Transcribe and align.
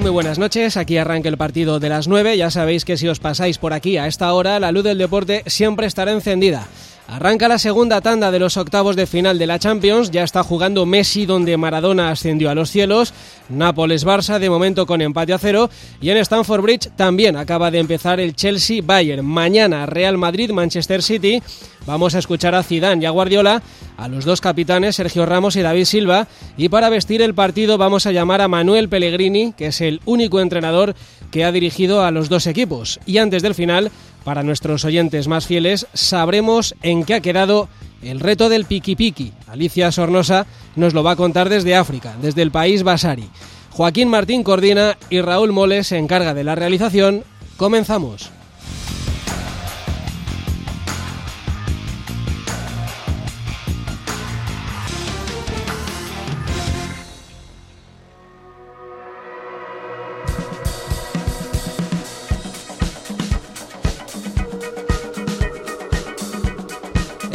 Muy 0.00 0.10
buenas 0.10 0.40
noches. 0.40 0.76
Aquí 0.76 0.96
arranca 0.96 1.28
el 1.28 1.36
partido 1.36 1.78
de 1.78 1.88
las 1.88 2.08
9. 2.08 2.36
Ya 2.36 2.50
sabéis 2.50 2.84
que 2.84 2.96
si 2.96 3.06
os 3.06 3.20
pasáis 3.20 3.58
por 3.58 3.72
aquí 3.72 3.96
a 3.96 4.08
esta 4.08 4.32
hora, 4.32 4.58
la 4.58 4.72
luz 4.72 4.82
del 4.82 4.98
deporte 4.98 5.44
siempre 5.46 5.86
estará 5.86 6.10
encendida. 6.10 6.66
Arranca 7.06 7.48
la 7.48 7.58
segunda 7.58 8.00
tanda 8.00 8.30
de 8.30 8.38
los 8.38 8.56
octavos 8.56 8.96
de 8.96 9.06
final 9.06 9.38
de 9.38 9.46
la 9.46 9.58
Champions. 9.58 10.10
Ya 10.10 10.24
está 10.24 10.42
jugando 10.42 10.86
Messi, 10.86 11.26
donde 11.26 11.56
Maradona 11.58 12.10
ascendió 12.10 12.48
a 12.48 12.54
los 12.54 12.70
cielos. 12.70 13.12
Nápoles-Barça, 13.50 14.38
de 14.38 14.48
momento 14.48 14.86
con 14.86 15.02
empate 15.02 15.34
a 15.34 15.38
cero. 15.38 15.68
Y 16.00 16.08
en 16.08 16.16
Stamford 16.16 16.62
Bridge 16.62 16.90
también 16.96 17.36
acaba 17.36 17.70
de 17.70 17.78
empezar 17.78 18.20
el 18.20 18.34
Chelsea-Bayern. 18.34 19.24
Mañana 19.24 19.84
Real 19.84 20.16
Madrid-Manchester 20.16 21.02
City. 21.02 21.42
Vamos 21.86 22.14
a 22.14 22.18
escuchar 22.20 22.54
a 22.54 22.62
Zidane 22.62 23.02
y 23.02 23.06
a 23.06 23.10
Guardiola, 23.10 23.62
a 23.98 24.08
los 24.08 24.24
dos 24.24 24.40
capitanes, 24.40 24.96
Sergio 24.96 25.26
Ramos 25.26 25.56
y 25.56 25.60
David 25.60 25.84
Silva. 25.84 26.26
Y 26.56 26.70
para 26.70 26.88
vestir 26.88 27.20
el 27.20 27.34
partido 27.34 27.76
vamos 27.76 28.06
a 28.06 28.12
llamar 28.12 28.40
a 28.40 28.48
Manuel 28.48 28.88
Pellegrini, 28.88 29.52
que 29.52 29.66
es 29.66 29.82
el 29.82 30.00
único 30.06 30.40
entrenador 30.40 30.94
que 31.34 31.44
ha 31.44 31.50
dirigido 31.50 32.04
a 32.04 32.12
los 32.12 32.28
dos 32.28 32.46
equipos. 32.46 33.00
Y 33.06 33.18
antes 33.18 33.42
del 33.42 33.56
final 33.56 33.90
para 34.22 34.44
nuestros 34.44 34.84
oyentes 34.84 35.26
más 35.26 35.48
fieles, 35.48 35.88
sabremos 35.92 36.76
en 36.80 37.02
qué 37.02 37.14
ha 37.14 37.20
quedado 37.20 37.68
el 38.02 38.20
reto 38.20 38.48
del 38.48 38.66
Piki 38.66 38.94
Piki. 38.94 39.32
Alicia 39.48 39.90
Sornosa 39.90 40.46
nos 40.76 40.94
lo 40.94 41.02
va 41.02 41.10
a 41.10 41.16
contar 41.16 41.48
desde 41.48 41.74
África, 41.74 42.14
desde 42.22 42.42
el 42.42 42.52
país 42.52 42.84
Basari. 42.84 43.28
Joaquín 43.70 44.10
Martín 44.10 44.44
coordina 44.44 44.96
y 45.10 45.22
Raúl 45.22 45.50
Moles 45.50 45.88
se 45.88 45.98
encarga 45.98 46.34
de 46.34 46.44
la 46.44 46.54
realización. 46.54 47.24
Comenzamos. 47.56 48.30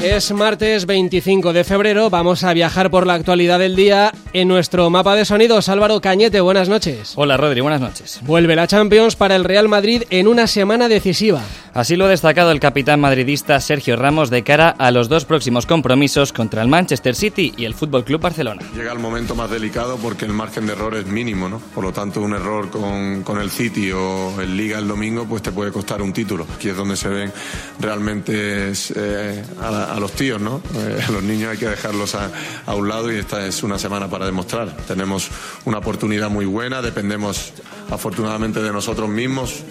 Es 0.02 0.31
martes 0.31 0.86
25 0.86 1.52
de 1.52 1.66
febrero, 1.66 2.09
vamos 2.09 2.45
a 2.45 2.53
viajar 2.53 2.89
por 2.89 3.05
la 3.05 3.16
actualidad 3.16 3.59
del 3.59 3.75
día 3.75 4.14
en 4.31 4.47
nuestro 4.47 4.89
mapa 4.89 5.14
de 5.16 5.25
sonidos. 5.25 5.67
Álvaro 5.67 6.00
Cañete, 6.00 6.39
buenas 6.39 6.69
noches. 6.69 7.14
Hola 7.17 7.36
Rodri, 7.36 7.59
buenas 7.59 7.81
noches. 7.81 8.22
Vuelve 8.23 8.55
la 8.55 8.66
Champions 8.66 9.17
para 9.17 9.36
el 9.36 9.44
Real 9.44 9.67
Madrid 9.67 10.03
en 10.09 10.30
una 10.30 10.47
semana 10.47 10.88
decisiva. 10.88 11.42
Así 11.73 11.95
lo 11.95 12.05
ha 12.05 12.09
destacado 12.09 12.52
el 12.52 12.59
capitán 12.59 13.00
madridista 13.00 13.59
Sergio 13.59 13.95
Ramos 13.95 14.30
de 14.30 14.44
cara 14.44 14.70
a 14.70 14.92
los 14.92 15.09
dos 15.09 15.25
próximos 15.25 15.66
compromisos 15.66 16.33
contra 16.33 16.61
el 16.61 16.67
Manchester 16.67 17.16
City 17.16 17.53
y 17.58 17.66
el 17.66 17.73
Fútbol 17.73 18.05
Club 18.05 18.22
Barcelona. 18.22 18.61
Llega 18.75 18.92
el 18.92 19.00
momento 19.00 19.36
más 19.36 19.52
delicado 19.52 19.97
porque 19.97 20.25
el 20.25 20.33
margen 20.33 20.66
de 20.66 20.73
error 20.73 20.95
es 20.95 21.05
mínimo, 21.05 21.50
¿no? 21.50 21.59
Por 21.59 21.83
lo 21.83 21.92
tanto, 21.92 22.22
un 22.22 22.33
error 22.33 22.70
con, 22.70 23.23
con 23.23 23.39
el 23.39 23.50
City 23.50 23.92
o 23.92 24.39
el 24.42 24.55
Liga 24.55 24.80
el 24.80 24.88
domingo 24.88 25.26
pues 25.26 25.42
te 25.42 25.52
puede 25.52 25.71
costar 25.71 26.02
un 26.02 26.14
título. 26.14 26.48
Aquí 26.55 26.70
es 26.70 26.76
donde 26.76 26.95
se 26.95 27.10
ven 27.10 27.31
realmente 27.80 28.71
eh, 28.95 29.43
a, 29.61 29.89
a, 29.94 30.00
los 30.00 30.11
tíos, 30.14 30.42
¿no? 30.42 30.61
Eh, 30.76 31.04
a 31.08 31.11
los 31.11 31.23
niños 31.23 31.52
hay 31.52 31.58
que 31.58 31.67
dejarlos 31.67 32.16
a, 32.16 32.32
a 32.66 32.76
un 32.76 32.88
lado 32.88 33.11
y 33.11 33.17
esta 33.17 33.45
es 33.45 33.64
una 33.64 33.77
semana 33.80 34.10
para 34.10 34.26
demostrar. 34.26 34.76
Tenemos 34.88 35.30
una 35.66 35.80
oportunidad 35.80 36.30
muy 36.30 36.45
buena, 36.45 36.82
dependemos 36.82 37.54
afortunadamente 37.89 38.61
de 38.61 38.72
nosotros 38.72 39.10
mismos 39.10 39.64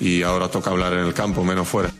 y 0.00 0.22
ahora 0.22 0.48
toca 0.48 0.70
hablar 0.70 0.92
en 0.94 1.06
el 1.06 1.14
campo, 1.14 1.44
menos 1.44 1.68
fuera. 1.68 1.90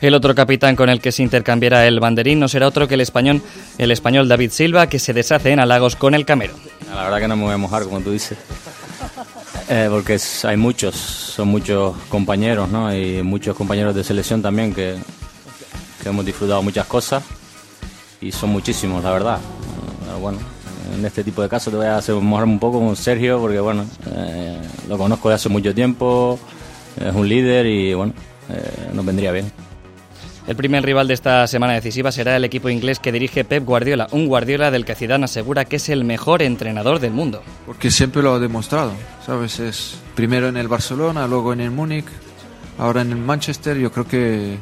El 0.00 0.14
otro 0.14 0.34
capitán 0.34 0.76
con 0.76 0.88
el 0.88 1.00
que 1.00 1.10
se 1.10 1.22
intercambiará 1.22 1.86
el 1.86 2.00
banderín 2.00 2.38
no 2.38 2.48
será 2.48 2.68
otro 2.68 2.86
que 2.86 2.94
el 2.94 3.00
español, 3.00 3.40
el 3.78 3.90
español 3.90 4.28
David 4.28 4.50
Silva, 4.50 4.88
que 4.88 4.98
se 4.98 5.12
deshace 5.12 5.52
en 5.52 5.60
halagos 5.60 5.96
con 5.96 6.14
el 6.14 6.26
Camero. 6.26 6.54
La 6.88 7.04
verdad 7.04 7.20
que 7.20 7.28
no 7.28 7.36
me 7.36 7.44
voy 7.44 7.54
a 7.54 7.56
mojar, 7.56 7.84
como 7.84 8.00
tú 8.00 8.10
dices, 8.10 8.36
eh, 9.68 9.88
porque 9.90 10.14
es, 10.14 10.44
hay 10.44 10.56
muchos, 10.56 10.94
son 10.94 11.48
muchos 11.48 11.96
compañeros, 12.08 12.68
¿no? 12.68 12.94
Y 12.94 13.22
muchos 13.22 13.56
compañeros 13.56 13.94
de 13.94 14.04
selección 14.04 14.42
también 14.42 14.74
que, 14.74 14.96
que 16.06 16.10
hemos 16.10 16.24
disfrutado 16.24 16.62
muchas 16.62 16.86
cosas 16.86 17.24
y 18.20 18.30
son 18.30 18.50
muchísimos, 18.50 19.02
la 19.02 19.10
verdad. 19.10 19.38
Eh, 19.38 20.20
bueno, 20.20 20.38
en 20.94 21.04
este 21.04 21.24
tipo 21.24 21.42
de 21.42 21.48
casos 21.48 21.72
te 21.72 21.76
voy 21.76 21.86
a 21.86 21.96
hacer 21.96 22.14
mojar 22.14 22.44
un 22.44 22.60
poco 22.60 22.78
con 22.78 22.94
Sergio, 22.94 23.40
porque 23.40 23.58
bueno, 23.58 23.84
eh, 24.14 24.56
lo 24.88 24.96
conozco 24.96 25.28
de 25.30 25.34
hace 25.34 25.48
mucho 25.48 25.74
tiempo 25.74 26.38
es 26.96 27.12
un 27.12 27.28
líder 27.28 27.66
y 27.66 27.92
bueno, 27.92 28.12
eh, 28.48 28.90
nos 28.94 29.04
vendría 29.04 29.32
bien. 29.32 29.50
El 30.46 30.54
primer 30.54 30.84
rival 30.84 31.08
de 31.08 31.14
esta 31.14 31.44
semana 31.48 31.72
decisiva 31.72 32.12
será 32.12 32.36
el 32.36 32.44
equipo 32.44 32.68
inglés 32.68 33.00
que 33.00 33.10
dirige 33.10 33.44
Pep 33.44 33.64
Guardiola, 33.64 34.06
un 34.12 34.28
Guardiola 34.28 34.70
del 34.70 34.84
que 34.84 34.94
Zidane 34.94 35.24
asegura 35.24 35.64
que 35.64 35.74
es 35.74 35.88
el 35.88 36.04
mejor 36.04 36.40
entrenador 36.40 37.00
del 37.00 37.14
mundo. 37.14 37.42
Porque 37.66 37.90
siempre 37.90 38.22
lo 38.22 38.34
ha 38.34 38.38
demostrado, 38.38 38.92
¿sabes? 39.26 39.58
Es 39.58 39.98
primero 40.14 40.46
en 40.46 40.56
el 40.56 40.68
Barcelona, 40.68 41.26
luego 41.26 41.52
en 41.52 41.62
el 41.62 41.72
Múnich, 41.72 42.06
ahora 42.78 43.00
en 43.00 43.10
el 43.10 43.18
Manchester, 43.18 43.76
yo 43.76 43.90
creo 43.90 44.06
que 44.06 44.58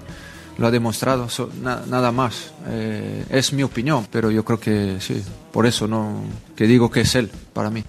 lo 0.59 0.67
ha 0.67 0.71
demostrado, 0.71 1.29
so, 1.29 1.51
na, 1.61 1.83
nada 1.87 2.13
más. 2.13 2.53
Eh, 2.69 3.25
es 3.31 3.53
mi 3.53 3.63
opinión, 3.63 4.07
pero 4.11 4.31
yo 4.31 4.45
creo 4.45 4.61
que 4.61 4.97
sí, 5.01 5.23
por 5.53 5.67
eso 5.67 5.87
no 5.89 6.25
que 6.57 6.67
digo 6.67 6.91
que 6.91 7.01
es 7.03 7.15
él 7.15 7.31
para 7.53 7.71
mí. 7.71 7.85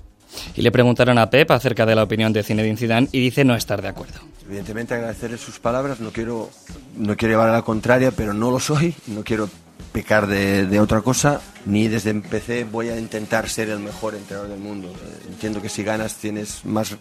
Y 0.56 0.62
le 0.62 0.72
preguntaron 0.72 1.18
a 1.18 1.30
Pep 1.30 1.52
acerca 1.52 1.86
de 1.86 1.96
la 1.96 2.04
opinión 2.04 2.34
de 2.34 2.44
Zinedine 2.44 2.78
Zidane 2.78 3.08
y 3.12 3.20
dice 3.20 3.46
no 3.46 3.56
estar 3.56 3.82
de 3.82 3.88
acuerdo. 3.88 4.20
Evidentemente 4.46 4.94
agradecerle 4.94 5.38
sus 5.38 5.60
palabras, 5.60 6.00
no 6.00 6.12
quiero, 6.12 6.50
no 6.98 7.16
quiero 7.16 7.34
llevar 7.34 7.50
a 7.50 7.54
la 7.54 7.62
contraria, 7.62 8.12
pero 8.12 8.34
no 8.34 8.52
lo 8.52 8.60
soy, 8.60 8.94
no 9.08 9.24
quiero 9.24 9.50
pecar 9.92 10.28
de, 10.28 10.68
de, 10.68 10.80
otra 10.80 11.02
cosa, 11.02 11.42
ni 11.66 11.88
desde 11.88 12.10
empecé 12.10 12.66
voy 12.66 12.90
a 12.90 13.00
intentar 13.00 13.48
ser 13.50 13.70
el 13.70 13.80
mejor 13.80 14.14
entrenador 14.14 14.50
del 14.50 14.60
mundo. 14.60 14.94
Entiendo 15.30 15.62
que 15.62 15.70
si 15.70 15.84
ganas 15.84 16.16
tienes 16.16 16.66
más 16.66 16.96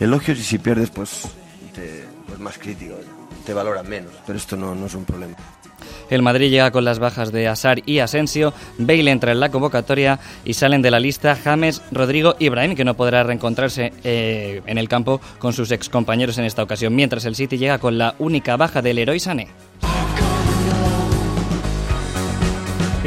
elogios 0.00 0.38
y 0.38 0.42
si 0.42 0.58
pierdes 0.58 0.90
pues, 0.90 1.28
te, 1.80 2.04
pues 2.26 2.38
más 2.38 2.58
crítico, 2.58 2.94
te 3.46 3.54
valoran 3.54 3.88
menos, 3.88 4.12
pero 4.26 4.38
esto 4.38 4.56
no, 4.56 4.74
no 4.74 4.86
es 4.86 4.94
un 4.94 5.04
problema. 5.04 5.36
El 6.10 6.22
Madrid 6.22 6.50
llega 6.50 6.72
con 6.72 6.84
las 6.84 6.98
bajas 6.98 7.32
de 7.32 7.48
Asar 7.48 7.82
y 7.86 8.00
Asensio, 8.00 8.52
Bale 8.78 9.10
entra 9.10 9.32
en 9.32 9.40
la 9.40 9.50
convocatoria 9.50 10.18
y 10.44 10.54
salen 10.54 10.82
de 10.82 10.90
la 10.90 11.00
lista 11.00 11.36
James, 11.36 11.82
Rodrigo 11.92 12.34
y 12.38 12.46
Ibrahim, 12.46 12.74
que 12.74 12.84
no 12.84 12.94
podrá 12.94 13.22
reencontrarse 13.22 13.92
eh, 14.04 14.60
en 14.66 14.76
el 14.76 14.88
campo 14.88 15.20
con 15.38 15.52
sus 15.52 15.70
excompañeros 15.70 16.36
en 16.38 16.44
esta 16.44 16.62
ocasión, 16.62 16.94
mientras 16.94 17.24
el 17.24 17.36
City 17.36 17.58
llega 17.58 17.78
con 17.78 17.96
la 17.96 18.14
única 18.18 18.56
baja 18.56 18.82
del 18.82 18.98
héroe 18.98 19.20
Sané. 19.20 19.48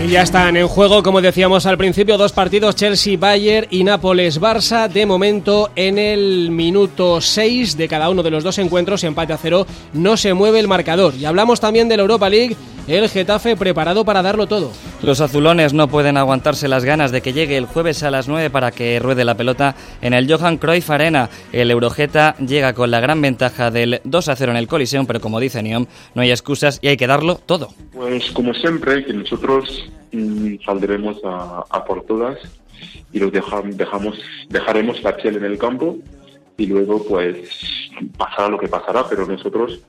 Y 0.03 0.09
ya 0.09 0.21
están 0.21 0.57
en 0.57 0.67
juego, 0.67 1.01
como 1.01 1.21
decíamos 1.21 1.65
al 1.65 1.77
principio, 1.77 2.17
dos 2.17 2.33
partidos 2.33 2.75
Chelsea-Bayern 2.75 3.67
y 3.69 3.85
Nápoles-Barça. 3.85 4.89
De 4.89 5.05
momento, 5.05 5.71
en 5.77 5.97
el 5.97 6.51
minuto 6.51 7.21
6 7.21 7.77
de 7.77 7.87
cada 7.87 8.09
uno 8.09 8.21
de 8.21 8.29
los 8.29 8.43
dos 8.43 8.57
encuentros, 8.57 9.05
empate 9.05 9.31
a 9.31 9.37
cero, 9.37 9.65
no 9.93 10.17
se 10.17 10.33
mueve 10.33 10.59
el 10.59 10.67
marcador. 10.67 11.15
Y 11.15 11.23
hablamos 11.23 11.61
también 11.61 11.87
de 11.87 11.95
la 11.95 12.01
Europa 12.01 12.29
League, 12.29 12.57
el 12.87 13.09
Getafe 13.09 13.55
preparado 13.55 14.03
para 14.03 14.21
darlo 14.21 14.47
todo. 14.47 14.71
Los 15.01 15.21
azulones 15.21 15.73
no 15.73 15.87
pueden 15.87 16.17
aguantarse 16.17 16.67
las 16.67 16.83
ganas 16.83 17.11
de 17.11 17.21
que 17.21 17.33
llegue 17.33 17.57
el 17.57 17.65
jueves 17.65 18.03
a 18.03 18.11
las 18.11 18.27
9 18.27 18.49
para 18.49 18.71
que 18.71 18.99
ruede 18.99 19.23
la 19.25 19.35
pelota 19.35 19.75
en 20.01 20.13
el 20.13 20.31
Johan 20.31 20.57
Cruyff 20.57 20.89
Arena. 20.89 21.29
El 21.51 21.71
Eurogeta 21.71 22.35
llega 22.37 22.73
con 22.73 22.91
la 22.91 22.99
gran 22.99 23.21
ventaja 23.21 23.71
del 23.71 24.01
2 24.03 24.29
a 24.29 24.35
0 24.35 24.51
en 24.51 24.57
el 24.57 24.67
Coliseum, 24.67 25.05
pero 25.05 25.21
como 25.21 25.39
dice 25.39 25.63
Niom, 25.63 25.85
no 26.13 26.21
hay 26.21 26.31
excusas 26.31 26.79
y 26.81 26.87
hay 26.87 26.97
que 26.97 27.07
darlo 27.07 27.35
todo. 27.35 27.69
Pues 27.93 28.31
como 28.31 28.53
siempre, 28.53 29.05
que 29.05 29.13
nosotros 29.13 29.85
mmm, 30.11 30.55
saldremos 30.65 31.17
a, 31.23 31.63
a, 31.69 31.85
por 31.85 32.05
todas 32.05 32.37
y 33.11 33.19
los 33.19 33.31
dejamos, 33.31 33.77
dejamos, 33.77 34.19
dejaremos 34.49 35.01
la 35.03 35.15
piel 35.15 35.37
en 35.37 35.45
el 35.45 35.57
campo 35.57 35.97
y 36.57 36.67
luego 36.67 37.03
pues 37.03 37.49
pasará 38.17 38.49
lo 38.49 38.59
que 38.59 38.67
pasará, 38.67 39.07
pero 39.09 39.25
nosotros 39.25 39.79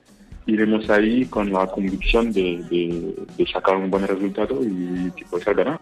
iremos 0.47 0.89
ahí 0.91 1.25
con 1.27 1.53
la 1.53 1.67
convicción 1.67 2.33
de, 2.33 2.63
de, 2.71 3.15
de 3.37 3.47
sacar 3.47 3.77
un 3.77 3.91
buen 3.91 4.07
resultado 4.07 4.59
y 4.63 5.11
que 5.13 5.25
ser 5.41 5.55
ganar. 5.55 5.81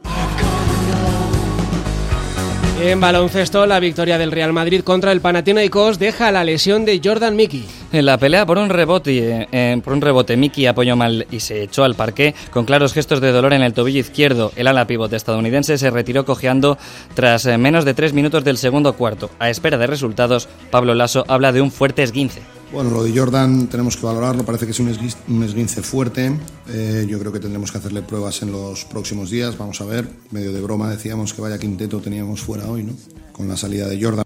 En 2.81 3.01
baloncesto, 3.01 3.65
la 3.65 3.79
victoria 3.79 4.19
del 4.19 4.33
Real 4.33 4.53
Madrid 4.53 4.81
contra 4.81 5.13
el 5.13 5.21
Panathinaikos 5.21 6.01
deja 6.01 6.33
la 6.33 6.43
lesión 6.43 6.85
de 6.85 7.01
Jordan 7.05 7.37
Mickey. 7.37 7.65
En 7.93 8.07
la 8.07 8.19
pelea 8.19 8.45
por 8.45 8.59
un 8.59 8.71
rebote, 8.71 9.47
eh, 9.53 9.81
por 9.85 9.93
un 9.93 10.01
rebote, 10.01 10.37
Miki 10.37 10.67
apoyó 10.67 10.97
mal 10.97 11.27
y 11.31 11.39
se 11.39 11.63
echó 11.63 11.85
al 11.85 11.95
parque 11.95 12.35
con 12.51 12.65
claros 12.65 12.93
gestos 12.93 13.21
de 13.21 13.31
dolor 13.31 13.53
en 13.53 13.63
el 13.63 13.73
tobillo 13.73 14.01
izquierdo. 14.01 14.51
El 14.57 14.67
ala 14.67 14.89
pivote 14.89 15.15
estadounidense 15.15 15.79
se 15.79 15.91
retiró 15.91 16.25
cojeando 16.25 16.77
tras 17.15 17.47
eh, 17.47 17.57
menos 17.57 17.85
de 17.85 17.95
tres 17.95 18.15
minutos 18.15 18.43
del 18.43 18.57
segundo 18.57 18.95
cuarto. 18.95 19.31
A 19.39 19.49
espera 19.49 19.79
de 19.79 19.87
resultados, 19.87 20.49
Pablo 20.73 20.95
Lasso 20.95 21.25
habla 21.29 21.53
de 21.53 21.61
un 21.61 21.71
fuerte 21.71 22.03
esguince. 22.03 22.43
Bueno, 22.73 22.89
lo 22.89 23.05
de 23.05 23.17
Jordan 23.17 23.67
tenemos 23.67 23.99
que 23.99 24.07
valorarlo, 24.07 24.45
parece 24.45 24.65
que 24.65 24.71
es 24.71 24.81
un 24.81 24.89
esguince, 24.89 25.83
fuerte. 25.83 26.33
Eh, 26.71 27.07
yo 27.07 27.19
creo 27.19 27.31
que 27.31 27.39
tendremos 27.39 27.71
que 27.71 27.77
hacerle 27.77 28.01
pruebas 28.01 28.41
en 28.41 28.51
los 28.51 28.87
próximos 28.87 29.29
días, 29.29 29.59
vamos 29.59 29.83
a 29.83 29.85
ver. 29.85 30.09
Medio 30.31 30.55
de 30.55 30.61
broma 30.63 30.89
decíamos 30.89 31.35
que 31.35 31.43
vaya 31.43 31.59
quinteto 31.59 32.01
teníamos 32.01 32.41
fuera 32.41 32.67
hoy, 32.69 32.85
¿no? 32.85 32.95
Con 33.33 33.47
la 33.47 33.59
salida 33.59 33.87
de 33.89 34.03
Jordan. 34.03 34.25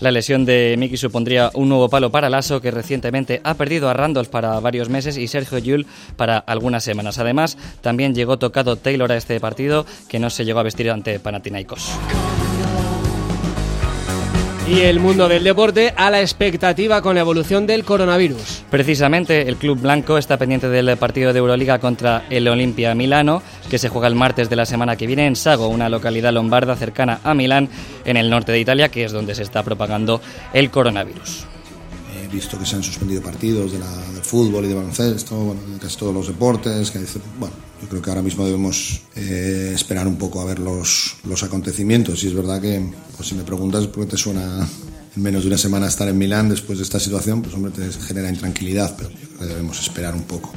La 0.00 0.10
lesión 0.10 0.44
de 0.44 0.74
Miki 0.78 0.96
supondría 0.96 1.50
un 1.54 1.68
nuevo 1.68 1.88
palo 1.88 2.10
para 2.10 2.28
Lasso, 2.28 2.60
que 2.60 2.72
recientemente 2.72 3.40
ha 3.44 3.54
perdido 3.54 3.88
a 3.88 3.94
Randolph 3.94 4.30
para 4.30 4.58
varios 4.58 4.88
meses 4.88 5.16
y 5.16 5.28
Sergio 5.28 5.58
Yul 5.58 5.86
para 6.16 6.38
algunas 6.38 6.82
semanas. 6.82 7.18
Además, 7.18 7.56
también 7.82 8.16
llegó 8.16 8.38
tocado 8.38 8.76
Taylor 8.76 9.12
a 9.12 9.16
este 9.16 9.38
partido, 9.38 9.86
que 10.08 10.18
no 10.18 10.30
se 10.30 10.44
llegó 10.44 10.58
a 10.58 10.64
vestir 10.64 10.90
ante 10.90 11.20
Panathinaikos. 11.20 11.92
Y 14.68 14.80
el 14.80 15.00
mundo 15.00 15.28
del 15.28 15.44
deporte 15.44 15.94
a 15.96 16.10
la 16.10 16.20
expectativa 16.20 17.00
con 17.00 17.14
la 17.14 17.22
evolución 17.22 17.66
del 17.66 17.84
coronavirus. 17.84 18.64
Precisamente 18.70 19.48
el 19.48 19.56
club 19.56 19.80
blanco 19.80 20.18
está 20.18 20.36
pendiente 20.36 20.68
del 20.68 20.94
partido 20.98 21.32
de 21.32 21.38
Euroliga 21.38 21.78
contra 21.78 22.26
el 22.28 22.46
Olimpia 22.48 22.94
Milano, 22.94 23.42
que 23.70 23.78
se 23.78 23.88
juega 23.88 24.08
el 24.08 24.14
martes 24.14 24.50
de 24.50 24.56
la 24.56 24.66
semana 24.66 24.96
que 24.96 25.06
viene 25.06 25.26
en 25.26 25.36
Sago, 25.36 25.68
una 25.68 25.88
localidad 25.88 26.34
lombarda 26.34 26.76
cercana 26.76 27.20
a 27.24 27.32
Milán, 27.32 27.70
en 28.04 28.18
el 28.18 28.28
norte 28.28 28.52
de 28.52 28.60
Italia, 28.60 28.90
que 28.90 29.04
es 29.04 29.12
donde 29.12 29.34
se 29.34 29.42
está 29.42 29.62
propagando 29.62 30.20
el 30.52 30.70
coronavirus. 30.70 31.46
He 32.22 32.28
visto 32.28 32.58
que 32.58 32.66
se 32.66 32.76
han 32.76 32.82
suspendido 32.82 33.22
partidos 33.22 33.72
de 33.72 33.78
la, 33.78 33.90
del 34.12 34.22
fútbol 34.22 34.66
y 34.66 34.68
de 34.68 34.74
baloncesto, 34.74 35.34
bueno, 35.34 35.62
casi 35.80 35.96
todos 35.96 36.12
los 36.12 36.26
deportes. 36.26 36.90
Que, 36.90 36.98
bueno, 37.38 37.54
yo 37.80 37.88
creo 37.88 38.02
que 38.02 38.10
ahora 38.10 38.22
mismo 38.22 38.44
debemos 38.44 39.02
eh, 39.14 39.72
esperar 39.74 40.06
un 40.06 40.16
poco 40.16 40.40
a 40.40 40.44
ver 40.44 40.58
los, 40.58 41.16
los 41.24 41.42
acontecimientos. 41.42 42.22
Y 42.24 42.28
es 42.28 42.34
verdad 42.34 42.60
que, 42.60 42.82
pues 43.16 43.28
si 43.28 43.34
me 43.34 43.44
preguntas 43.44 43.86
por 43.86 44.04
qué 44.04 44.10
te 44.10 44.16
suena 44.16 44.68
en 45.16 45.22
menos 45.22 45.42
de 45.42 45.48
una 45.48 45.58
semana 45.58 45.86
estar 45.86 46.08
en 46.08 46.18
Milán 46.18 46.48
después 46.48 46.78
de 46.78 46.84
esta 46.84 47.00
situación, 47.00 47.42
pues 47.42 47.54
hombre, 47.54 47.72
te 47.72 47.90
genera 47.92 48.28
intranquilidad, 48.28 48.96
pero 48.96 49.10
yo 49.10 49.16
creo 49.28 49.38
que 49.38 49.46
debemos 49.46 49.80
esperar 49.80 50.14
un 50.14 50.24
poco. 50.24 50.52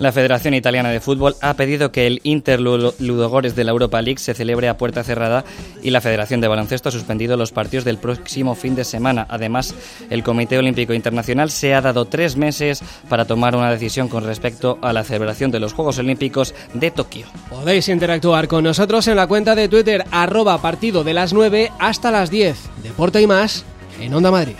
La 0.00 0.12
Federación 0.12 0.54
Italiana 0.54 0.88
de 0.88 0.98
Fútbol 0.98 1.36
ha 1.42 1.52
pedido 1.52 1.92
que 1.92 2.06
el 2.06 2.20
Inter 2.22 2.58
Ludogores 2.58 3.54
de 3.54 3.64
la 3.64 3.72
Europa 3.72 4.00
League 4.00 4.18
se 4.18 4.32
celebre 4.32 4.70
a 4.70 4.78
puerta 4.78 5.04
cerrada 5.04 5.44
y 5.82 5.90
la 5.90 6.00
Federación 6.00 6.40
de 6.40 6.48
Baloncesto 6.48 6.88
ha 6.88 6.92
suspendido 6.92 7.36
los 7.36 7.52
partidos 7.52 7.84
del 7.84 7.98
próximo 7.98 8.54
fin 8.54 8.74
de 8.74 8.84
semana. 8.84 9.26
Además, 9.28 9.74
el 10.08 10.22
Comité 10.22 10.56
Olímpico 10.56 10.94
Internacional 10.94 11.50
se 11.50 11.74
ha 11.74 11.82
dado 11.82 12.06
tres 12.06 12.38
meses 12.38 12.82
para 13.10 13.26
tomar 13.26 13.54
una 13.54 13.70
decisión 13.70 14.08
con 14.08 14.24
respecto 14.24 14.78
a 14.80 14.94
la 14.94 15.04
celebración 15.04 15.50
de 15.50 15.60
los 15.60 15.74
Juegos 15.74 15.98
Olímpicos 15.98 16.54
de 16.72 16.90
Tokio. 16.90 17.26
Podéis 17.50 17.90
interactuar 17.90 18.48
con 18.48 18.64
nosotros 18.64 19.06
en 19.06 19.16
la 19.16 19.26
cuenta 19.26 19.54
de 19.54 19.68
Twitter 19.68 20.06
arroba 20.10 20.62
partido 20.62 21.04
de 21.04 21.12
las 21.12 21.34
9 21.34 21.72
hasta 21.78 22.10
las 22.10 22.30
10. 22.30 22.56
Deporte 22.82 23.20
y 23.20 23.26
más 23.26 23.66
en 24.00 24.14
Onda 24.14 24.30
Madrid. 24.30 24.54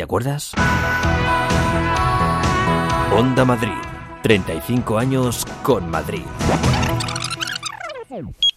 ¿Te 0.00 0.04
acuerdas? 0.04 0.52
Onda 3.14 3.44
Madrid. 3.44 3.68
35 4.22 4.96
años 4.96 5.44
con 5.62 5.90
Madrid. 5.90 6.22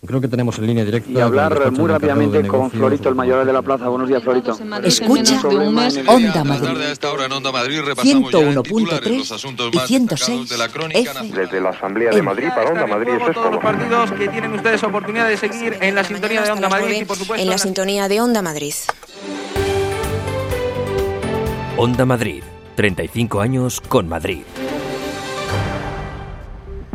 Creo 0.05 0.21
que 0.21 0.29
tenemos 0.29 0.57
en 0.59 0.67
línea 0.67 0.85
directa. 0.85 1.11
Y 1.11 1.19
hablar 1.19 1.69
muy 1.73 1.89
rápidamente 1.89 2.47
con 2.47 2.71
Florito, 2.71 3.09
el 3.09 3.15
mayor 3.15 3.45
de 3.45 3.51
la 3.51 3.61
plaza. 3.61 3.89
Buenos 3.89 4.07
días, 4.07 4.23
Florito. 4.23 4.57
Escucha 4.83 5.41
Onda 6.07 6.45
Madrid. 6.45 6.77
101.3 6.77 9.73
y 9.73 9.79
106 9.79 10.49
Desde 11.33 11.59
la 11.59 11.71
Asamblea 11.71 12.11
de 12.11 12.21
Madrid 12.21 12.47
para 12.55 12.71
Onda 12.71 12.87
Madrid. 12.87 13.15
Eso 13.15 13.27
es 13.27 13.35
todos 13.35 13.51
los 13.51 13.61
partidos 13.61 14.13
que 14.13 14.29
tienen 14.29 14.53
ustedes 14.53 14.81
oportunidad 14.83 15.27
de 15.27 15.35
seguir 15.35 15.77
en 15.81 15.93
la 15.93 16.05
sintonía 16.05 16.43
de 16.43 16.51
Onda 16.51 16.69
Madrid 16.69 17.01
y, 17.01 17.05
por 17.05 17.17
supuesto, 17.17 17.43
en 17.43 17.49
la 17.49 17.57
sintonía 17.57 18.07
de 18.07 18.21
Onda 18.21 18.41
Madrid. 18.41 18.73
Onda 21.83 22.05
Madrid. 22.05 22.41
35 22.77 23.41
años 23.41 23.81
con 23.81 24.07
Madrid. 24.07 24.43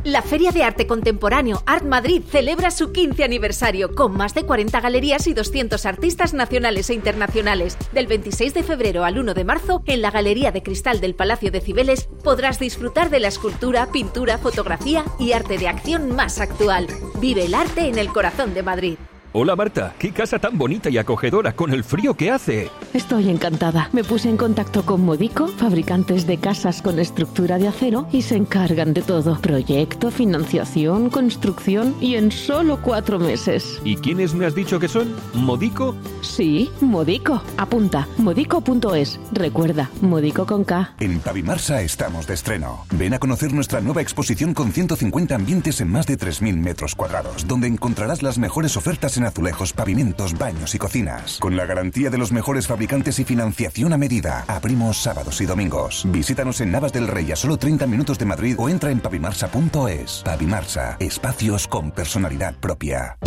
La 0.02 0.23
Feria 0.23 0.50
de 0.50 0.62
Arte 0.62 0.87
Contemporáneo 0.87 1.62
Art 1.67 1.85
Madrid 1.85 2.23
celebra 2.26 2.70
su 2.70 2.90
15 2.90 3.23
aniversario 3.23 3.94
con 3.94 4.17
más 4.17 4.32
de 4.32 4.46
40 4.46 4.81
galerías 4.81 5.26
y 5.26 5.35
200 5.35 5.85
artistas 5.85 6.32
nacionales 6.32 6.88
e 6.88 6.94
internacionales. 6.94 7.76
Del 7.93 8.06
26 8.06 8.55
de 8.55 8.62
febrero 8.62 9.05
al 9.05 9.19
1 9.19 9.35
de 9.35 9.44
marzo, 9.44 9.82
en 9.85 10.00
la 10.00 10.11
Galería 10.11 10.52
de 10.52 10.62
Cristal 10.62 11.02
del 11.02 11.14
Palacio 11.14 11.50
de 11.50 11.61
Cibeles, 11.61 12.08
podrás 12.25 12.58
disfrutar 12.58 13.11
de 13.11 13.20
la 13.20 13.29
escultura, 13.29 13.93
pintura, 13.93 14.38
fotografía 14.38 15.05
y 15.19 15.32
arte 15.32 15.58
de 15.58 15.69
acción 15.69 16.17
más 16.17 16.40
actual. 16.40 16.87
Vive 17.20 17.44
el 17.44 17.52
arte 17.52 17.88
en 17.88 17.99
el 17.99 18.08
corazón 18.08 18.55
de 18.55 18.62
Madrid. 18.62 18.96
Hola 19.34 19.54
Marta, 19.56 19.94
qué 19.98 20.10
casa 20.10 20.38
tan 20.38 20.56
bonita 20.56 20.88
y 20.88 20.96
acogedora 20.96 21.52
con 21.54 21.75
el 21.75 21.84
frío 21.84 22.14
que 22.14 22.30
hace. 22.30 22.70
Estoy 22.94 23.28
encantada. 23.28 23.90
Me 23.92 24.02
puse 24.02 24.30
en 24.30 24.38
contacto 24.38 24.86
con 24.86 25.04
Modico, 25.04 25.48
fabricantes 25.48 26.26
de 26.26 26.38
casas 26.38 26.80
con 26.80 26.98
estructura 26.98 27.58
de 27.58 27.69
acero, 27.69 28.08
y 28.10 28.22
se 28.22 28.36
encargan 28.36 28.94
de 28.94 29.02
todo. 29.02 29.38
Proyecto, 29.42 30.10
financiación, 30.10 31.10
construcción 31.10 31.94
y 32.00 32.14
en 32.14 32.32
solo 32.32 32.80
cuatro 32.80 33.19
meses. 33.19 33.82
¿Y 33.84 33.96
quiénes 33.96 34.32
me 34.32 34.46
has 34.46 34.54
dicho 34.54 34.80
que 34.80 34.88
son? 34.88 35.14
¿Modico? 35.34 35.94
Sí, 36.22 36.70
Modico. 36.80 37.42
Apunta, 37.58 38.08
modico.es. 38.16 39.20
Recuerda, 39.32 39.90
Modico 40.00 40.46
con 40.46 40.64
K. 40.64 40.94
En 41.00 41.20
Pavimarsa 41.20 41.82
estamos 41.82 42.26
de 42.26 42.32
estreno. 42.32 42.86
Ven 42.92 43.12
a 43.12 43.19
conocer 43.19 43.52
nuestra 43.52 43.82
nueva 43.82 44.00
exposición 44.00 44.54
con 44.54 44.72
150 44.72 45.34
ambientes 45.34 45.82
en 45.82 45.92
más 45.92 46.06
de 46.06 46.16
3.000 46.16 46.56
metros 46.56 46.94
cuadrados, 46.94 47.46
donde 47.46 47.66
encontrarás 47.66 48.22
las 48.22 48.38
mejores 48.38 48.78
ofertas 48.78 49.18
en 49.19 49.25
azulejos, 49.25 49.73
pavimentos, 49.73 50.38
baños 50.38 50.75
y 50.75 50.79
cocinas. 50.79 51.38
Con 51.38 51.56
la 51.56 51.67
garantía 51.67 52.11
de 52.11 52.19
los 52.19 52.32
mejores 52.32 52.67
fabricantes 52.67 53.19
y 53.19 53.25
financiación 53.25 53.93
a 53.93 53.99
medida. 53.99 54.44
Abrimos 54.49 54.97
sábados 54.97 55.41
y 55.41 55.47
domingos. 55.47 56.05
Visítanos 56.09 56.61
en 56.61 56.73
Navas 56.73 56.93
del 56.93 57.09
Rey 57.09 57.31
a 57.32 57.37
solo 57.37 57.59
30 57.59 57.87
minutos 57.87 58.19
de 58.19 58.25
Madrid 58.25 58.55
o 58.59 58.69
entra 58.69 58.91
en 58.91 59.00
pavimarsa.es. 59.00 60.23
Pavimarsa, 60.25 60.97
espacios 61.00 61.69
con 61.69 61.91
personalidad 61.91 62.55
propia. 62.55 63.19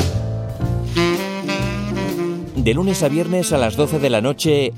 De 2.56 2.74
lunes 2.74 3.02
a 3.02 3.10
viernes 3.10 3.54
a 3.54 3.58
las 3.58 3.76
12 3.76 4.00
de 4.00 4.10
la 4.10 4.22
noche, 4.22 4.74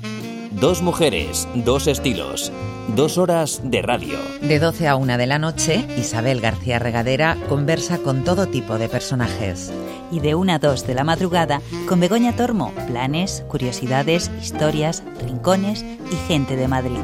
dos 0.60 0.82
mujeres, 0.82 1.48
dos 1.54 1.86
estilos, 1.86 2.52
dos 2.96 3.18
horas 3.18 3.60
de 3.64 3.82
radio. 3.82 4.18
De 4.40 4.58
12 4.58 4.88
a 4.88 4.96
1 4.96 5.18
de 5.18 5.26
la 5.26 5.38
noche, 5.38 5.84
Isabel 5.98 6.40
García 6.40 6.78
Regadera 6.78 7.36
conversa 7.48 7.98
con 7.98 8.24
todo 8.24 8.46
tipo 8.46 8.78
de 8.78 8.88
personajes. 8.88 9.72
Y 10.10 10.20
de 10.20 10.34
1 10.34 10.52
a 10.52 10.58
2 10.58 10.86
de 10.86 10.94
la 10.94 11.04
madrugada, 11.04 11.60
con 11.88 12.00
Begoña 12.00 12.36
Tormo, 12.36 12.72
planes, 12.86 13.44
curiosidades, 13.48 14.30
historias, 14.40 15.02
rincones 15.24 15.82
y 15.82 16.16
gente 16.28 16.56
de 16.56 16.68
Madrid. 16.68 17.00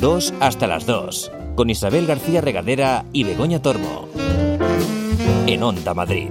Dos 0.00 0.32
hasta 0.40 0.66
las 0.66 0.86
dos, 0.86 1.30
con 1.56 1.70
Isabel 1.70 2.06
García 2.06 2.40
Regadera 2.40 3.04
y 3.12 3.24
Begoña 3.24 3.60
Tormo. 3.60 4.08
En 5.46 5.62
Onda 5.62 5.94
Madrid. 5.94 6.30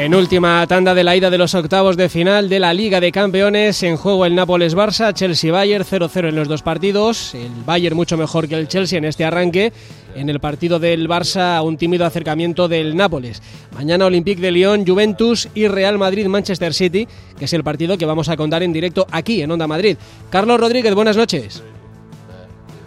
En 0.00 0.14
última 0.14 0.66
tanda 0.66 0.94
de 0.94 1.04
la 1.04 1.14
ida 1.14 1.28
de 1.28 1.36
los 1.36 1.54
octavos 1.54 1.94
de 1.94 2.08
final 2.08 2.48
de 2.48 2.58
la 2.58 2.72
Liga 2.72 3.00
de 3.00 3.12
Campeones, 3.12 3.82
en 3.82 3.98
juego 3.98 4.24
el 4.24 4.34
Nápoles-Barça, 4.34 5.12
Chelsea-Bayern 5.12 5.84
0-0 5.84 6.30
en 6.30 6.36
los 6.36 6.48
dos 6.48 6.62
partidos, 6.62 7.34
el 7.34 7.50
Bayern 7.66 7.96
mucho 7.96 8.16
mejor 8.16 8.48
que 8.48 8.54
el 8.54 8.66
Chelsea 8.66 8.96
en 8.96 9.04
este 9.04 9.26
arranque, 9.26 9.74
en 10.14 10.30
el 10.30 10.40
partido 10.40 10.78
del 10.78 11.06
Barça 11.06 11.62
un 11.62 11.76
tímido 11.76 12.06
acercamiento 12.06 12.66
del 12.66 12.96
Nápoles. 12.96 13.42
Mañana 13.74 14.06
Olympique 14.06 14.40
de 14.40 14.52
Lyon, 14.52 14.86
Juventus 14.86 15.50
y 15.54 15.68
Real 15.68 15.98
Madrid-Manchester 15.98 16.72
City, 16.72 17.06
que 17.38 17.44
es 17.44 17.52
el 17.52 17.62
partido 17.62 17.98
que 17.98 18.06
vamos 18.06 18.30
a 18.30 18.38
contar 18.38 18.62
en 18.62 18.72
directo 18.72 19.06
aquí 19.10 19.42
en 19.42 19.50
Onda 19.50 19.66
Madrid. 19.66 19.98
Carlos 20.30 20.58
Rodríguez, 20.58 20.94
buenas 20.94 21.18
noches. 21.18 21.62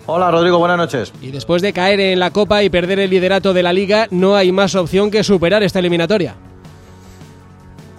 Hola 0.07 0.31
Rodrigo, 0.31 0.57
buenas 0.57 0.77
noches. 0.77 1.13
Y 1.21 1.29
después 1.29 1.61
de 1.61 1.73
caer 1.73 1.99
en 1.99 2.19
la 2.19 2.31
Copa 2.31 2.63
y 2.63 2.71
perder 2.71 2.97
el 2.97 3.11
liderato 3.11 3.53
de 3.53 3.61
la 3.61 3.71
Liga, 3.71 4.07
no 4.09 4.35
hay 4.35 4.51
más 4.51 4.73
opción 4.73 5.11
que 5.11 5.23
superar 5.23 5.61
esta 5.61 5.77
eliminatoria. 5.77 6.35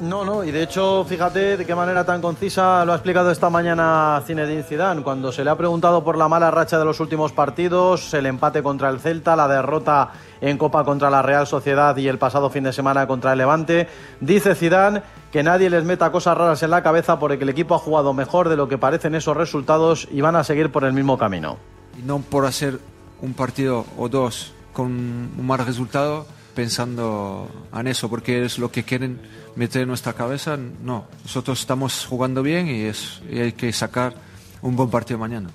No, 0.00 0.24
no, 0.24 0.42
y 0.42 0.50
de 0.50 0.64
hecho, 0.64 1.04
fíjate 1.04 1.56
de 1.56 1.64
qué 1.64 1.74
manera 1.74 2.04
tan 2.04 2.20
concisa 2.20 2.84
lo 2.84 2.92
ha 2.92 2.96
explicado 2.96 3.30
esta 3.30 3.48
mañana 3.48 4.20
Zinedine 4.26 4.64
Zidane, 4.64 5.02
cuando 5.02 5.30
se 5.30 5.44
le 5.44 5.50
ha 5.50 5.56
preguntado 5.56 6.02
por 6.02 6.18
la 6.18 6.26
mala 6.26 6.50
racha 6.50 6.80
de 6.80 6.84
los 6.84 6.98
últimos 6.98 7.30
partidos, 7.30 8.12
el 8.12 8.26
empate 8.26 8.60
contra 8.60 8.90
el 8.90 8.98
Celta, 8.98 9.36
la 9.36 9.46
derrota 9.46 10.10
en 10.40 10.58
Copa 10.58 10.84
contra 10.84 11.10
la 11.10 11.22
Real 11.22 11.46
Sociedad 11.46 11.96
y 11.96 12.08
el 12.08 12.18
pasado 12.18 12.50
fin 12.50 12.64
de 12.64 12.72
semana 12.72 13.06
contra 13.06 13.32
el 13.32 13.38
Levante, 13.38 13.88
dice 14.20 14.56
Zidane 14.56 15.02
que 15.30 15.44
nadie 15.44 15.70
les 15.70 15.84
meta 15.84 16.10
cosas 16.10 16.36
raras 16.36 16.62
en 16.64 16.70
la 16.70 16.82
cabeza 16.82 17.20
porque 17.20 17.44
el 17.44 17.48
equipo 17.48 17.76
ha 17.76 17.78
jugado 17.78 18.12
mejor 18.12 18.48
de 18.48 18.56
lo 18.56 18.68
que 18.68 18.78
parecen 18.78 19.14
esos 19.14 19.36
resultados 19.36 20.08
y 20.10 20.20
van 20.20 20.34
a 20.34 20.42
seguir 20.42 20.72
por 20.72 20.82
el 20.84 20.92
mismo 20.92 21.16
camino. 21.18 21.56
Y 21.96 22.02
no 22.02 22.18
por 22.18 22.46
hacer 22.46 22.80
un 23.22 23.32
partido 23.32 23.86
o 23.96 24.08
dos 24.08 24.52
con 24.72 24.86
un 24.86 25.46
mal 25.46 25.64
resultado 25.64 26.26
pensando 26.54 27.48
en 27.74 27.86
eso, 27.86 28.08
porque 28.08 28.44
es 28.44 28.58
lo 28.58 28.70
que 28.70 28.84
quieren 28.84 29.20
meter 29.56 29.82
en 29.82 29.88
nuestra 29.88 30.12
cabeza. 30.12 30.56
No, 30.56 31.06
nosotros 31.22 31.60
estamos 31.60 32.06
jugando 32.06 32.42
bien 32.42 32.68
y, 32.68 32.82
es, 32.82 33.22
y 33.30 33.40
hay 33.40 33.52
que 33.52 33.72
sacar 33.72 34.14
un 34.62 34.76
buen 34.76 34.90
partido 34.90 35.18
mañana. 35.18 35.50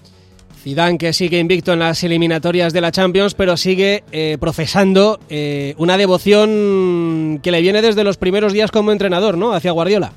Zidane 0.62 0.98
que 0.98 1.14
sigue 1.14 1.40
invicto 1.40 1.72
en 1.72 1.80
las 1.80 2.04
eliminatorias 2.04 2.74
de 2.74 2.82
la 2.82 2.92
Champions, 2.92 3.34
pero 3.34 3.56
sigue 3.56 4.04
eh, 4.12 4.38
profesando 4.40 5.20
eh, 5.30 5.74
una 5.78 5.98
devoción 5.98 7.40
que 7.42 7.52
le 7.52 7.62
viene 7.62 7.82
desde 7.82 8.04
los 8.04 8.18
primeros 8.18 8.52
días 8.52 8.70
como 8.70 8.92
entrenador, 8.92 9.38
¿no? 9.38 9.54
Hacia 9.54 9.72
Guardiola. 9.72 10.12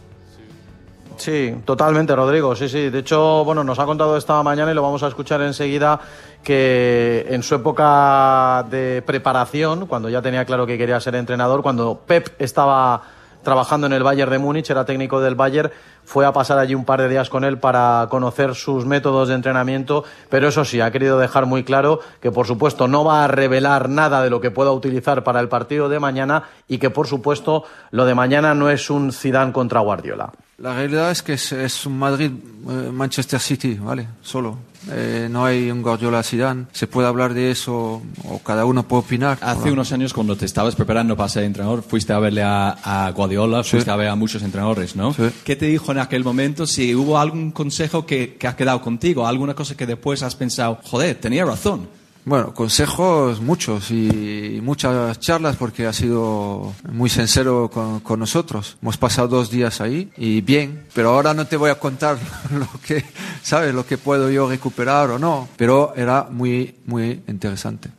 Sí, 1.16 1.54
totalmente, 1.64 2.16
Rodrigo. 2.16 2.56
Sí, 2.56 2.68
sí. 2.68 2.90
De 2.90 2.98
hecho, 2.98 3.44
bueno, 3.44 3.62
nos 3.62 3.78
ha 3.78 3.84
contado 3.84 4.16
esta 4.16 4.42
mañana 4.42 4.72
y 4.72 4.74
lo 4.74 4.82
vamos 4.82 5.04
a 5.04 5.08
escuchar 5.08 5.40
enseguida 5.42 6.00
que 6.42 7.24
en 7.28 7.44
su 7.44 7.54
época 7.54 8.66
de 8.68 9.02
preparación, 9.06 9.86
cuando 9.86 10.08
ya 10.08 10.20
tenía 10.20 10.44
claro 10.44 10.66
que 10.66 10.76
quería 10.76 10.98
ser 10.98 11.14
entrenador, 11.14 11.62
cuando 11.62 12.00
Pep 12.04 12.30
estaba 12.40 13.02
trabajando 13.42 13.86
en 13.86 13.92
el 13.92 14.02
Bayern 14.02 14.30
de 14.30 14.38
Múnich, 14.38 14.70
era 14.70 14.84
técnico 14.84 15.20
del 15.20 15.34
Bayern, 15.34 15.70
fue 16.04 16.26
a 16.26 16.32
pasar 16.32 16.58
allí 16.58 16.74
un 16.74 16.84
par 16.84 17.00
de 17.00 17.08
días 17.08 17.28
con 17.28 17.44
él 17.44 17.58
para 17.58 18.06
conocer 18.10 18.54
sus 18.54 18.86
métodos 18.86 19.28
de 19.28 19.34
entrenamiento, 19.34 20.04
pero 20.28 20.48
eso 20.48 20.64
sí, 20.64 20.80
ha 20.80 20.90
querido 20.90 21.18
dejar 21.18 21.46
muy 21.46 21.64
claro 21.64 22.00
que 22.20 22.30
por 22.30 22.46
supuesto 22.46 22.88
no 22.88 23.04
va 23.04 23.24
a 23.24 23.28
revelar 23.28 23.88
nada 23.88 24.22
de 24.22 24.30
lo 24.30 24.40
que 24.40 24.50
pueda 24.50 24.72
utilizar 24.72 25.24
para 25.24 25.40
el 25.40 25.48
partido 25.48 25.88
de 25.88 26.00
mañana 26.00 26.44
y 26.68 26.78
que 26.78 26.90
por 26.90 27.06
supuesto 27.06 27.64
lo 27.90 28.04
de 28.04 28.14
mañana 28.14 28.54
no 28.54 28.70
es 28.70 28.90
un 28.90 29.12
Zidane 29.12 29.52
contra 29.52 29.80
Guardiola. 29.80 30.32
La 30.62 30.74
realidad 30.76 31.10
es 31.10 31.22
que 31.24 31.32
es, 31.32 31.50
es 31.50 31.86
un 31.86 31.98
Madrid-Manchester 31.98 33.40
City, 33.40 33.74
¿vale? 33.74 34.06
Solo. 34.22 34.58
Eh, 34.92 35.26
no 35.28 35.44
hay 35.44 35.68
un 35.72 35.82
Guardiola 35.82 36.22
Zidane. 36.22 36.66
Se 36.70 36.86
puede 36.86 37.08
hablar 37.08 37.34
de 37.34 37.50
eso 37.50 38.00
o 38.22 38.38
cada 38.44 38.64
uno 38.64 38.84
puede 38.84 39.02
opinar. 39.02 39.38
Hace 39.40 39.72
unos 39.72 39.90
años 39.90 40.12
cuando 40.12 40.36
te 40.36 40.44
estabas 40.44 40.76
preparando 40.76 41.16
para 41.16 41.28
ser 41.28 41.42
entrenador, 41.42 41.82
fuiste 41.82 42.12
a 42.12 42.20
verle 42.20 42.44
a, 42.44 42.78
a 42.84 43.10
Guardiola, 43.10 43.64
fuiste 43.64 43.90
a 43.90 43.96
ver 43.96 44.06
a 44.06 44.14
muchos 44.14 44.40
entrenadores, 44.44 44.94
¿no? 44.94 45.12
Sí. 45.12 45.24
¿Qué 45.42 45.56
te 45.56 45.66
dijo 45.66 45.90
en 45.90 45.98
aquel 45.98 46.22
momento? 46.22 46.64
Si 46.64 46.94
hubo 46.94 47.18
algún 47.18 47.50
consejo 47.50 48.06
que, 48.06 48.36
que 48.36 48.46
ha 48.46 48.54
quedado 48.54 48.80
contigo, 48.82 49.26
alguna 49.26 49.54
cosa 49.54 49.76
que 49.76 49.84
después 49.86 50.22
has 50.22 50.36
pensado, 50.36 50.78
joder, 50.84 51.16
tenía 51.16 51.44
razón. 51.44 51.88
Bueno, 52.24 52.54
consejos 52.54 53.40
muchos 53.40 53.90
y 53.90 54.60
muchas 54.62 55.18
charlas 55.18 55.56
porque 55.56 55.86
ha 55.86 55.92
sido 55.92 56.72
muy 56.92 57.10
sincero 57.10 57.68
con, 57.68 58.20
nosotros. 58.20 58.76
Hemos 58.80 58.96
pasado 58.96 59.26
dos 59.26 59.50
días 59.50 59.80
ahí 59.80 60.10
y 60.16 60.40
bien, 60.40 60.84
pero 60.94 61.10
ahora 61.10 61.34
no 61.34 61.46
te 61.46 61.56
voy 61.56 61.70
a 61.70 61.80
contar 61.80 62.18
lo 62.52 62.68
que, 62.86 63.04
¿sabes? 63.42 63.74
Lo 63.74 63.84
que 63.84 63.98
puedo 63.98 64.30
yo 64.30 64.48
recuperar 64.48 65.10
o 65.10 65.18
no, 65.18 65.48
pero 65.56 65.94
era 65.96 66.28
muy, 66.30 66.76
muy 66.86 67.22
interesante. 67.26 67.90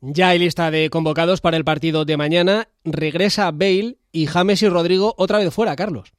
Ya 0.00 0.28
hay 0.28 0.38
lista 0.38 0.70
de 0.70 0.88
convocados 0.88 1.42
para 1.42 1.56
el 1.58 1.64
partido 1.64 2.06
de 2.06 2.16
mañana. 2.16 2.68
Regresa 2.84 3.50
Bale 3.50 3.96
y 4.10 4.26
James 4.26 4.62
y 4.62 4.68
Rodrigo 4.68 5.14
otra 5.18 5.38
vez 5.38 5.52
fuera, 5.52 5.76
Carlos. 5.76 6.12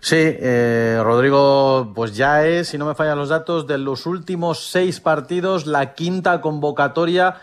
Sí, 0.00 0.16
eh, 0.18 0.98
Rodrigo, 1.04 1.92
pues 1.94 2.16
ya 2.16 2.46
es, 2.46 2.68
si 2.68 2.78
no 2.78 2.86
me 2.86 2.94
fallan 2.94 3.18
los 3.18 3.28
datos, 3.28 3.66
de 3.66 3.76
los 3.76 4.06
últimos 4.06 4.70
seis 4.70 4.98
partidos, 4.98 5.66
la 5.66 5.92
quinta 5.94 6.40
convocatoria 6.40 7.36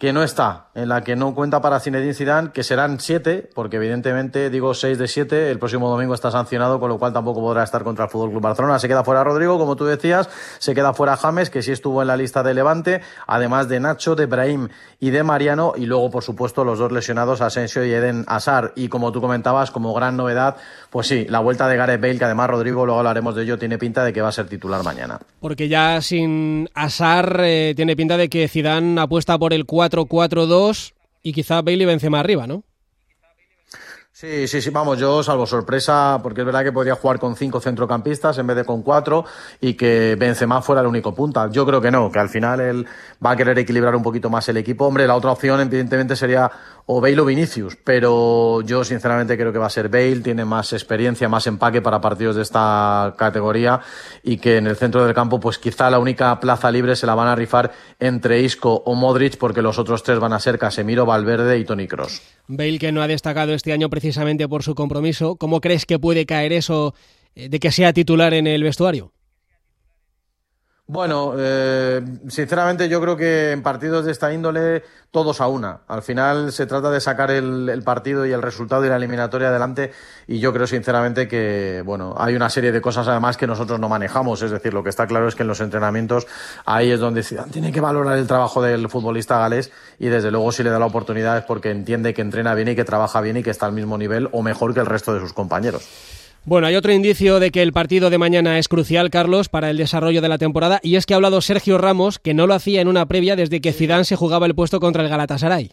que 0.00 0.14
no 0.14 0.22
está, 0.22 0.68
en 0.74 0.88
la 0.88 1.02
que 1.02 1.14
no 1.14 1.34
cuenta 1.34 1.60
para 1.60 1.78
Zinedine 1.78 2.14
Zidane, 2.14 2.52
que 2.52 2.64
serán 2.64 3.00
siete, 3.00 3.50
porque 3.54 3.76
evidentemente 3.76 4.48
digo 4.48 4.72
seis 4.72 4.96
de 4.96 5.06
siete, 5.06 5.50
el 5.50 5.58
próximo 5.58 5.90
domingo 5.90 6.14
está 6.14 6.30
sancionado, 6.30 6.80
con 6.80 6.88
lo 6.88 6.98
cual 6.98 7.12
tampoco 7.12 7.42
podrá 7.42 7.62
estar 7.64 7.84
contra 7.84 8.06
el 8.06 8.10
Fútbol 8.10 8.30
Club 8.30 8.40
Barcelona. 8.40 8.78
Se 8.78 8.88
queda 8.88 9.04
fuera 9.04 9.22
Rodrigo, 9.22 9.58
como 9.58 9.76
tú 9.76 9.84
decías, 9.84 10.30
se 10.58 10.74
queda 10.74 10.94
fuera 10.94 11.18
James, 11.18 11.50
que 11.50 11.60
sí 11.60 11.72
estuvo 11.72 12.00
en 12.00 12.08
la 12.08 12.16
lista 12.16 12.42
de 12.42 12.54
Levante, 12.54 13.02
además 13.26 13.68
de 13.68 13.78
Nacho, 13.78 14.16
de 14.16 14.24
Brahim 14.24 14.70
y 15.00 15.10
de 15.10 15.22
Mariano, 15.22 15.74
y 15.76 15.84
luego, 15.84 16.10
por 16.10 16.24
supuesto, 16.24 16.64
los 16.64 16.78
dos 16.78 16.92
lesionados, 16.92 17.42
Asensio 17.42 17.84
y 17.84 17.92
Eden 17.92 18.24
Hazard. 18.26 18.72
Y 18.76 18.88
como 18.88 19.12
tú 19.12 19.20
comentabas, 19.20 19.70
como 19.70 19.92
gran 19.92 20.16
novedad, 20.16 20.56
pues 20.88 21.08
sí, 21.08 21.26
la 21.28 21.40
vuelta 21.40 21.68
de 21.68 21.76
Gareth 21.76 22.00
Bale, 22.00 22.16
que 22.16 22.24
además 22.24 22.48
Rodrigo, 22.48 22.86
luego 22.86 23.00
hablaremos 23.00 23.34
de 23.34 23.42
ello, 23.42 23.58
tiene 23.58 23.76
pinta 23.76 24.02
de 24.02 24.14
que 24.14 24.22
va 24.22 24.28
a 24.28 24.32
ser 24.32 24.48
titular 24.48 24.82
mañana. 24.82 25.18
Porque 25.40 25.68
ya 25.68 26.00
sin 26.00 26.70
Hazard 26.74 27.40
eh, 27.40 27.74
tiene 27.76 27.96
pinta 27.96 28.16
de 28.16 28.30
que 28.30 28.48
Zidane 28.48 28.98
apuesta 28.98 29.38
por 29.38 29.52
el 29.52 29.66
4-4-2 29.90 30.94
y 31.22 31.32
quizá 31.32 31.60
Bale 31.62 31.82
y 31.82 31.84
Benzema 31.84 32.20
arriba, 32.20 32.46
¿no? 32.46 32.64
Sí, 34.20 34.46
sí, 34.48 34.60
sí, 34.60 34.68
vamos, 34.68 34.98
yo 34.98 35.22
salvo 35.22 35.46
sorpresa, 35.46 36.20
porque 36.22 36.42
es 36.42 36.44
verdad 36.44 36.62
que 36.62 36.72
podría 36.72 36.94
jugar 36.94 37.18
con 37.18 37.36
cinco 37.36 37.58
centrocampistas 37.58 38.36
en 38.36 38.46
vez 38.46 38.54
de 38.54 38.64
con 38.66 38.82
cuatro 38.82 39.24
y 39.62 39.72
que 39.72 40.14
Benzema 40.18 40.60
fuera 40.60 40.82
el 40.82 40.88
único 40.88 41.14
punta. 41.14 41.48
Yo 41.50 41.64
creo 41.64 41.80
que 41.80 41.90
no, 41.90 42.12
que 42.12 42.18
al 42.18 42.28
final 42.28 42.60
él 42.60 42.86
va 43.24 43.30
a 43.30 43.36
querer 43.36 43.58
equilibrar 43.58 43.96
un 43.96 44.02
poquito 44.02 44.28
más 44.28 44.46
el 44.50 44.58
equipo. 44.58 44.84
Hombre, 44.84 45.06
la 45.06 45.14
otra 45.14 45.32
opción 45.32 45.58
evidentemente 45.60 46.16
sería 46.16 46.50
o 46.84 47.00
Bale 47.00 47.18
o 47.18 47.24
Vinicius, 47.24 47.78
pero 47.82 48.60
yo 48.60 48.84
sinceramente 48.84 49.38
creo 49.38 49.54
que 49.54 49.58
va 49.58 49.68
a 49.68 49.70
ser 49.70 49.88
Bale, 49.88 50.20
tiene 50.20 50.44
más 50.44 50.74
experiencia, 50.74 51.26
más 51.30 51.46
empaque 51.46 51.80
para 51.80 52.02
partidos 52.02 52.36
de 52.36 52.42
esta 52.42 53.14
categoría 53.16 53.80
y 54.22 54.36
que 54.36 54.58
en 54.58 54.66
el 54.66 54.76
centro 54.76 55.02
del 55.02 55.14
campo 55.14 55.40
pues 55.40 55.56
quizá 55.56 55.88
la 55.88 55.98
única 55.98 56.38
plaza 56.40 56.70
libre 56.70 56.94
se 56.94 57.06
la 57.06 57.14
van 57.14 57.28
a 57.28 57.36
rifar 57.36 57.72
entre 57.98 58.42
Isco 58.42 58.82
o 58.84 58.94
Modric 58.94 59.38
porque 59.38 59.62
los 59.62 59.78
otros 59.78 60.02
tres 60.02 60.18
van 60.18 60.34
a 60.34 60.40
ser 60.40 60.58
Casemiro, 60.58 61.06
Valverde 61.06 61.58
y 61.58 61.64
Toni 61.64 61.86
Kroos. 61.86 62.20
Bale 62.48 62.78
que 62.78 62.92
no 62.92 63.00
ha 63.00 63.06
destacado 63.06 63.54
este 63.54 63.72
año 63.72 63.88
precisamente 63.88 64.09
por 64.48 64.62
su 64.62 64.74
compromiso, 64.74 65.36
¿cómo 65.36 65.60
crees 65.60 65.86
que 65.86 65.98
puede 65.98 66.26
caer 66.26 66.52
eso 66.52 66.94
de 67.34 67.60
que 67.60 67.70
sea 67.70 67.92
titular 67.92 68.34
en 68.34 68.46
el 68.46 68.62
vestuario? 68.62 69.12
Bueno, 70.92 71.34
eh, 71.38 72.02
sinceramente 72.26 72.88
yo 72.88 73.00
creo 73.00 73.16
que 73.16 73.52
en 73.52 73.62
partidos 73.62 74.04
de 74.04 74.10
esta 74.10 74.32
índole 74.32 74.82
todos 75.12 75.40
a 75.40 75.46
una. 75.46 75.82
Al 75.86 76.02
final 76.02 76.50
se 76.50 76.66
trata 76.66 76.90
de 76.90 77.00
sacar 77.00 77.30
el, 77.30 77.68
el, 77.68 77.84
partido 77.84 78.26
y 78.26 78.32
el 78.32 78.42
resultado 78.42 78.84
y 78.84 78.88
la 78.88 78.96
eliminatoria 78.96 79.50
adelante 79.50 79.92
y 80.26 80.40
yo 80.40 80.52
creo 80.52 80.66
sinceramente 80.66 81.28
que 81.28 81.84
bueno 81.86 82.16
hay 82.18 82.34
una 82.34 82.50
serie 82.50 82.72
de 82.72 82.80
cosas 82.80 83.06
además 83.06 83.36
que 83.36 83.46
nosotros 83.46 83.78
no 83.78 83.88
manejamos. 83.88 84.42
Es 84.42 84.50
decir, 84.50 84.74
lo 84.74 84.82
que 84.82 84.90
está 84.90 85.06
claro 85.06 85.28
es 85.28 85.36
que 85.36 85.42
en 85.42 85.48
los 85.48 85.60
entrenamientos 85.60 86.26
ahí 86.66 86.90
es 86.90 86.98
donde 86.98 87.22
Zidane 87.22 87.52
tiene 87.52 87.70
que 87.70 87.80
valorar 87.80 88.18
el 88.18 88.26
trabajo 88.26 88.60
del 88.60 88.88
futbolista 88.88 89.38
galés 89.38 89.70
y 90.00 90.08
desde 90.08 90.32
luego 90.32 90.50
si 90.50 90.64
le 90.64 90.70
da 90.70 90.80
la 90.80 90.86
oportunidad 90.86 91.38
es 91.38 91.44
porque 91.44 91.70
entiende 91.70 92.14
que 92.14 92.22
entrena 92.22 92.52
bien 92.54 92.66
y 92.66 92.74
que 92.74 92.84
trabaja 92.84 93.20
bien 93.20 93.36
y 93.36 93.44
que 93.44 93.50
está 93.50 93.66
al 93.66 93.72
mismo 93.74 93.96
nivel 93.96 94.28
o 94.32 94.42
mejor 94.42 94.74
que 94.74 94.80
el 94.80 94.86
resto 94.86 95.14
de 95.14 95.20
sus 95.20 95.32
compañeros. 95.32 95.88
Bueno, 96.46 96.66
hay 96.66 96.74
otro 96.74 96.92
indicio 96.92 97.38
de 97.38 97.50
que 97.50 97.60
el 97.60 97.74
partido 97.74 98.08
de 98.08 98.16
mañana 98.16 98.58
es 98.58 98.66
crucial, 98.66 99.10
Carlos, 99.10 99.50
para 99.50 99.68
el 99.68 99.76
desarrollo 99.76 100.22
de 100.22 100.28
la 100.30 100.38
temporada, 100.38 100.80
y 100.82 100.96
es 100.96 101.04
que 101.04 101.12
ha 101.12 101.16
hablado 101.16 101.42
Sergio 101.42 101.76
Ramos, 101.76 102.18
que 102.18 102.32
no 102.32 102.46
lo 102.46 102.54
hacía 102.54 102.80
en 102.80 102.88
una 102.88 103.06
previa 103.06 103.36
desde 103.36 103.60
que 103.60 103.74
Zidane 103.74 104.04
se 104.04 104.16
jugaba 104.16 104.46
el 104.46 104.54
puesto 104.54 104.80
contra 104.80 105.02
el 105.02 105.10
Galatasaray. 105.10 105.72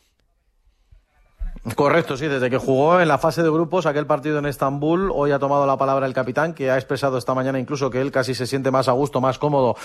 Correcto, 1.75 2.15
sí, 2.15 2.27
desde 2.27 2.49
que 2.49 2.57
jugó 2.57 3.01
en 3.01 3.07
la 3.07 3.17
fase 3.17 3.43
de 3.43 3.49
grupos 3.49 3.85
aquel 3.85 4.05
partido 4.05 4.39
en 4.39 4.45
Estambul, 4.45 5.11
hoy 5.13 5.31
ha 5.31 5.39
tomado 5.39 5.65
la 5.67 5.75
palabra 5.75 6.05
el 6.05 6.13
capitán, 6.13 6.53
que 6.53 6.71
ha 6.71 6.75
expresado 6.75 7.17
esta 7.17 7.33
mañana 7.33 7.59
incluso 7.59 7.89
que 7.89 7.99
él 7.99 8.11
casi 8.11 8.33
se 8.33 8.47
siente 8.47 8.71
más 8.71 8.87
a 8.87 8.93
gusto, 8.93 9.19
más 9.19 9.37
cómodo 9.37 9.75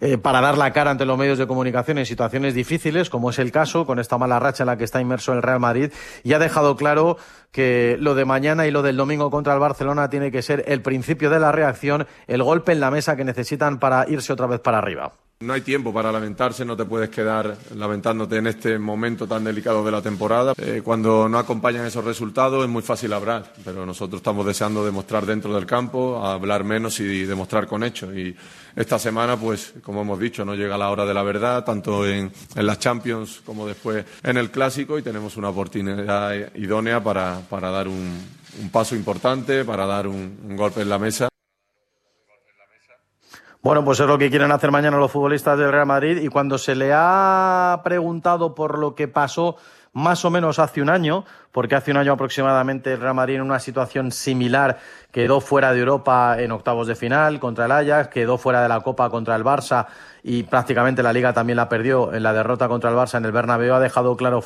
eh, 0.00 0.18
para 0.18 0.40
dar 0.40 0.58
la 0.58 0.72
cara 0.72 0.90
ante 0.90 1.04
los 1.04 1.16
medios 1.16 1.38
de 1.38 1.46
comunicación 1.46 1.98
en 1.98 2.06
situaciones 2.06 2.54
difíciles, 2.54 3.08
como 3.08 3.30
es 3.30 3.38
el 3.38 3.52
caso 3.52 3.86
con 3.86 4.00
esta 4.00 4.18
mala 4.18 4.40
racha 4.40 4.64
en 4.64 4.66
la 4.66 4.76
que 4.76 4.84
está 4.84 5.00
inmerso 5.00 5.32
el 5.32 5.42
Real 5.42 5.60
Madrid, 5.60 5.92
y 6.24 6.32
ha 6.32 6.40
dejado 6.40 6.76
claro 6.76 7.18
que 7.52 7.96
lo 8.00 8.14
de 8.14 8.24
mañana 8.24 8.66
y 8.66 8.72
lo 8.72 8.82
del 8.82 8.96
domingo 8.96 9.30
contra 9.30 9.54
el 9.54 9.60
Barcelona 9.60 10.10
tiene 10.10 10.32
que 10.32 10.42
ser 10.42 10.64
el 10.66 10.82
principio 10.82 11.30
de 11.30 11.38
la 11.38 11.52
reacción, 11.52 12.06
el 12.26 12.42
golpe 12.42 12.72
en 12.72 12.80
la 12.80 12.90
mesa 12.90 13.16
que 13.16 13.24
necesitan 13.24 13.78
para 13.78 14.08
irse 14.08 14.32
otra 14.32 14.46
vez 14.46 14.60
para 14.60 14.78
arriba. 14.78 15.12
No 15.40 15.52
hay 15.52 15.60
tiempo 15.60 15.92
para 15.92 16.10
lamentarse, 16.10 16.64
no 16.64 16.76
te 16.76 16.84
puedes 16.84 17.10
quedar 17.10 17.56
lamentándote 17.76 18.38
en 18.38 18.48
este 18.48 18.76
momento 18.76 19.28
tan 19.28 19.44
delicado 19.44 19.84
de 19.84 19.92
la 19.92 20.02
temporada. 20.02 20.52
Eh, 20.58 20.82
cuando 20.84 21.28
no 21.28 21.38
acompañan 21.38 21.86
esos 21.86 22.04
resultados 22.04 22.64
es 22.64 22.68
muy 22.68 22.82
fácil 22.82 23.12
hablar, 23.12 23.52
pero 23.64 23.86
nosotros 23.86 24.18
estamos 24.18 24.44
deseando 24.44 24.84
demostrar 24.84 25.26
dentro 25.26 25.54
del 25.54 25.64
campo, 25.64 26.26
hablar 26.26 26.64
menos 26.64 26.98
y 26.98 27.22
demostrar 27.24 27.68
con 27.68 27.84
hechos. 27.84 28.16
Y 28.16 28.34
esta 28.74 28.98
semana, 28.98 29.36
pues, 29.36 29.74
como 29.80 30.02
hemos 30.02 30.18
dicho, 30.18 30.44
no 30.44 30.56
llega 30.56 30.76
la 30.76 30.90
hora 30.90 31.06
de 31.06 31.14
la 31.14 31.22
verdad, 31.22 31.64
tanto 31.64 32.04
en, 32.04 32.32
en 32.56 32.66
las 32.66 32.80
Champions 32.80 33.40
como 33.46 33.64
después 33.64 34.04
en 34.24 34.38
el 34.38 34.50
Clásico, 34.50 34.98
y 34.98 35.02
tenemos 35.02 35.36
una 35.36 35.50
oportunidad 35.50 36.34
idónea 36.56 37.00
para, 37.00 37.42
para 37.48 37.70
dar 37.70 37.86
un, 37.86 38.18
paso 38.72 38.96
importante, 38.96 39.64
para 39.64 39.86
dar 39.86 40.08
un 40.08 40.56
golpe 40.56 40.80
en 40.80 40.88
la 40.88 40.98
mesa. 40.98 41.28
Bueno, 43.60 43.84
pues 43.84 43.98
es 43.98 44.06
lo 44.06 44.18
que 44.18 44.30
quieren 44.30 44.52
hacer 44.52 44.70
mañana 44.70 44.98
los 44.98 45.10
futbolistas 45.10 45.58
del 45.58 45.72
Real 45.72 45.84
Madrid 45.84 46.18
y 46.22 46.28
cuando 46.28 46.58
se 46.58 46.76
le 46.76 46.92
ha 46.94 47.80
preguntado 47.82 48.54
por 48.54 48.78
lo 48.78 48.94
que 48.94 49.08
pasó 49.08 49.56
más 49.92 50.24
o 50.24 50.30
menos 50.30 50.60
hace 50.60 50.80
un 50.80 50.88
año, 50.88 51.24
porque 51.50 51.74
hace 51.74 51.90
un 51.90 51.96
año 51.96 52.12
aproximadamente 52.12 52.92
el 52.92 53.00
Real 53.00 53.14
Madrid 53.14 53.34
en 53.34 53.42
una 53.42 53.58
situación 53.58 54.12
similar 54.12 54.78
quedó 55.10 55.40
fuera 55.40 55.72
de 55.72 55.80
Europa 55.80 56.36
en 56.38 56.52
octavos 56.52 56.86
de 56.86 56.94
final 56.94 57.40
contra 57.40 57.64
el 57.64 57.72
Ajax, 57.72 58.08
quedó 58.10 58.38
fuera 58.38 58.62
de 58.62 58.68
la 58.68 58.80
Copa 58.80 59.10
contra 59.10 59.34
el 59.34 59.42
Barça 59.42 59.86
y 60.22 60.44
prácticamente 60.44 61.02
la 61.02 61.12
Liga 61.12 61.32
también 61.32 61.56
la 61.56 61.68
perdió 61.68 62.14
en 62.14 62.22
la 62.22 62.32
derrota 62.32 62.68
contra 62.68 62.90
el 62.90 62.96
Barça 62.96 63.18
en 63.18 63.24
el 63.24 63.32
Bernabéu. 63.32 63.74
Ha 63.74 63.80
dejado 63.80 64.16
claro 64.16 64.40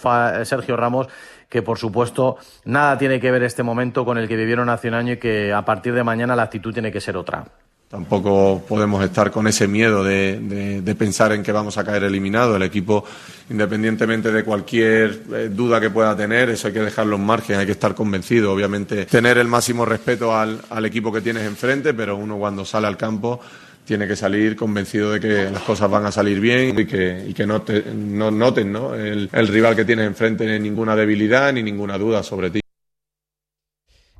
Sergio 0.44 0.76
Ramos 0.78 1.08
que, 1.50 1.60
por 1.60 1.76
supuesto, 1.76 2.38
nada 2.64 2.96
tiene 2.96 3.20
que 3.20 3.30
ver 3.30 3.42
este 3.42 3.62
momento 3.62 4.06
con 4.06 4.16
el 4.16 4.26
que 4.26 4.36
vivieron 4.36 4.70
hace 4.70 4.88
un 4.88 4.94
año 4.94 5.12
y 5.12 5.18
que 5.18 5.52
a 5.52 5.66
partir 5.66 5.92
de 5.92 6.02
mañana 6.02 6.34
la 6.34 6.44
actitud 6.44 6.72
tiene 6.72 6.90
que 6.90 7.02
ser 7.02 7.18
otra. 7.18 7.44
Tampoco 7.92 8.64
podemos 8.66 9.04
estar 9.04 9.30
con 9.30 9.46
ese 9.46 9.68
miedo 9.68 10.02
de, 10.02 10.94
pensar 10.98 11.32
en 11.32 11.42
que 11.42 11.52
vamos 11.52 11.76
a 11.76 11.84
caer 11.84 12.04
eliminado. 12.04 12.56
El 12.56 12.62
equipo, 12.62 13.04
independientemente 13.50 14.32
de 14.32 14.44
cualquier 14.44 15.20
eh, 15.30 15.50
duda 15.52 15.78
que 15.78 15.90
pueda 15.90 16.16
tener, 16.16 16.48
eso 16.48 16.68
hay 16.68 16.72
que 16.72 16.80
dejarlo 16.80 17.16
en 17.16 17.26
margen, 17.26 17.58
hay 17.58 17.66
que 17.66 17.72
estar 17.72 17.94
convencido. 17.94 18.50
Obviamente, 18.50 19.04
tener 19.04 19.36
el 19.36 19.46
máximo 19.46 19.84
respeto 19.84 20.34
al, 20.34 20.62
equipo 20.86 21.12
que 21.12 21.20
tienes 21.20 21.42
enfrente, 21.42 21.92
pero 21.92 22.16
uno 22.16 22.38
cuando 22.38 22.64
sale 22.64 22.86
al 22.86 22.96
campo 22.96 23.40
tiene 23.84 24.08
que 24.08 24.16
salir 24.16 24.56
convencido 24.56 25.12
de 25.12 25.20
que 25.20 25.50
las 25.50 25.62
cosas 25.62 25.90
van 25.90 26.06
a 26.06 26.12
salir 26.12 26.40
bien 26.40 26.78
y 26.78 26.86
que, 26.86 27.26
y 27.28 27.34
que 27.34 27.44
no, 27.44 27.62
no 27.94 28.30
noten 28.30 28.72
¿no? 28.72 28.94
El, 28.94 29.28
el 29.30 29.48
rival 29.48 29.76
que 29.76 29.84
tienes 29.84 30.06
enfrente 30.06 30.46
ni 30.46 30.58
ninguna 30.58 30.96
debilidad 30.96 31.52
ni 31.52 31.62
ninguna 31.62 31.98
duda 31.98 32.22
sobre 32.22 32.48
ti. 32.48 32.61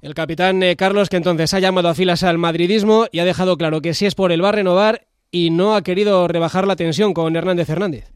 El 0.03 0.15
capitán 0.15 0.61
eh, 0.65 0.75
Carlos, 0.75 1.09
que 1.09 1.17
entonces 1.17 1.55
ha 1.55 1.61
llamado 1.61 1.89
a 1.89 1.95
filas 1.95 2.25
al 2.25 2.37
madridismo 2.37 3.07
y 3.13 3.21
ha 3.21 3.25
dejado 3.25 3.57
claro 3.57 3.81
que 3.81 3.95
si 3.95 4.05
es 4.05 4.17
por 4.17 4.33
él 4.33 4.45
va 4.45 4.49
a 4.49 4.53
renovar 4.53 5.03
y 5.31 5.51
no 5.51 5.77
ha 5.77 5.83
querido 5.83 6.27
rebajar 6.27 6.67
la 6.67 6.75
tensión 6.75 7.15
con 7.15 7.37
Hernández 7.37 7.71
Hernández. 7.71 8.13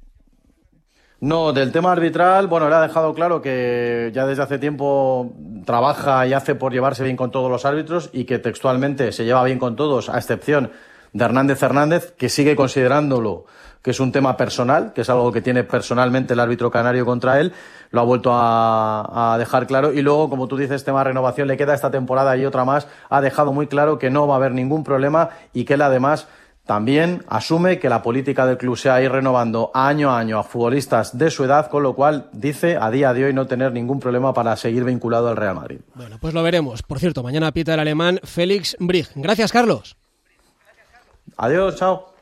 No, 1.20 1.52
del 1.52 1.70
tema 1.70 1.92
arbitral, 1.92 2.48
bueno, 2.48 2.68
le 2.68 2.74
ha 2.74 2.80
dejado 2.80 3.14
claro 3.14 3.40
que 3.40 4.10
ya 4.12 4.26
desde 4.26 4.42
hace 4.42 4.58
tiempo 4.58 5.32
trabaja 5.64 6.26
y 6.26 6.32
hace 6.32 6.56
por 6.56 6.72
llevarse 6.72 7.04
bien 7.04 7.16
con 7.16 7.30
todos 7.30 7.48
los 7.48 7.64
árbitros 7.64 8.10
y 8.12 8.24
que 8.24 8.40
textualmente 8.40 9.12
se 9.12 9.24
lleva 9.24 9.44
bien 9.44 9.60
con 9.60 9.76
todos, 9.76 10.08
a 10.08 10.18
excepción 10.18 10.72
de 11.16 11.24
Hernández 11.24 11.62
Hernández, 11.62 12.14
que 12.16 12.28
sigue 12.28 12.54
considerándolo 12.54 13.46
que 13.86 13.92
es 13.92 14.00
un 14.00 14.10
tema 14.10 14.36
personal, 14.36 14.92
que 14.92 15.02
es 15.02 15.10
algo 15.10 15.30
que 15.30 15.40
tiene 15.40 15.62
personalmente 15.62 16.32
el 16.32 16.40
árbitro 16.40 16.72
canario 16.72 17.06
contra 17.06 17.38
él, 17.38 17.52
lo 17.92 18.00
ha 18.00 18.02
vuelto 18.02 18.32
a, 18.34 19.36
dejar 19.38 19.68
claro. 19.68 19.92
Y 19.92 20.02
luego, 20.02 20.28
como 20.28 20.48
tú 20.48 20.56
dices, 20.56 20.82
tema 20.82 21.04
renovación, 21.04 21.46
le 21.46 21.56
queda 21.56 21.72
esta 21.72 21.88
temporada 21.88 22.36
y 22.36 22.44
otra 22.44 22.64
más, 22.64 22.88
ha 23.08 23.20
dejado 23.20 23.52
muy 23.52 23.68
claro 23.68 23.96
que 23.96 24.10
no 24.10 24.26
va 24.26 24.34
a 24.34 24.36
haber 24.38 24.50
ningún 24.54 24.82
problema 24.82 25.30
y 25.52 25.64
que 25.64 25.74
él 25.74 25.82
además 25.82 26.26
también 26.64 27.22
asume 27.28 27.78
que 27.78 27.88
la 27.88 28.02
política 28.02 28.44
del 28.44 28.58
club 28.58 28.76
sea 28.76 29.00
ir 29.00 29.12
renovando 29.12 29.70
año 29.72 30.10
a 30.10 30.18
año 30.18 30.40
a 30.40 30.42
futbolistas 30.42 31.16
de 31.16 31.30
su 31.30 31.44
edad, 31.44 31.70
con 31.70 31.84
lo 31.84 31.94
cual 31.94 32.28
dice 32.32 32.76
a 32.76 32.90
día 32.90 33.12
de 33.12 33.26
hoy 33.26 33.32
no 33.32 33.46
tener 33.46 33.70
ningún 33.70 34.00
problema 34.00 34.34
para 34.34 34.56
seguir 34.56 34.82
vinculado 34.82 35.28
al 35.28 35.36
Real 35.36 35.54
Madrid. 35.54 35.78
Bueno, 35.94 36.18
pues 36.20 36.34
lo 36.34 36.42
veremos. 36.42 36.82
Por 36.82 36.98
cierto, 36.98 37.22
mañana 37.22 37.52
pita 37.52 37.74
el 37.74 37.78
alemán 37.78 38.18
Félix 38.24 38.76
Brig. 38.80 39.06
Gracias, 39.14 39.52
Carlos. 39.52 39.96
Adiós, 41.36 41.76
chao. 41.76 42.15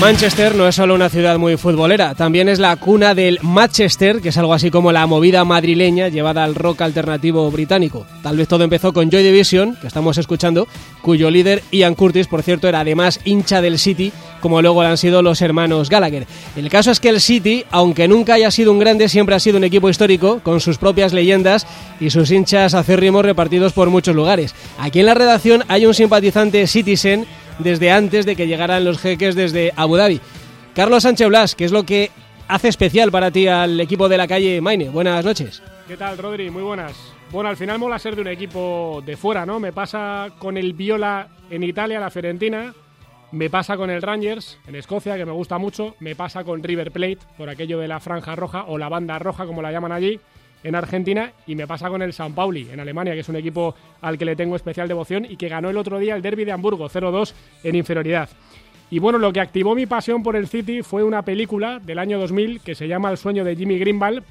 Manchester 0.00 0.54
no 0.54 0.68
es 0.68 0.74
solo 0.74 0.94
una 0.94 1.08
ciudad 1.08 1.38
muy 1.38 1.56
futbolera, 1.56 2.14
también 2.14 2.50
es 2.50 2.58
la 2.58 2.76
cuna 2.76 3.14
del 3.14 3.38
Manchester, 3.40 4.20
que 4.20 4.28
es 4.28 4.36
algo 4.36 4.52
así 4.52 4.70
como 4.70 4.92
la 4.92 5.06
movida 5.06 5.42
madrileña 5.46 6.08
llevada 6.08 6.44
al 6.44 6.54
rock 6.54 6.82
alternativo 6.82 7.50
británico. 7.50 8.06
Tal 8.22 8.36
vez 8.36 8.46
todo 8.46 8.62
empezó 8.62 8.92
con 8.92 9.10
Joy 9.10 9.22
Division, 9.22 9.74
que 9.80 9.86
estamos 9.86 10.18
escuchando, 10.18 10.68
cuyo 11.00 11.30
líder 11.30 11.62
Ian 11.72 11.94
Curtis, 11.94 12.26
por 12.26 12.42
cierto, 12.42 12.68
era 12.68 12.80
además 12.80 13.20
hincha 13.24 13.62
del 13.62 13.78
City, 13.78 14.12
como 14.42 14.60
luego 14.60 14.82
han 14.82 14.98
sido 14.98 15.22
los 15.22 15.40
hermanos 15.40 15.88
Gallagher. 15.88 16.26
El 16.56 16.68
caso 16.68 16.90
es 16.90 17.00
que 17.00 17.08
el 17.08 17.22
City, 17.22 17.64
aunque 17.70 18.06
nunca 18.06 18.34
haya 18.34 18.50
sido 18.50 18.72
un 18.72 18.78
grande, 18.78 19.08
siempre 19.08 19.34
ha 19.34 19.40
sido 19.40 19.56
un 19.56 19.64
equipo 19.64 19.88
histórico, 19.88 20.40
con 20.42 20.60
sus 20.60 20.76
propias 20.76 21.14
leyendas 21.14 21.66
y 22.00 22.10
sus 22.10 22.30
hinchas 22.30 22.74
acérrimos 22.74 23.24
repartidos 23.24 23.72
por 23.72 23.88
muchos 23.88 24.14
lugares. 24.14 24.54
Aquí 24.78 25.00
en 25.00 25.06
la 25.06 25.14
redacción 25.14 25.64
hay 25.68 25.86
un 25.86 25.94
simpatizante 25.94 26.66
Citizen 26.66 27.26
desde 27.58 27.90
antes 27.90 28.26
de 28.26 28.36
que 28.36 28.46
llegaran 28.46 28.84
los 28.84 28.98
jeques 28.98 29.34
desde 29.34 29.72
Abu 29.76 29.96
Dhabi. 29.96 30.20
Carlos 30.74 31.02
Sánchez 31.02 31.28
Blas, 31.28 31.54
¿qué 31.54 31.64
es 31.64 31.72
lo 31.72 31.84
que 31.84 32.10
hace 32.48 32.68
especial 32.68 33.10
para 33.10 33.30
ti 33.30 33.48
al 33.48 33.80
equipo 33.80 34.08
de 34.08 34.18
la 34.18 34.28
calle 34.28 34.60
Maine? 34.60 34.90
Buenas 34.90 35.24
noches. 35.24 35.62
¿Qué 35.88 35.96
tal, 35.96 36.18
Rodri? 36.18 36.50
Muy 36.50 36.62
buenas. 36.62 36.96
Bueno, 37.30 37.48
al 37.48 37.56
final 37.56 37.78
mola 37.78 37.98
ser 37.98 38.14
de 38.14 38.22
un 38.22 38.28
equipo 38.28 39.02
de 39.04 39.16
fuera, 39.16 39.46
¿no? 39.46 39.58
Me 39.58 39.72
pasa 39.72 40.28
con 40.38 40.56
el 40.56 40.74
Viola 40.74 41.28
en 41.50 41.62
Italia, 41.62 41.98
la 42.00 42.10
Fiorentina. 42.10 42.74
Me 43.32 43.50
pasa 43.50 43.76
con 43.76 43.90
el 43.90 44.02
Rangers 44.02 44.58
en 44.68 44.76
Escocia, 44.76 45.16
que 45.16 45.26
me 45.26 45.32
gusta 45.32 45.58
mucho. 45.58 45.96
Me 45.98 46.14
pasa 46.14 46.44
con 46.44 46.62
River 46.62 46.92
Plate, 46.92 47.18
por 47.36 47.48
aquello 47.48 47.78
de 47.78 47.88
la 47.88 48.00
franja 48.00 48.36
roja 48.36 48.64
o 48.68 48.78
la 48.78 48.88
banda 48.88 49.18
roja, 49.18 49.46
como 49.46 49.62
la 49.62 49.72
llaman 49.72 49.92
allí 49.92 50.20
en 50.62 50.74
Argentina 50.74 51.32
y 51.46 51.54
me 51.54 51.66
pasa 51.66 51.88
con 51.88 52.02
el 52.02 52.12
San 52.12 52.34
Pauli 52.34 52.68
en 52.70 52.80
Alemania, 52.80 53.14
que 53.14 53.20
es 53.20 53.28
un 53.28 53.36
equipo 53.36 53.74
al 54.00 54.18
que 54.18 54.24
le 54.24 54.36
tengo 54.36 54.56
especial 54.56 54.88
devoción 54.88 55.24
y 55.24 55.36
que 55.36 55.48
ganó 55.48 55.70
el 55.70 55.76
otro 55.76 55.98
día 55.98 56.16
el 56.16 56.22
derby 56.22 56.44
de 56.44 56.52
Hamburgo 56.52 56.88
0-2 56.88 57.32
en 57.64 57.74
inferioridad. 57.74 58.28
Y 58.90 58.98
bueno, 58.98 59.18
lo 59.18 59.32
que 59.32 59.40
activó 59.40 59.74
mi 59.74 59.86
pasión 59.86 60.22
por 60.22 60.36
el 60.36 60.46
City 60.46 60.82
fue 60.82 61.02
una 61.02 61.22
película 61.22 61.80
del 61.80 61.98
año 61.98 62.18
2000 62.18 62.60
que 62.60 62.74
se 62.74 62.86
llama 62.86 63.10
El 63.10 63.16
sueño 63.16 63.44
de 63.44 63.56
Jimmy 63.56 63.78
Greenwald 63.78 64.22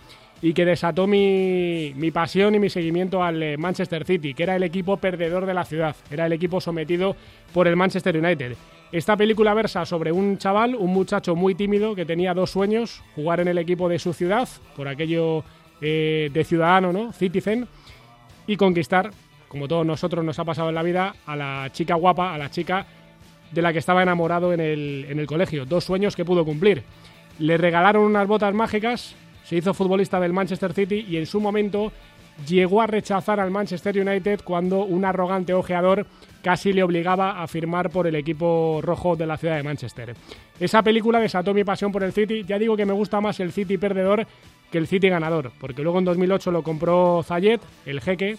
y 0.42 0.54
que 0.54 0.66
desató 0.66 1.08
mi, 1.08 1.94
mi, 1.96 2.12
pasión 2.12 2.56
y 2.56 2.60
mi 2.60 2.70
seguimiento 2.70 3.24
al 3.24 3.42
eh, 3.42 3.58
Manchester 3.58 4.06
City, 4.06 4.34
que 4.34 4.44
era 4.44 4.56
el 4.56 4.64
equipo 4.64 4.98
perdedor 4.98 5.46
de 5.46 5.54
la 5.54 5.66
ciudad, 5.66 5.96
era 6.12 6.26
el 6.26 6.34
equipo 6.34 6.62
sometido 6.62 7.16
por 7.54 7.68
el 7.68 7.76
Manchester 7.76 8.18
United. 8.18 8.56
Esta 8.92 9.18
película 9.18 9.54
versa 9.54 9.86
sobre 9.86 10.12
un 10.12 10.38
chaval, 10.38 10.76
un 10.76 10.94
muchacho 10.94 11.36
muy 11.36 11.56
tímido 11.56 11.96
que 11.96 12.06
tenía 12.06 12.34
dos 12.34 12.52
sueños, 12.52 13.02
jugar 13.16 13.40
en 13.40 13.48
el 13.48 13.58
equipo 13.58 13.90
de 13.90 14.00
su 14.00 14.14
ciudad, 14.14 14.48
por 14.76 14.88
aquello 14.88 15.44
eh, 15.82 16.30
de 16.34 16.44
ciudadano, 16.44 16.92
¿no? 16.92 17.12
Citizen, 17.12 17.68
y 18.48 18.58
conquistar, 18.58 19.12
como 19.48 19.68
todos 19.68 19.86
nosotros 19.86 20.24
nos 20.24 20.38
ha 20.40 20.46
pasado 20.46 20.70
en 20.70 20.76
la 20.76 20.84
vida, 20.84 21.16
a 21.26 21.36
la 21.36 21.70
chica 21.72 21.96
guapa, 21.96 22.34
a 22.34 22.38
la 22.38 22.50
chica 22.50 22.86
de 23.52 23.62
la 23.62 23.72
que 23.72 23.80
estaba 23.80 24.04
enamorado 24.04 24.54
en 24.54 24.60
el, 24.60 25.06
en 25.10 25.20
el 25.20 25.28
colegio. 25.28 25.66
Dos 25.66 25.84
sueños 25.84 26.16
que 26.16 26.26
pudo 26.26 26.46
cumplir. 26.46 26.84
Le 27.40 27.58
regalaron 27.58 28.04
unas 28.04 28.28
botas 28.28 28.54
mágicas, 28.54 29.16
se 29.44 29.56
hizo 29.56 29.74
futbolista 29.74 30.20
del 30.20 30.34
Manchester 30.34 30.74
City 30.74 31.06
y 31.08 31.18
en 31.18 31.26
su 31.26 31.40
momento 31.40 31.92
llegó 32.48 32.82
a 32.82 32.88
rechazar 32.88 33.40
al 33.40 33.52
Manchester 33.52 33.98
United 33.98 34.42
cuando 34.44 34.84
un 34.84 35.06
arrogante 35.06 35.54
ojeador 35.54 36.06
casi 36.42 36.74
le 36.74 36.84
obligaba 36.84 37.42
a 37.42 37.48
firmar 37.48 37.90
por 37.90 38.08
el 38.08 38.16
equipo 38.16 38.80
rojo 38.82 39.16
de 39.16 39.26
la 39.26 39.38
ciudad 39.38 39.56
de 39.56 39.64
Manchester. 39.64 40.16
Esa 40.60 40.84
película 40.84 41.20
desató 41.20 41.54
mi 41.54 41.64
pasión 41.64 41.92
por 41.92 42.04
el 42.04 42.14
City. 42.14 42.44
Ya 42.44 42.60
digo 42.60 42.78
que 42.78 42.86
me 42.86 42.94
gusta 42.94 43.22
más 43.22 43.40
el 43.40 43.52
City 43.52 43.78
perdedor 43.78 44.28
que 44.72 44.78
el 44.78 44.88
City 44.88 45.10
ganador, 45.10 45.52
porque 45.60 45.84
luego 45.84 46.00
en 46.00 46.06
2008 46.06 46.52
lo 46.52 46.64
compró 46.64 47.24
Zayet, 47.24 47.62
el 47.86 48.02
jeque, 48.02 48.38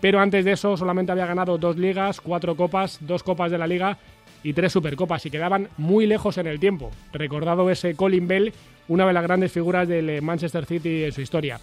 pero 0.00 0.20
antes 0.20 0.44
de 0.44 0.52
eso 0.52 0.76
solamente 0.76 1.12
había 1.12 1.26
ganado 1.26 1.58
dos 1.58 1.76
ligas, 1.76 2.20
cuatro 2.20 2.56
copas, 2.56 2.98
dos 3.00 3.22
copas 3.22 3.50
de 3.50 3.58
la 3.58 3.66
liga 3.66 3.98
y 4.42 4.52
tres 4.52 4.72
supercopas 4.72 5.24
y 5.26 5.30
quedaban 5.30 5.68
muy 5.76 6.06
lejos 6.06 6.38
en 6.38 6.46
el 6.46 6.58
tiempo. 6.58 6.90
Recordado 7.12 7.70
ese 7.70 7.94
Colin 7.94 8.26
Bell, 8.26 8.52
una 8.88 9.06
de 9.06 9.12
las 9.12 9.22
grandes 9.22 9.52
figuras 9.52 9.86
del 9.86 10.22
Manchester 10.22 10.64
City 10.64 11.04
en 11.04 11.12
su 11.12 11.20
historia. 11.20 11.60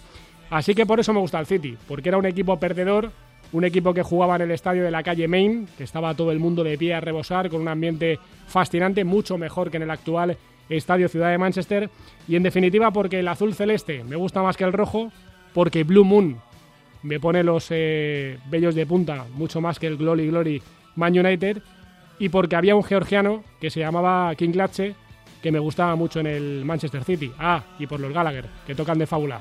Así 0.50 0.74
que 0.74 0.86
por 0.86 1.00
eso 1.00 1.12
me 1.12 1.20
gusta 1.20 1.40
el 1.40 1.46
City, 1.46 1.76
porque 1.86 2.08
era 2.08 2.18
un 2.18 2.26
equipo 2.26 2.58
perdedor, 2.58 3.10
un 3.52 3.64
equipo 3.64 3.92
que 3.92 4.02
jugaba 4.02 4.36
en 4.36 4.42
el 4.42 4.50
estadio 4.50 4.84
de 4.84 4.90
la 4.90 5.02
calle 5.02 5.28
Main, 5.28 5.68
que 5.76 5.84
estaba 5.84 6.14
todo 6.14 6.32
el 6.32 6.38
mundo 6.38 6.62
de 6.64 6.78
pie 6.78 6.94
a 6.94 7.00
rebosar, 7.00 7.50
con 7.50 7.60
un 7.60 7.68
ambiente 7.68 8.18
fascinante, 8.46 9.04
mucho 9.04 9.36
mejor 9.36 9.70
que 9.70 9.78
en 9.78 9.82
el 9.82 9.90
actual 9.90 10.36
Estadio 10.68 11.08
Ciudad 11.08 11.30
de 11.30 11.38
Manchester. 11.38 11.90
Y 12.26 12.36
en 12.36 12.42
definitiva 12.42 12.90
porque 12.90 13.20
el 13.20 13.28
azul 13.28 13.54
celeste 13.54 14.04
me 14.04 14.16
gusta 14.16 14.42
más 14.42 14.56
que 14.56 14.64
el 14.64 14.72
rojo, 14.72 15.12
porque 15.54 15.84
Blue 15.84 16.04
Moon 16.04 16.38
me 17.02 17.20
pone 17.20 17.42
los 17.42 17.68
eh, 17.70 18.38
bellos 18.50 18.74
de 18.74 18.86
punta 18.86 19.24
mucho 19.34 19.60
más 19.60 19.78
que 19.78 19.86
el 19.86 19.96
Glory 19.96 20.28
Glory 20.28 20.62
Man 20.96 21.18
United. 21.18 21.62
Y 22.18 22.28
porque 22.30 22.56
había 22.56 22.74
un 22.74 22.82
georgiano 22.82 23.44
que 23.60 23.70
se 23.70 23.80
llamaba 23.80 24.34
King 24.34 24.54
Latche, 24.54 24.94
que 25.40 25.52
me 25.52 25.60
gustaba 25.60 25.94
mucho 25.94 26.20
en 26.20 26.26
el 26.26 26.64
Manchester 26.64 27.04
City. 27.04 27.30
Ah, 27.38 27.62
y 27.78 27.86
por 27.86 28.00
los 28.00 28.12
Gallagher, 28.12 28.46
que 28.66 28.74
tocan 28.74 28.98
de 28.98 29.06
fábula. 29.06 29.40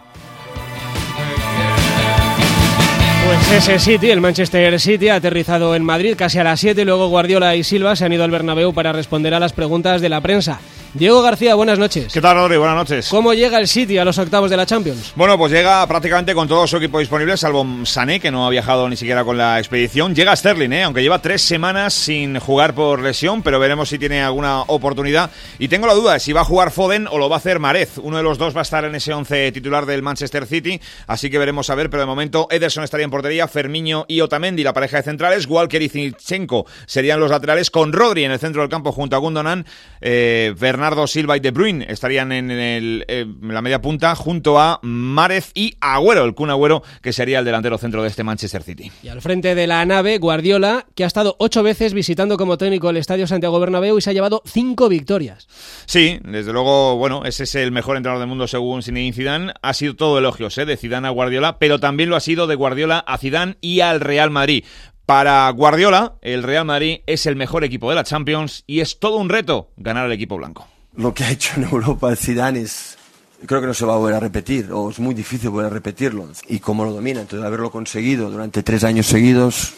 Pues 3.26 3.52
ese 3.52 3.80
City, 3.80 4.10
el 4.10 4.22
Manchester 4.22 4.80
City, 4.80 5.10
ha 5.10 5.16
aterrizado 5.16 5.76
en 5.76 5.84
Madrid 5.84 6.16
casi 6.18 6.40
a 6.40 6.46
las 6.46 6.62
7. 6.62 6.86
Luego 6.86 7.10
Guardiola 7.10 7.56
y 7.56 7.63
Silva 7.63 7.96
se 7.96 8.06
han 8.06 8.13
ido 8.13 8.24
al 8.24 8.32
Bernabéu 8.32 8.74
para 8.74 8.94
responder 8.94 9.34
a 9.34 9.40
las 9.40 9.52
preguntas 9.52 10.00
de 10.02 10.08
la 10.08 10.22
prensa. 10.22 10.62
Diego 10.98 11.22
García, 11.22 11.54
buenas 11.54 11.78
noches. 11.78 12.12
¿Qué 12.12 12.22
tal, 12.22 12.38
Rodri? 12.38 12.58
Buenas 12.58 12.76
noches. 12.76 13.08
¿Cómo 13.10 13.36
llega 13.36 13.60
el 13.60 13.68
City 13.68 14.00
a 14.00 14.06
los 14.06 14.18
octavos 14.18 14.50
de 14.50 14.58
la 14.58 14.66
Champions? 14.66 15.14
Bueno, 15.16 15.38
pues 15.38 15.52
llega 15.52 15.86
prácticamente 15.88 16.34
con 16.34 16.48
todo 16.48 16.66
su 16.66 16.78
equipo 16.78 16.98
disponible, 16.98 17.38
salvo 17.38 17.68
Sané, 17.84 18.20
que 18.20 18.32
no 18.32 18.48
ha 18.48 18.50
viajado 18.50 18.90
ni 18.90 18.96
siquiera 18.96 19.24
con 19.24 19.38
la 19.38 19.60
expedición. 19.60 20.16
Llega 20.16 20.36
Sterling, 20.36 20.72
¿eh? 20.72 20.84
aunque 20.84 21.04
lleva 21.04 21.22
tres 21.22 21.44
semanas 21.44 21.94
sin 21.94 22.40
jugar 22.40 22.74
por 22.74 23.04
lesión, 23.04 23.44
pero 23.44 23.60
veremos 23.60 23.90
si 23.90 24.00
tiene 24.00 24.24
alguna 24.24 24.62
oportunidad. 24.62 25.30
Y 25.60 25.68
tengo 25.68 25.86
la 25.86 25.94
duda 25.94 26.14
de 26.14 26.20
si 26.20 26.34
va 26.34 26.42
a 26.42 26.46
jugar 26.46 26.72
Foden 26.72 27.08
o 27.12 27.20
lo 27.20 27.30
va 27.30 27.36
a 27.36 27.40
hacer 27.40 27.60
Marez. 27.60 28.00
Uno 28.00 28.18
de 28.18 28.24
los 28.24 28.40
dos 28.40 28.56
va 28.56 28.62
a 28.62 28.64
estar 28.64 28.84
en 28.84 28.96
ese 28.96 29.14
once 29.14 29.52
titular 29.52 29.86
del 29.86 30.02
Manchester 30.02 30.48
City, 30.48 30.82
así 31.06 31.30
que 31.30 31.38
veremos 31.38 31.70
a 31.70 31.76
ver, 31.76 31.92
pero 31.92 32.02
de 32.02 32.08
momento 32.08 32.48
Ederson 32.50 32.84
estaría 32.84 33.04
en 33.04 33.12
portería, 33.12 33.48
Fermiño 33.48 34.06
y 34.08 34.22
Otamendi, 34.22 34.64
la 34.64 34.74
pareja 34.74 34.98
de 34.98 35.04
centrales, 35.04 35.46
Walker 35.46 35.80
y 35.80 35.90
Zinchenko 35.90 36.66
serían 36.88 37.20
los 37.20 37.30
laterales, 37.30 37.70
con 37.70 37.94
Rodri 37.94 38.24
en 38.24 38.32
el 38.32 38.40
centro 38.40 38.64
del 38.64 38.70
campo 38.72 38.92
junto 38.92 39.16
a 39.16 39.20
Gundogan, 39.20 39.68
eh, 40.02 40.56
Bernardo 40.88 41.08
Silva 41.08 41.36
y 41.36 41.41
De 41.41 41.52
Bruyne 41.52 41.86
estarían 41.89 42.32
en, 42.32 42.50
el, 42.50 43.04
eh, 43.10 43.26
la 43.41 43.62
media 43.62 43.82
punta 43.82 44.15
junto 44.15 44.58
a 44.58 44.80
Márez 44.84 45.52
y 45.54 45.76
Agüero, 45.82 46.23
el 46.23 46.34
Kun 46.34 46.50
Agüero, 46.50 46.82
que 47.02 47.12
sería 47.12 47.39
el 47.39 47.45
delantero 47.45 47.78
centro 47.78 48.02
de 48.02 48.08
este 48.08 48.23
Manchester 48.23 48.63
City. 48.63 48.89
Y 49.04 49.10
al 49.10 49.21
frente 49.21 49.54
de 49.54 49.67
la 49.67 49.84
nave, 49.84 50.17
Guardiola, 50.17 50.86
que 50.95 51.04
ha 51.04 51.08
estado 51.08 51.36
ocho 51.39 51.62
veces 51.62 51.93
visitando 51.93 52.38
como 52.38 52.58
técnico 52.58 52.89
el 52.89 52.95
Estadio 52.95 53.28
Santiago 53.28 53.60
Bernabéu 53.60 53.97
y 53.97 54.02
se 54.02 54.12
ha 54.12 54.13
llevado 54.13 54.41
cinco 54.45 54.88
victorias. 54.88 55.50
Sí, 55.88 56.19
desde 56.23 56.54
luego, 56.54 56.95
bueno, 56.95 57.26
ese 57.26 57.43
es 57.43 57.56
el 57.56 57.73
mejor 57.73 57.97
entrenador 57.97 58.21
del 58.21 58.30
mundo 58.30 58.47
según 58.47 58.82
Zinedine 58.82 59.12
Zidane. 59.12 59.54
Ha 59.62 59.73
sido 59.73 59.97
todo 59.97 60.19
elogios 60.19 60.58
¿eh? 60.58 60.65
de 60.65 60.78
Zidane 60.78 61.10
a 61.10 61.12
Guardiola, 61.12 61.60
pero 61.60 61.82
también 61.82 62.10
lo 62.10 62.15
ha 62.15 62.21
sido 62.21 62.47
de 62.47 62.56
Guardiola 62.56 63.00
a 63.00 63.17
Zidane 63.17 63.58
y 63.60 63.82
al 63.82 64.00
Real 64.00 64.32
Madrid. 64.32 64.63
Para 65.06 65.50
Guardiola, 65.50 66.15
el 66.21 66.43
Real 66.43 66.63
Madrid 66.63 67.00
es 67.08 67.26
el 67.26 67.36
mejor 67.36 67.65
equipo 67.65 67.89
de 67.89 67.95
la 67.95 68.06
Champions 68.06 68.63
y 68.67 68.80
es 68.80 69.00
todo 69.00 69.17
un 69.17 69.28
reto 69.28 69.71
ganar 69.76 70.06
al 70.06 70.13
equipo 70.13 70.38
blanco 70.38 70.67
lo 70.98 71.14
que 71.14 71.24
ha 71.24 71.32
hecho 71.32 71.54
en 71.56 71.64
Europa 71.64 72.10
el 72.10 72.18
Zidane 72.18 72.62
es 72.62 72.98
creo 73.46 73.62
que 73.62 73.68
no 73.68 73.74
se 73.74 73.86
va 73.86 73.94
a 73.94 73.98
volver 73.98 74.16
a 74.16 74.20
repetir 74.20 74.72
o 74.72 74.90
es 74.90 75.00
muy 75.00 75.14
difícil 75.14 75.50
volver 75.50 75.68
a 75.68 75.74
repetirlo 75.74 76.28
y 76.48 76.60
cómo 76.60 76.84
lo 76.84 76.92
domina. 76.92 77.22
Entonces 77.22 77.46
haberlo 77.46 77.72
conseguido 77.72 78.30
durante 78.30 78.64
tres 78.64 78.84
años 78.84 79.06
seguidos 79.06 79.74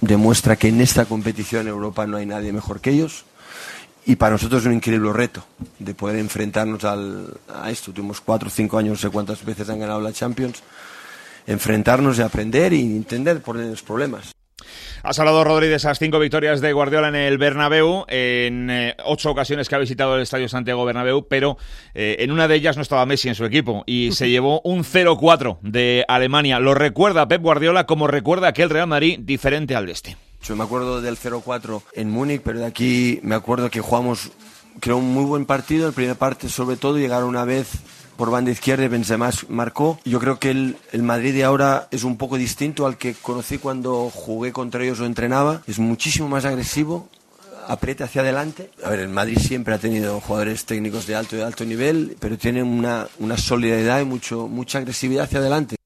demuestra 0.00 0.56
que 0.56 0.68
en 0.68 0.80
esta 0.80 1.06
competición 1.06 1.62
en 1.62 1.68
Europa 1.68 2.06
no 2.06 2.18
hay 2.18 2.26
nadie 2.26 2.52
mejor 2.52 2.80
que 2.80 2.90
ellos 2.90 3.24
y 4.04 4.16
para 4.16 4.32
nosotros 4.32 4.62
es 4.62 4.66
un 4.66 4.74
increíble 4.74 5.12
reto 5.12 5.44
de 5.78 5.94
poder 5.94 6.16
enfrentarnos 6.16 6.84
al, 6.84 7.34
a 7.52 7.70
esto. 7.70 7.92
Tuvimos 7.92 8.20
cuatro 8.20 8.48
o 8.48 8.50
cinco 8.50 8.78
años 8.78 8.92
no 8.92 8.96
sé 8.98 9.10
cuántas 9.10 9.44
veces 9.44 9.68
han 9.70 9.80
ganado 9.80 10.00
la 10.00 10.12
Champions 10.12 10.62
enfrentarnos 11.46 12.18
y 12.18 12.22
aprender 12.22 12.74
y 12.74 12.82
entender 12.82 13.40
por 13.40 13.56
los 13.56 13.82
problemas 13.82 14.32
Has 15.02 15.18
hablado, 15.18 15.44
Rodri, 15.44 15.68
de 15.68 15.76
esas 15.76 15.98
cinco 15.98 16.18
victorias 16.18 16.60
de 16.60 16.72
Guardiola 16.72 17.08
en 17.08 17.14
el 17.14 17.38
Bernabéu, 17.38 18.04
en 18.08 18.68
eh, 18.70 18.96
ocho 19.04 19.30
ocasiones 19.30 19.68
que 19.68 19.74
ha 19.74 19.78
visitado 19.78 20.16
el 20.16 20.22
Estadio 20.22 20.48
Santiago 20.48 20.84
Bernabéu, 20.84 21.26
pero 21.28 21.56
eh, 21.94 22.16
en 22.18 22.32
una 22.32 22.48
de 22.48 22.56
ellas 22.56 22.76
no 22.76 22.82
estaba 22.82 23.06
Messi 23.06 23.28
en 23.28 23.34
su 23.34 23.44
equipo 23.44 23.84
y 23.86 24.12
se 24.12 24.28
llevó 24.28 24.60
un 24.64 24.84
0-4 24.84 25.58
de 25.62 26.04
Alemania. 26.08 26.58
Lo 26.58 26.74
recuerda 26.74 27.28
Pep 27.28 27.40
Guardiola 27.40 27.86
como 27.86 28.06
recuerda 28.06 28.48
aquel 28.48 28.70
Real 28.70 28.88
Madrid 28.88 29.20
diferente 29.22 29.76
al 29.76 29.86
de 29.86 29.92
este. 29.92 30.16
Yo 30.42 30.56
me 30.56 30.64
acuerdo 30.64 31.00
del 31.00 31.16
0-4 31.16 31.82
en 31.94 32.10
Múnich, 32.10 32.42
pero 32.42 32.60
de 32.60 32.66
aquí 32.66 33.20
me 33.22 33.34
acuerdo 33.34 33.70
que 33.70 33.80
jugamos, 33.80 34.30
creo, 34.80 34.98
un 34.98 35.12
muy 35.12 35.24
buen 35.24 35.46
partido. 35.46 35.88
En 35.88 35.94
primera 35.94 36.14
parte, 36.16 36.48
sobre 36.48 36.76
todo, 36.76 36.98
llegaron 36.98 37.28
una 37.28 37.44
vez 37.44 37.68
por 38.18 38.32
banda 38.32 38.50
izquierda 38.50 38.84
y 38.84 38.88
Benzema 38.88 39.30
marcó. 39.48 40.00
Yo 40.04 40.18
creo 40.18 40.40
que 40.40 40.50
el, 40.50 40.76
Madrid 41.02 41.32
de 41.32 41.44
ahora 41.44 41.86
es 41.92 42.02
un 42.02 42.18
poco 42.18 42.36
distinto 42.36 42.84
al 42.84 42.98
que 42.98 43.14
conocí 43.14 43.58
cuando 43.58 44.10
jugué 44.10 44.52
contra 44.52 44.82
ellos 44.82 44.98
o 44.98 45.06
entrenaba. 45.06 45.62
Es 45.68 45.78
muchísimo 45.78 46.28
más 46.28 46.44
agresivo, 46.44 47.08
aprieta 47.68 48.04
hacia 48.04 48.22
adelante. 48.22 48.70
A 48.84 48.90
ver, 48.90 48.98
el 48.98 49.08
Madrid 49.08 49.38
siempre 49.38 49.72
ha 49.72 49.78
tenido 49.78 50.20
jugadores 50.20 50.64
técnicos 50.64 51.06
de 51.06 51.14
alto 51.14 51.36
y 51.36 51.38
de 51.38 51.44
alto 51.44 51.64
nivel, 51.64 52.16
pero 52.18 52.36
tiene 52.36 52.60
una, 52.60 53.06
una 53.20 53.38
solidaridad 53.38 54.00
y 54.00 54.04
mucho, 54.04 54.48
mucha 54.48 54.78
agresividad 54.78 55.24
hacia 55.24 55.38
adelante 55.38 55.76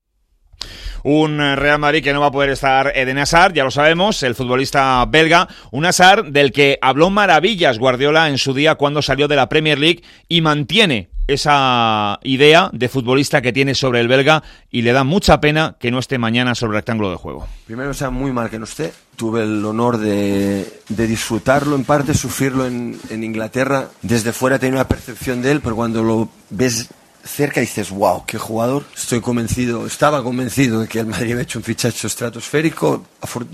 un 1.05 1.39
Real 1.57 1.81
Madrid 1.81 2.03
que 2.03 2.13
no 2.13 2.21
va 2.21 2.29
a 2.29 2.31
poder 2.31 2.51
estar 2.51 2.93
Eden 2.95 3.19
Hazard, 3.19 3.55
ya 3.55 3.65
lo 3.65 3.73
sabemos, 3.73 4.23
el 4.23 4.37
futbolista 4.37 5.05
belga, 5.07 5.49
un 5.73 5.85
Hazard 5.85 6.27
del 6.27 6.53
que 6.53 6.79
habló 6.81 7.11
maravillas 7.11 7.81
Guardiola 7.81 8.29
en 8.29 8.39
su 8.39 8.55
día 8.55 8.77
cuando 8.77 9.03
salió 9.03 9.27
de 9.27 9.35
la 9.35 9.49
Premier 9.49 9.81
League 9.81 10.05
y 10.29 10.43
mantiene 10.43 11.12
esa 11.27 12.19
idea 12.23 12.71
de 12.73 12.89
futbolista 12.89 13.43
que 13.43 13.53
tiene 13.53 13.75
sobre 13.75 14.01
el 14.01 14.09
belga 14.09 14.43
y 14.71 14.83
le 14.83 14.93
da 14.93 15.05
mucha 15.05 15.41
pena 15.41 15.77
que 15.79 15.91
no 15.91 15.99
esté 15.99 16.19
mañana 16.19 16.55
sobre 16.55 16.73
el 16.73 16.77
rectángulo 16.77 17.11
de 17.11 17.17
juego. 17.17 17.47
Primero, 17.67 17.95
sea 17.95 18.11
muy 18.11 18.33
mal 18.33 18.51
que 18.51 18.59
no 18.59 18.65
esté. 18.65 18.93
Tuve 19.17 19.43
el 19.43 19.65
honor 19.65 19.99
de, 19.99 20.67
disfrutarlo 20.89 21.77
en 21.77 21.85
parte, 21.85 22.15
sufrirlo 22.15 22.67
en, 22.67 22.99
en 23.11 23.25
Inglaterra. 23.25 23.89
Desde 24.03 24.33
fuera 24.33 24.59
tenía 24.59 24.77
una 24.77 24.89
percepción 24.89 25.43
de 25.43 25.53
él, 25.53 25.61
pero 25.61 25.77
cuando 25.77 26.03
lo 26.03 26.29
ves 26.51 26.89
cerca 27.25 27.61
y 27.61 27.65
dices, 27.65 27.91
wow, 27.91 28.25
qué 28.27 28.39
jugador. 28.39 28.85
Estoy 28.95 29.21
convencido, 29.21 29.87
estaba 29.87 30.23
convencido 30.23 30.81
de 30.81 30.89
que 30.89 31.01
el 31.01 31.07
Madrid 31.07 31.33
había 31.33 31.43
hecho 31.43 31.59
un 31.59 31.65
fichaje 31.65 32.07
estratosférico. 32.07 33.05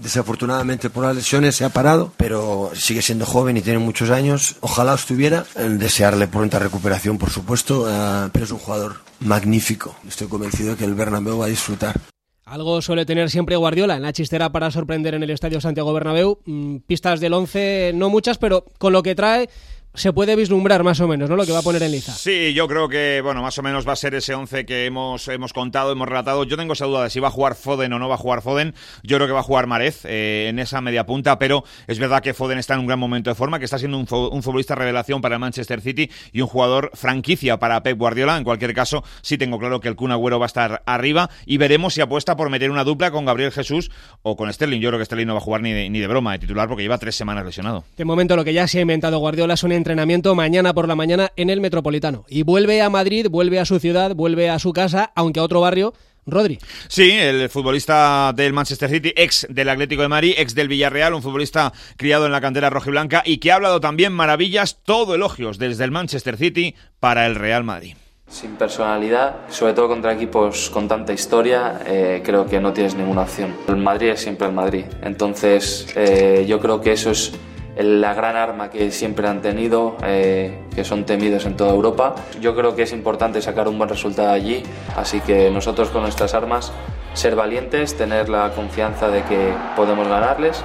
Desafortunadamente 0.02 0.90
por 0.90 1.04
las 1.04 1.16
lesiones 1.16 1.56
se 1.56 1.64
ha 1.64 1.68
parado, 1.68 2.12
pero 2.16 2.70
sigue 2.74 3.02
siendo 3.02 3.26
joven 3.26 3.56
y 3.56 3.62
tiene 3.62 3.78
muchos 3.78 4.10
años. 4.10 4.56
Ojalá 4.60 4.94
estuviera. 4.94 5.44
Desearle 5.54 6.28
pronta 6.28 6.58
recuperación, 6.58 7.18
por 7.18 7.30
supuesto, 7.30 7.86
eh, 7.88 8.30
pero 8.32 8.44
es 8.44 8.50
un 8.50 8.58
jugador 8.58 8.96
magnífico. 9.20 9.96
Estoy 10.06 10.28
convencido 10.28 10.70
de 10.70 10.76
que 10.76 10.84
el 10.84 10.94
Bernabéu 10.94 11.38
va 11.38 11.46
a 11.46 11.48
disfrutar. 11.48 12.00
Algo 12.48 12.80
suele 12.80 13.04
tener 13.04 13.28
siempre 13.28 13.56
Guardiola 13.56 13.96
en 13.96 14.02
la 14.02 14.12
chistera 14.14 14.50
para 14.50 14.70
sorprender 14.70 15.14
en 15.14 15.22
el 15.22 15.28
Estadio 15.28 15.60
Santiago 15.60 15.92
Bernabéu. 15.92 16.38
Mm, 16.46 16.76
pistas 16.86 17.20
del 17.20 17.34
11 17.34 17.92
no 17.94 18.08
muchas, 18.08 18.38
pero 18.38 18.64
con 18.78 18.94
lo 18.94 19.02
que 19.02 19.14
trae 19.14 19.50
se 19.98 20.12
puede 20.12 20.36
vislumbrar 20.36 20.84
más 20.84 21.00
o 21.00 21.08
menos, 21.08 21.28
¿no? 21.28 21.36
Lo 21.36 21.44
que 21.44 21.52
va 21.52 21.58
a 21.58 21.62
poner 21.62 21.82
en 21.82 21.92
liza. 21.92 22.12
Sí, 22.12 22.54
yo 22.54 22.68
creo 22.68 22.88
que, 22.88 23.20
bueno, 23.22 23.42
más 23.42 23.58
o 23.58 23.62
menos 23.62 23.86
va 23.86 23.92
a 23.92 23.96
ser 23.96 24.14
ese 24.14 24.34
11 24.34 24.64
que 24.64 24.86
hemos, 24.86 25.26
hemos 25.28 25.52
contado, 25.52 25.92
hemos 25.92 26.08
relatado. 26.08 26.44
Yo 26.44 26.56
tengo 26.56 26.72
esa 26.72 26.86
duda 26.86 27.04
de 27.04 27.10
si 27.10 27.20
va 27.20 27.28
a 27.28 27.30
jugar 27.32 27.54
Foden 27.54 27.92
o 27.92 27.98
no 27.98 28.08
va 28.08 28.14
a 28.14 28.18
jugar 28.18 28.42
Foden. 28.42 28.74
Yo 29.02 29.16
creo 29.16 29.26
que 29.26 29.32
va 29.32 29.40
a 29.40 29.44
jugar 29.44 29.66
Marez 29.66 30.04
eh, 30.04 30.46
en 30.48 30.58
esa 30.58 30.80
media 30.80 31.04
punta, 31.04 31.38
pero 31.38 31.64
es 31.86 31.98
verdad 31.98 32.22
que 32.22 32.34
Foden 32.34 32.58
está 32.58 32.74
en 32.74 32.80
un 32.80 32.86
gran 32.86 32.98
momento 32.98 33.30
de 33.30 33.34
forma, 33.34 33.58
que 33.58 33.64
está 33.64 33.78
siendo 33.78 33.98
un, 33.98 34.06
futbolista 34.06 34.74
revelación 34.74 35.20
para 35.20 35.34
el 35.34 35.40
Manchester 35.40 35.80
City 35.80 36.10
y 36.32 36.40
un 36.40 36.46
jugador 36.46 36.90
franquicia 36.94 37.58
para 37.58 37.82
Pep 37.82 37.98
Guardiola. 37.98 38.36
En 38.36 38.44
cualquier 38.44 38.74
caso, 38.74 39.02
sí 39.22 39.38
tengo 39.38 39.58
claro 39.58 39.80
que 39.80 39.88
el 39.88 39.96
Kun 39.96 40.12
Agüero 40.12 40.38
va 40.38 40.46
a 40.46 40.48
estar 40.48 40.82
arriba 40.86 41.30
y 41.44 41.58
veremos 41.58 41.94
si 41.94 42.00
apuesta 42.00 42.36
por 42.36 42.50
meter 42.50 42.70
una 42.70 42.84
dupla 42.84 43.10
con 43.10 43.24
Gabriel 43.24 43.52
Jesús 43.52 43.90
o 44.22 44.36
con 44.36 44.52
Sterling. 44.52 44.80
Yo 44.80 44.90
creo 44.90 44.98
que 44.98 45.04
Sterling 45.04 45.26
no 45.26 45.34
va 45.34 45.40
a 45.40 45.42
jugar 45.42 45.62
ni 45.62 45.72
de, 45.72 45.90
ni 45.90 45.98
de 45.98 46.06
broma 46.06 46.32
de 46.32 46.38
titular 46.38 46.68
porque 46.68 46.82
lleva 46.82 46.98
tres 46.98 47.16
semanas 47.16 47.44
lesionado. 47.44 47.84
De 47.96 48.04
momento 48.04 48.36
lo 48.36 48.44
que 48.44 48.52
ya 48.52 48.66
se 48.68 48.78
ha 48.78 48.82
inventado 48.82 49.18
Guardiola 49.18 49.54
es 49.54 49.62
un 49.62 49.72
entrenamiento 49.88 50.34
mañana 50.34 50.74
por 50.74 50.86
la 50.86 50.94
mañana 50.94 51.32
en 51.36 51.48
el 51.48 51.62
Metropolitano. 51.62 52.26
Y 52.28 52.42
vuelve 52.42 52.82
a 52.82 52.90
Madrid, 52.90 53.28
vuelve 53.30 53.58
a 53.58 53.64
su 53.64 53.78
ciudad, 53.78 54.14
vuelve 54.14 54.50
a 54.50 54.58
su 54.58 54.74
casa, 54.74 55.12
aunque 55.14 55.40
a 55.40 55.42
otro 55.42 55.62
barrio, 55.62 55.94
Rodri. 56.26 56.58
Sí, 56.88 57.10
el 57.10 57.48
futbolista 57.48 58.34
del 58.36 58.52
Manchester 58.52 58.90
City, 58.90 59.14
ex 59.16 59.46
del 59.48 59.70
Atlético 59.70 60.02
de 60.02 60.08
Madrid, 60.08 60.34
ex 60.36 60.54
del 60.54 60.68
Villarreal, 60.68 61.14
un 61.14 61.22
futbolista 61.22 61.72
criado 61.96 62.26
en 62.26 62.32
la 62.32 62.42
cantera 62.42 62.68
rojiblanca 62.68 63.22
y 63.24 63.38
que 63.38 63.50
ha 63.50 63.54
hablado 63.54 63.80
también 63.80 64.12
maravillas, 64.12 64.82
todo 64.84 65.14
elogios 65.14 65.56
desde 65.56 65.84
el 65.84 65.90
Manchester 65.90 66.36
City 66.36 66.74
para 67.00 67.24
el 67.24 67.34
Real 67.34 67.64
Madrid. 67.64 67.94
Sin 68.28 68.56
personalidad, 68.56 69.48
sobre 69.48 69.72
todo 69.72 69.88
contra 69.88 70.12
equipos 70.12 70.68
con 70.68 70.86
tanta 70.86 71.14
historia, 71.14 71.80
eh, 71.86 72.20
creo 72.22 72.44
que 72.44 72.60
no 72.60 72.74
tienes 72.74 72.94
ninguna 72.94 73.22
opción. 73.22 73.56
El 73.66 73.78
Madrid 73.78 74.08
es 74.08 74.20
siempre 74.20 74.48
el 74.48 74.52
Madrid. 74.52 74.84
Entonces, 75.00 75.86
eh, 75.96 76.44
yo 76.46 76.60
creo 76.60 76.78
que 76.82 76.92
eso 76.92 77.10
es 77.10 77.32
la 77.78 78.12
gran 78.12 78.36
arma 78.36 78.70
que 78.70 78.90
siempre 78.90 79.28
han 79.28 79.40
tenido, 79.40 79.96
eh, 80.04 80.58
que 80.74 80.84
son 80.84 81.04
temidos 81.04 81.46
en 81.46 81.56
toda 81.56 81.70
Europa. 81.70 82.14
Yo 82.40 82.54
creo 82.56 82.74
que 82.74 82.82
es 82.82 82.92
importante 82.92 83.40
sacar 83.40 83.68
un 83.68 83.78
buen 83.78 83.88
resultado 83.88 84.30
allí, 84.30 84.62
así 84.96 85.20
que 85.20 85.50
nosotros 85.50 85.90
con 85.90 86.02
nuestras 86.02 86.34
armas 86.34 86.72
ser 87.14 87.36
valientes, 87.36 87.96
tener 87.96 88.28
la 88.28 88.50
confianza 88.50 89.08
de 89.08 89.22
que 89.22 89.52
podemos 89.76 90.08
ganarles 90.08 90.62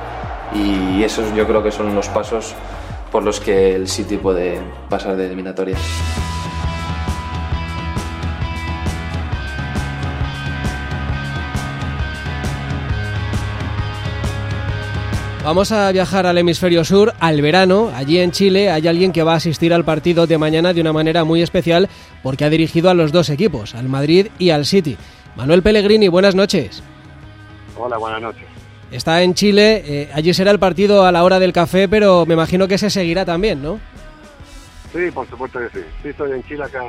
y 0.54 1.04
esos 1.04 1.34
yo 1.36 1.48
creo 1.48 1.64
que 1.64 1.72
son 1.72 1.94
los 1.96 2.10
pasos 2.10 2.54
por 3.12 3.24
los 3.24 3.40
que 3.40 3.76
el 3.76 3.88
City 3.88 4.18
puede 4.18 4.60
pasar 4.90 5.16
de 5.16 5.28
eliminatoria. 5.28 5.78
Vamos 15.44 15.74
a 15.74 15.92
viajar 15.92 16.26
al 16.26 16.38
hemisferio 16.38 16.86
sur, 16.86 17.14
al 17.20 17.42
verano. 17.42 17.92
Allí 17.94 18.18
en 18.20 18.32
Chile 18.32 18.72
hay 18.72 18.88
alguien 18.88 19.12
que 19.12 19.24
va 19.24 19.34
a 19.34 19.36
asistir 19.36 19.74
al 19.74 19.84
partido 19.84 20.26
de 20.26 20.38
mañana 20.38 20.72
de 20.72 20.80
una 20.80 20.94
manera 20.94 21.26
muy 21.26 21.42
especial 21.42 21.90
porque 22.24 22.46
ha 22.46 22.50
dirigido 22.50 22.90
a 22.90 22.94
los 22.94 23.12
dos 23.12 23.30
equipos, 23.30 23.76
al 23.76 23.90
Madrid 23.90 24.28
y 24.40 24.52
al 24.52 24.66
City. 24.66 24.96
Manuel 25.36 25.62
Pellegrini, 25.62 26.08
buenas 26.08 26.34
noches. 26.34 26.82
Hola, 27.78 27.98
buenas 27.98 28.22
noches. 28.22 28.46
Está 28.90 29.22
en 29.22 29.34
Chile, 29.34 29.84
eh, 29.86 30.10
allí 30.14 30.34
será 30.34 30.50
el 30.50 30.60
partido 30.60 31.06
a 31.06 31.12
la 31.12 31.26
hora 31.26 31.40
del 31.40 31.52
café, 31.52 31.90
pero 31.90 32.26
me 32.26 32.36
imagino 32.36 32.66
que 32.66 32.78
se 32.78 32.90
seguirá 32.90 33.26
también, 33.26 33.62
¿no? 33.62 33.82
Sí, 34.94 35.12
por 35.12 35.28
supuesto 35.28 35.60
que 35.60 35.78
sí. 35.78 35.86
Sí, 36.04 36.10
estoy 36.10 36.32
en 36.32 36.44
Chile 36.44 36.64
acá 36.64 36.86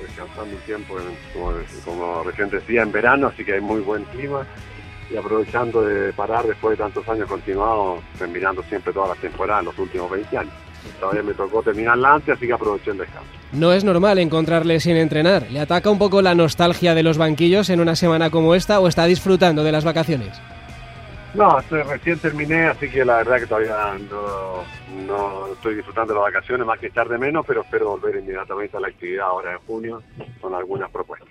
descansando 0.00 0.56
un 0.56 0.62
tiempo, 0.62 0.94
como, 1.34 1.52
como 1.84 2.22
recién 2.22 2.48
decía, 2.48 2.80
en 2.80 2.92
verano, 2.92 3.26
así 3.26 3.44
que 3.44 3.52
hay 3.54 3.60
muy 3.60 3.80
buen 3.80 4.04
clima 4.04 4.46
y 5.10 5.16
aprovechando 5.16 5.82
de 5.82 6.12
parar 6.12 6.44
después 6.46 6.76
de 6.78 6.82
tantos 6.84 7.08
años 7.08 7.28
continuados, 7.28 8.00
terminando 8.18 8.62
siempre 8.64 8.92
todas 8.92 9.10
las 9.10 9.18
temporadas, 9.18 9.64
los 9.64 9.78
últimos 9.78 10.10
20 10.10 10.38
años. 10.38 10.52
todavía 10.98 11.22
me 11.22 11.34
tocó 11.34 11.62
terminarla 11.62 12.14
antes, 12.14 12.36
así 12.36 12.46
que 12.46 12.52
aproveché 12.52 12.90
el 12.92 12.98
descanso. 12.98 13.28
No 13.52 13.72
es 13.72 13.84
normal 13.84 14.18
encontrarle 14.18 14.80
sin 14.80 14.96
entrenar. 14.96 15.46
¿Le 15.50 15.60
ataca 15.60 15.90
un 15.90 15.98
poco 15.98 16.22
la 16.22 16.34
nostalgia 16.34 16.94
de 16.94 17.02
los 17.02 17.18
banquillos 17.18 17.68
en 17.70 17.80
una 17.80 17.96
semana 17.96 18.30
como 18.30 18.54
esta 18.54 18.80
o 18.80 18.86
está 18.88 19.04
disfrutando 19.06 19.62
de 19.64 19.72
las 19.72 19.84
vacaciones? 19.84 20.40
No, 21.34 21.58
estoy- 21.60 21.82
recién 21.82 22.18
terminé, 22.18 22.66
así 22.68 22.88
que 22.88 23.04
la 23.04 23.18
verdad 23.18 23.38
que 23.38 23.46
todavía 23.46 23.96
no, 24.10 24.64
no 25.06 25.52
estoy 25.52 25.74
disfrutando 25.76 26.12
de 26.14 26.20
las 26.20 26.32
vacaciones, 26.32 26.66
más 26.66 26.78
que 26.78 26.86
estar 26.88 27.08
de 27.08 27.18
menos, 27.18 27.44
pero 27.46 27.60
espero 27.62 27.90
volver 27.90 28.16
inmediatamente 28.16 28.76
a 28.76 28.80
la 28.80 28.88
actividad 28.88 29.26
ahora 29.26 29.52
en 29.52 29.58
junio 29.66 30.02
con 30.40 30.54
algunas 30.54 30.90
propuestas. 30.90 31.28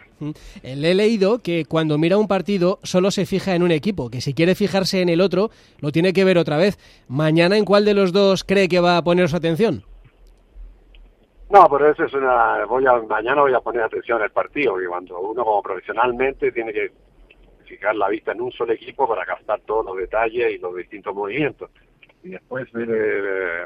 Eh, 0.63 0.75
Le 0.75 0.91
he 0.91 0.95
leído 0.95 1.39
que 1.39 1.65
cuando 1.65 1.97
mira 1.97 2.17
un 2.17 2.27
partido 2.27 2.79
solo 2.84 3.12
se 3.12 3.25
fija 3.25 3.55
en 3.55 3.63
un 3.63 3.71
equipo, 3.71 4.10
que 4.10 4.21
si 4.21 4.34
quiere 4.34 4.55
fijarse 4.55 5.01
en 5.01 5.10
el 5.10 5.21
otro, 5.21 5.49
lo 5.79 5.91
tiene 5.91 6.13
que 6.13 6.25
ver 6.25 6.38
otra 6.38 6.58
vez. 6.58 6.77
Mañana, 7.08 7.58
¿en 7.58 7.65
cuál 7.65 7.86
de 7.86 7.93
los 7.93 8.12
dos 8.12 8.43
cree 8.43 8.67
que 8.67 8.79
va 8.79 8.97
a 8.97 9.03
poner 9.03 9.29
su 9.29 9.36
atención? 9.36 9.84
No, 11.49 11.67
pero 11.69 11.89
eso 11.89 12.03
es 12.03 12.13
una. 12.13 12.63
Voy 12.65 12.86
a, 12.86 12.93
mañana 13.01 13.41
voy 13.41 13.53
a 13.53 13.60
poner 13.60 13.82
atención 13.82 14.21
al 14.21 14.29
partido, 14.29 14.73
porque 14.73 14.88
cuando 14.88 15.19
uno 15.19 15.43
como 15.43 15.63
profesionalmente 15.63 16.51
tiene 16.51 16.71
que 16.71 16.91
fijar 17.65 17.95
la 17.95 18.10
vista 18.10 18.34
en 18.34 18.41
un 18.41 18.51
solo 18.51 18.73
equipo 18.73 19.08
para 19.08 19.25
captar 19.25 19.60
todos 19.62 19.86
los 19.86 19.97
detalles 19.97 20.53
y 20.53 20.58
los 20.60 20.75
distintos 20.75 21.15
movimientos. 21.15 21.71
Y 22.23 22.29
después 22.29 22.71
ver, 22.71 22.89
eh, 22.91 23.65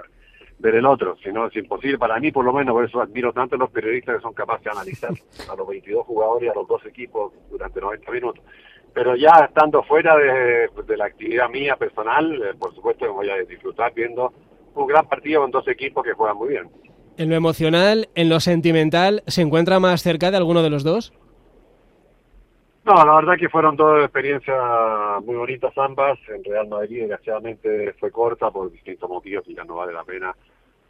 ver 0.64 0.76
el 0.76 0.86
otro. 0.86 1.18
Si 1.22 1.32
no, 1.32 1.48
es 1.48 1.56
imposible. 1.58 1.98
Para 1.98 2.20
mí, 2.20 2.32
por 2.32 2.46
lo 2.46 2.54
menos, 2.54 2.74
por 2.74 2.86
eso 2.86 3.02
admiro 3.02 3.34
tanto 3.34 3.56
a 3.56 3.60
los 3.60 3.70
periodistas 3.70 4.16
que 4.16 4.22
son 4.22 4.34
capaces 4.34 4.64
de 4.64 4.72
analizar 4.72 5.12
a 5.52 5.56
los 5.56 5.68
22 5.68 6.06
jugadores 6.06 6.48
y 6.48 6.50
a 6.50 6.54
los 6.56 6.68
dos 6.68 6.84
equipos 6.86 7.34
durante 7.52 7.82
90 7.82 8.12
minutos. 8.12 8.44
Pero 8.94 9.16
ya 9.16 9.46
estando 9.46 9.84
fuera 9.84 10.16
de, 10.16 10.70
de 10.88 10.98
la 10.98 11.06
actividad 11.06 11.50
mía 11.50 11.76
personal, 11.76 12.42
eh, 12.42 12.54
por 12.58 12.74
supuesto 12.74 13.06
que 13.06 13.12
voy 13.12 13.30
a 13.30 13.44
disfrutar 13.44 13.94
viendo 13.94 14.32
un 14.76 14.88
gran 14.88 15.06
partido 15.08 15.42
con 15.42 15.52
dos 15.52 15.68
equipos 15.68 16.04
que 16.04 16.14
juegan 16.14 16.38
muy 16.38 16.50
bien. 16.50 16.70
En 17.18 17.30
lo 17.30 17.36
emocional, 17.36 18.08
en 18.16 18.30
lo 18.30 18.40
sentimental, 18.40 19.22
¿se 19.28 19.42
encuentra 19.42 19.80
más 19.80 20.02
cerca 20.02 20.32
de 20.32 20.38
alguno 20.38 20.64
de 20.64 20.70
los 20.70 20.84
dos? 20.84 21.12
No, 22.86 22.94
la 23.06 23.16
verdad 23.16 23.38
que 23.38 23.50
fueron 23.50 23.76
dos 23.76 24.02
experiencias 24.02 24.58
muy 25.26 25.36
bonitas 25.36 25.78
ambas. 25.78 26.18
En 26.30 26.44
Real 26.44 26.68
Madrid, 26.68 27.02
desgraciadamente, 27.02 27.94
fue 28.00 28.12
corta 28.12 28.50
por 28.50 28.72
distintos 28.72 29.10
motivos 29.10 29.44
y 29.48 29.56
ya 29.56 29.64
no 29.64 29.76
vale 29.76 29.94
la 29.94 30.04
pena 30.04 30.34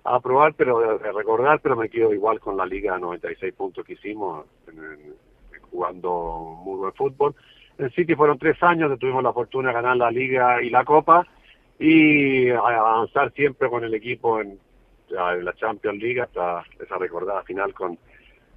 aprobar, 0.04 0.54
pero 0.56 0.80
de, 0.80 0.98
de 1.00 1.12
recordar, 1.12 1.60
pero 1.62 1.76
me 1.76 1.90
quedo 1.90 2.14
igual 2.14 2.40
con 2.40 2.58
la 2.58 2.66
Liga 2.66 2.98
96 2.98 3.54
puntos 3.54 3.86
que 3.86 3.94
hicimos 3.94 4.46
en- 4.68 4.84
en- 4.84 5.14
jugando 5.72 6.58
muy 6.64 6.78
buen 6.78 6.94
fútbol. 6.94 7.36
En 7.78 7.90
City 7.92 8.14
fueron 8.16 8.38
tres 8.38 8.62
años, 8.62 8.98
tuvimos 9.00 9.24
la 9.24 9.34
fortuna 9.34 9.70
de 9.70 9.74
ganar 9.76 9.98
la 9.98 10.12
Liga 10.12 10.62
y 10.62 10.70
la 10.70 10.84
Copa 10.86 11.26
y 11.80 12.50
a- 12.50 12.60
avanzar 12.60 13.32
siempre 13.34 13.70
con 13.70 13.84
el 13.84 13.94
equipo 13.94 14.40
en, 14.40 14.60
la 15.10 15.54
Champions 15.54 16.00
League 16.02 16.22
hasta 16.22 16.64
esa 16.80 16.98
recordada 16.98 17.44
final 17.44 17.74
con, 17.74 17.98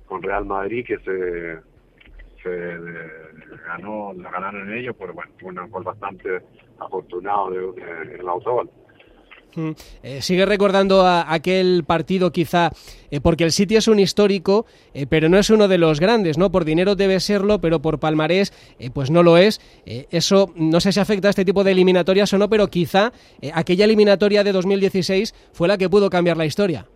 con 0.06 0.22
Real 0.22 0.46
Madrid 0.46 0.86
que 0.86 0.96
se, 0.98 1.56
se 2.42 2.74
eh, 2.74 2.78
ganó, 3.66 4.12
la 4.14 4.30
ganaron 4.30 4.72
ellos, 4.72 4.94
pero 4.98 5.12
bueno, 5.12 5.32
fue 5.38 5.50
un 5.50 5.70
gol 5.70 5.84
bastante 5.84 6.40
afortunado 6.78 7.50
de, 7.50 7.72
de- 7.72 8.14
el 8.20 8.28
autogol. 8.28 8.70
Mm. 9.56 9.70
Eh, 10.02 10.22
sigue 10.22 10.46
recordando 10.46 11.02
a 11.02 11.32
aquel 11.32 11.84
partido 11.84 12.30
quizá, 12.30 12.70
eh, 13.10 13.20
porque 13.20 13.44
el 13.44 13.52
City 13.52 13.76
es 13.76 13.88
un 13.88 13.98
histórico, 13.98 14.66
eh, 14.94 15.06
pero 15.08 15.28
no 15.28 15.38
es 15.38 15.50
uno 15.50 15.66
de 15.66 15.78
los 15.78 15.98
grandes, 15.98 16.38
¿no? 16.38 16.50
Por 16.50 16.64
dinero 16.64 16.94
debe 16.94 17.18
serlo, 17.20 17.60
pero 17.60 17.80
por 17.80 17.98
palmarés 17.98 18.52
pues 18.92 19.10
no 19.10 19.22
lo 19.22 19.36
es. 19.36 19.60
Eso 20.10 20.52
no 20.54 20.80
sé 20.80 20.92
si 20.92 21.00
afecta 21.00 21.28
a 21.28 21.30
este 21.30 21.44
tipo 21.44 21.64
de 21.64 21.72
eliminatorias 21.72 22.32
o 22.32 22.38
no, 22.38 22.48
pero 22.48 22.68
quizá 22.68 23.12
aquella 23.54 23.84
eliminatoria 23.84 24.44
de 24.44 24.52
2016 24.52 25.34
fue 25.52 25.68
la 25.68 25.78
que 25.78 25.88
pudo 25.88 26.10
cambiar 26.10 26.36
la 26.36 26.44
historia. 26.44 26.86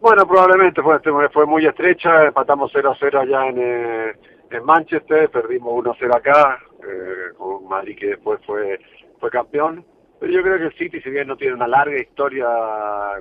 Bueno, 0.00 0.26
probablemente 0.26 0.82
fue, 0.82 0.98
fue 1.30 1.46
muy 1.46 1.66
estrecha, 1.66 2.24
empatamos 2.24 2.72
0-0 2.72 3.20
allá 3.20 3.48
en, 3.48 4.16
en 4.50 4.64
Manchester, 4.64 5.30
perdimos 5.30 5.72
1-0 5.84 6.16
acá, 6.16 6.58
eh, 6.82 7.34
con 7.36 7.68
Madrid 7.68 7.96
que 7.98 8.06
después 8.08 8.40
fue, 8.46 8.80
fue 9.18 9.30
campeón. 9.30 9.84
Pero 10.20 10.32
yo 10.34 10.42
creo 10.42 10.58
que 10.58 10.64
el 10.66 10.74
City, 10.74 11.00
si 11.00 11.08
bien 11.08 11.26
no 11.26 11.36
tiene 11.36 11.54
una 11.54 11.66
larga 11.66 11.98
historia 11.98 12.46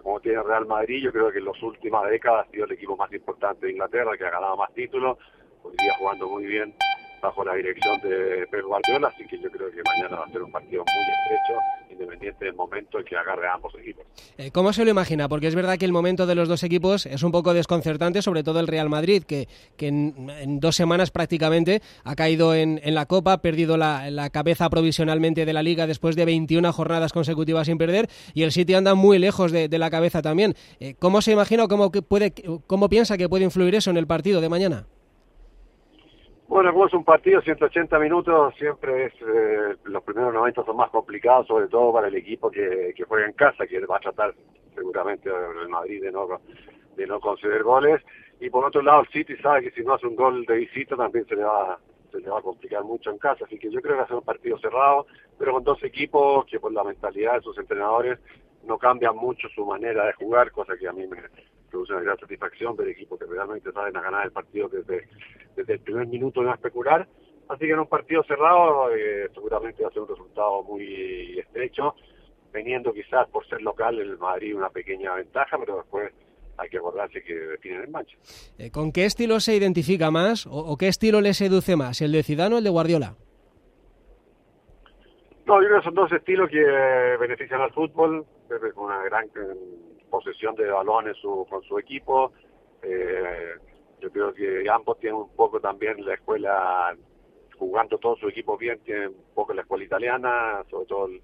como 0.03 0.19
tiene 0.19 0.43
Real 0.43 0.65
Madrid, 0.65 1.01
yo 1.01 1.13
creo 1.13 1.31
que 1.31 1.39
en 1.39 1.45
las 1.45 1.63
últimas 1.63 2.09
décadas 2.09 2.45
ha 2.45 2.51
sido 2.51 2.65
el 2.65 2.73
equipo 2.73 2.97
más 2.97 3.11
importante 3.13 3.65
de 3.65 3.71
Inglaterra, 3.71 4.17
que 4.17 4.25
ha 4.25 4.29
ganado 4.29 4.57
más 4.57 4.73
títulos, 4.73 5.17
hoy 5.63 5.75
día 5.79 5.93
jugando 5.97 6.27
muy 6.27 6.45
bien 6.45 6.75
bajo 7.21 7.43
la 7.43 7.53
dirección 7.55 7.99
de 8.01 8.47
Pep 8.49 8.63
Guardiola, 8.65 9.07
así 9.09 9.25
que 9.25 9.39
yo 9.39 9.49
creo 9.49 9.69
que 9.71 9.81
mañana 9.83 10.19
va 10.19 10.25
a 10.25 10.31
ser 10.31 10.41
un 10.41 10.51
partido 10.51 10.83
muy 10.83 11.05
estrecho, 11.15 11.59
independiente 11.91 12.45
del 12.45 12.53
momento 12.53 12.99
en 12.99 13.05
que 13.05 13.15
agarre 13.15 13.47
a 13.47 13.53
ambos 13.53 13.73
equipos. 13.75 14.05
Eh, 14.37 14.51
¿Cómo 14.51 14.73
se 14.73 14.85
lo 14.85 14.91
imagina? 14.91 15.27
Porque 15.27 15.47
es 15.47 15.55
verdad 15.55 15.77
que 15.77 15.85
el 15.85 15.91
momento 15.91 16.25
de 16.25 16.35
los 16.35 16.47
dos 16.47 16.63
equipos 16.63 17.05
es 17.05 17.23
un 17.23 17.31
poco 17.31 17.53
desconcertante, 17.53 18.21
sobre 18.21 18.43
todo 18.43 18.59
el 18.59 18.67
Real 18.67 18.89
Madrid, 18.89 19.23
que, 19.23 19.47
en, 19.79 20.59
dos 20.59 20.75
semanas 20.75 21.11
prácticamente 21.11 21.81
ha 22.03 22.15
caído 22.15 22.55
en, 22.55 22.79
la 22.83 23.05
Copa, 23.05 23.33
ha 23.33 23.41
perdido 23.41 23.77
la, 23.77 24.29
cabeza 24.31 24.69
provisionalmente 24.69 25.45
de 25.45 25.53
la 25.53 25.63
Liga 25.63 25.87
después 25.87 26.15
de 26.15 26.25
21 26.25 26.71
jornadas 26.71 27.13
consecutivas 27.13 27.67
sin 27.67 27.77
perder, 27.77 28.09
y 28.33 28.43
el 28.43 28.51
City 28.51 28.73
anda 28.73 28.95
muy 28.95 29.19
lejos 29.19 29.51
de, 29.51 29.67
de 29.67 29.77
la 29.79 29.89
cabeza 29.89 30.21
también. 30.21 30.55
Eh, 30.79 30.95
¿Cómo 30.99 31.21
se 31.21 31.31
imagina 31.31 31.65
o 31.65 31.67
cómo, 31.67 31.91
puede, 31.91 32.33
cómo 32.67 32.89
piensa 32.89 33.17
que 33.17 33.27
puede 33.27 33.43
influir 33.43 33.75
eso 33.75 33.89
en 33.89 33.97
el 33.97 34.07
partido 34.07 34.41
de 34.41 34.49
mañana? 34.49 34.85
Bueno, 36.49 36.73
como 36.73 36.87
es 36.87 36.93
un 36.95 37.03
partido 37.03 37.41
180 37.41 37.99
minutos, 37.99 38.55
siempre 38.57 39.05
es 39.05 39.13
eh, 39.21 39.75
los 39.83 40.03
primeros 40.03 40.33
90 40.33 40.65
son 40.65 40.77
más 40.77 40.89
complicados, 40.89 41.45
sobre 41.45 41.67
todo 41.67 41.93
para 41.93 42.07
el 42.07 42.15
equipo 42.15 42.49
que, 42.49 42.91
que 42.95 43.03
juega 43.03 43.27
en 43.27 43.33
casa, 43.33 43.67
que 43.67 43.79
va 43.85 43.97
a 43.97 43.99
tratar 43.99 44.33
seguramente 44.73 45.29
el 45.29 45.69
Madrid 45.69 46.01
de 46.01 46.11
no, 46.11 46.27
de 46.97 47.05
no 47.05 47.19
conceder 47.19 47.61
goles. 47.61 48.01
Y 48.39 48.49
por 48.49 48.65
otro 48.65 48.81
lado, 48.81 49.01
el 49.01 49.09
City 49.09 49.37
sabe 49.37 49.61
que 49.61 49.71
si 49.71 49.83
no 49.83 49.93
hace 49.93 50.07
un 50.07 50.15
gol 50.15 50.43
de 50.47 50.55
visita 50.55 50.95
también 50.95 51.27
se 51.27 51.35
le 51.35 51.43
va 51.43 51.77
se 52.11 52.19
le 52.19 52.29
va 52.31 52.39
a 52.39 52.41
complicar 52.41 52.83
mucho 52.83 53.11
en 53.11 53.19
casa. 53.19 53.45
Así 53.45 53.59
que 53.59 53.69
yo 53.69 53.79
creo 53.79 53.93
que 53.93 53.99
va 53.99 54.05
a 54.05 54.07
ser 54.07 54.17
un 54.17 54.23
partido 54.23 54.57
cerrado, 54.57 55.05
pero 55.37 55.53
con 55.53 55.63
dos 55.63 55.83
equipos 55.83 56.47
que 56.47 56.59
por 56.59 56.73
la 56.73 56.83
mentalidad 56.83 57.35
de 57.35 57.41
sus 57.41 57.59
entrenadores 57.59 58.17
no 58.63 58.79
cambian 58.79 59.15
mucho 59.15 59.47
su 59.49 59.63
manera 59.67 60.03
de 60.07 60.13
jugar, 60.13 60.51
cosa 60.51 60.75
que 60.75 60.87
a 60.87 60.93
mí 60.93 61.05
me 61.05 61.21
produce 61.69 61.93
una 61.93 62.01
gran 62.01 62.19
satisfacción 62.19 62.75
ver 62.75 62.89
equipos 62.89 63.19
que 63.19 63.25
realmente 63.25 63.71
saben 63.71 63.95
a 63.95 64.01
ganar 64.01 64.25
el 64.25 64.31
partido 64.31 64.67
desde, 64.67 65.07
desde 65.55 65.73
el 65.73 65.79
primer 65.79 66.07
minuto 66.07 66.41
a 66.41 66.53
especular. 66.53 67.07
Así 67.47 67.65
que 67.65 67.71
en 67.71 67.79
un 67.79 67.87
partido 67.87 68.23
cerrado 68.23 68.95
eh, 68.95 69.29
seguramente 69.33 69.81
va 69.83 69.89
a 69.89 69.91
ser 69.91 70.03
un 70.03 70.09
resultado 70.09 70.63
muy 70.63 71.39
estrecho, 71.39 71.95
teniendo 72.51 72.93
quizás 72.93 73.27
por 73.29 73.47
ser 73.47 73.61
local 73.61 73.99
el 73.99 74.17
Madrid 74.17 74.55
una 74.55 74.69
pequeña 74.69 75.15
ventaja, 75.15 75.57
pero 75.57 75.77
después 75.77 76.13
hay 76.57 76.69
que 76.69 76.77
acordarse 76.77 77.23
que 77.23 77.33
definen 77.33 77.83
en 77.83 77.91
mancha. 77.91 78.17
Eh, 78.57 78.69
¿Con 78.69 78.91
qué 78.91 79.05
estilo 79.05 79.39
se 79.39 79.55
identifica 79.55 80.11
más 80.11 80.45
o, 80.45 80.51
o, 80.51 80.77
qué 80.77 80.87
estilo 80.87 81.21
le 81.21 81.33
seduce 81.33 81.75
más, 81.75 82.01
el 82.01 82.11
de 82.11 82.23
Zidane 82.23 82.55
o 82.55 82.57
el 82.57 82.63
de 82.63 82.69
Guardiola? 82.69 83.15
No, 85.49 85.59
yo 85.61 85.67
creo 85.67 85.79
que 85.79 85.85
son 85.85 85.95
dos 85.95 86.11
estilos 86.11 86.47
que 86.49 86.61
benefician 87.19 87.61
al 87.61 87.73
fútbol, 87.73 88.23
con 88.75 88.85
una 88.85 89.01
gran 89.03 89.27
posesión 90.09 90.55
de 90.55 90.69
balones 90.69 91.17
su, 91.17 91.45
con 91.49 91.63
su 91.63 91.77
equipo. 91.79 92.31
Eh, 92.81 93.53
yo 93.99 94.11
creo 94.11 94.33
que 94.33 94.69
ambos 94.69 94.99
tienen 94.99 95.21
un 95.21 95.35
poco 95.35 95.59
también 95.59 96.05
la 96.05 96.13
escuela, 96.13 96.95
jugando 97.57 97.97
todo 97.97 98.15
su 98.15 98.29
equipo 98.29 98.57
bien, 98.57 98.79
tienen 98.79 99.09
un 99.09 99.33
poco 99.33 99.53
la 99.53 99.61
escuela 99.61 99.83
italiana, 99.83 100.63
sobre 100.69 100.85
todo 100.85 101.05
el 101.07 101.21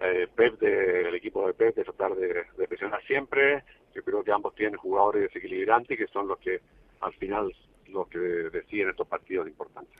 eh, 0.00 0.28
Pep 0.34 0.58
de, 0.58 1.08
el 1.08 1.14
equipo 1.14 1.46
de 1.46 1.54
Pep 1.54 1.74
de 1.76 1.84
tratar 1.84 2.14
de, 2.16 2.44
de 2.56 2.68
presionar 2.68 3.02
siempre. 3.04 3.62
Yo 3.94 4.02
creo 4.02 4.24
que 4.24 4.32
ambos 4.32 4.54
tienen 4.54 4.76
jugadores 4.76 5.22
desequilibrantes 5.22 5.96
que 5.96 6.08
son 6.08 6.26
los 6.26 6.38
que 6.38 6.60
al 7.00 7.12
final 7.14 7.54
los 7.94 8.08
que 8.08 8.18
deciden 8.18 8.90
estos 8.90 9.08
partidos 9.08 9.48
importantes. 9.48 9.94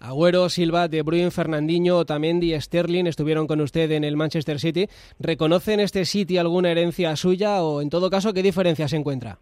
Agüero, 0.00 0.48
Silva, 0.48 0.88
De 0.88 1.02
Bruyne, 1.02 1.30
Fernandinho, 1.30 1.98
Otamendi, 1.98 2.58
Sterling 2.58 3.06
estuvieron 3.06 3.46
con 3.46 3.60
usted 3.60 3.90
en 3.90 4.04
el 4.04 4.16
Manchester 4.16 4.58
City. 4.58 4.86
¿Reconoce 5.18 5.74
en 5.74 5.80
este 5.80 6.06
City 6.06 6.38
alguna 6.38 6.70
herencia 6.70 7.14
suya 7.16 7.62
o, 7.62 7.82
en 7.82 7.90
todo 7.90 8.08
caso, 8.08 8.32
qué 8.32 8.42
diferencia 8.42 8.88
se 8.88 8.96
encuentra? 8.96 9.38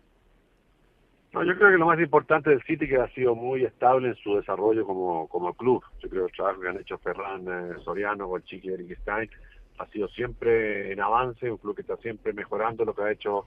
No, 1.32 1.44
yo 1.44 1.54
creo 1.56 1.70
que 1.70 1.78
lo 1.78 1.86
más 1.86 2.00
importante 2.00 2.50
del 2.50 2.62
City 2.64 2.88
que 2.88 2.96
ha 2.96 3.08
sido 3.10 3.36
muy 3.36 3.64
estable 3.64 4.08
en 4.08 4.16
su 4.16 4.34
desarrollo 4.34 4.84
como, 4.84 5.28
como 5.28 5.54
club. 5.54 5.84
Yo 6.02 6.08
creo 6.08 6.24
que 6.24 6.30
el 6.30 6.36
trabajo 6.36 6.60
que 6.60 6.68
han 6.68 6.80
hecho 6.80 6.98
Ferran 6.98 7.46
eh, 7.46 7.74
Soriano 7.84 8.28
Chiqui 8.40 8.70
Eric 8.70 8.98
Stein 9.02 9.30
ha 9.78 9.86
sido 9.86 10.08
siempre 10.08 10.92
en 10.92 11.00
avance, 11.00 11.48
un 11.48 11.58
club 11.58 11.76
que 11.76 11.82
está 11.82 11.96
siempre 11.98 12.32
mejorando 12.32 12.84
lo 12.84 12.94
que 12.94 13.02
ha 13.02 13.12
hecho 13.12 13.46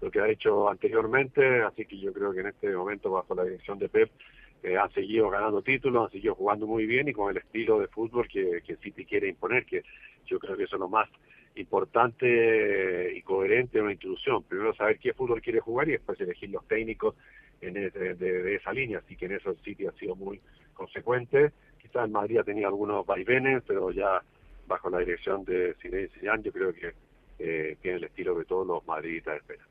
lo 0.00 0.10
que 0.10 0.20
ha 0.20 0.28
hecho 0.28 0.68
anteriormente, 0.68 1.62
así 1.62 1.84
que 1.84 1.98
yo 1.98 2.12
creo 2.12 2.32
que 2.32 2.40
en 2.40 2.48
este 2.48 2.70
momento 2.70 3.10
bajo 3.10 3.34
la 3.34 3.44
dirección 3.44 3.78
de 3.78 3.88
Pep 3.88 4.10
eh, 4.62 4.76
han 4.76 4.90
seguido 4.92 5.30
ganando 5.30 5.62
títulos, 5.62 6.06
han 6.06 6.12
seguido 6.12 6.34
jugando 6.34 6.66
muy 6.66 6.86
bien 6.86 7.08
y 7.08 7.12
con 7.12 7.30
el 7.30 7.36
estilo 7.36 7.78
de 7.78 7.88
fútbol 7.88 8.28
que, 8.28 8.62
que 8.66 8.76
City 8.76 9.04
quiere 9.04 9.28
imponer, 9.28 9.64
que 9.64 9.82
yo 10.26 10.38
creo 10.38 10.56
que 10.56 10.64
eso 10.64 10.76
es 10.76 10.80
lo 10.80 10.88
más 10.88 11.08
importante 11.56 13.12
y 13.14 13.22
coherente 13.22 13.78
de 13.78 13.82
una 13.82 13.92
institución. 13.92 14.42
Primero 14.44 14.74
saber 14.74 14.98
qué 14.98 15.12
fútbol 15.12 15.42
quiere 15.42 15.60
jugar 15.60 15.88
y 15.88 15.92
después 15.92 16.20
elegir 16.20 16.50
los 16.50 16.66
técnicos 16.66 17.14
en 17.60 17.74
de, 17.74 17.90
de, 17.90 18.54
esa 18.54 18.72
línea, 18.72 18.98
así 18.98 19.16
que 19.16 19.26
en 19.26 19.32
eso 19.32 19.50
el 19.50 19.58
City 19.58 19.86
ha 19.86 19.92
sido 19.92 20.14
muy 20.16 20.40
consecuente. 20.72 21.52
Quizás 21.80 22.06
en 22.06 22.12
Madrid 22.12 22.38
ha 22.38 22.44
tenido 22.44 22.68
algunos 22.68 23.04
vaivenes, 23.04 23.62
pero 23.66 23.90
ya 23.90 24.22
bajo 24.66 24.88
la 24.88 25.00
dirección 25.00 25.44
de 25.44 25.74
Zinedine 25.82 26.08
Zidane 26.08 26.42
yo 26.44 26.52
creo 26.52 26.72
que 26.72 26.92
eh, 27.40 27.76
tiene 27.80 27.98
el 27.98 28.04
estilo 28.04 28.36
que 28.38 28.44
todos 28.44 28.66
los 28.66 28.86
madridistas 28.86 29.36
esperan. 29.36 29.66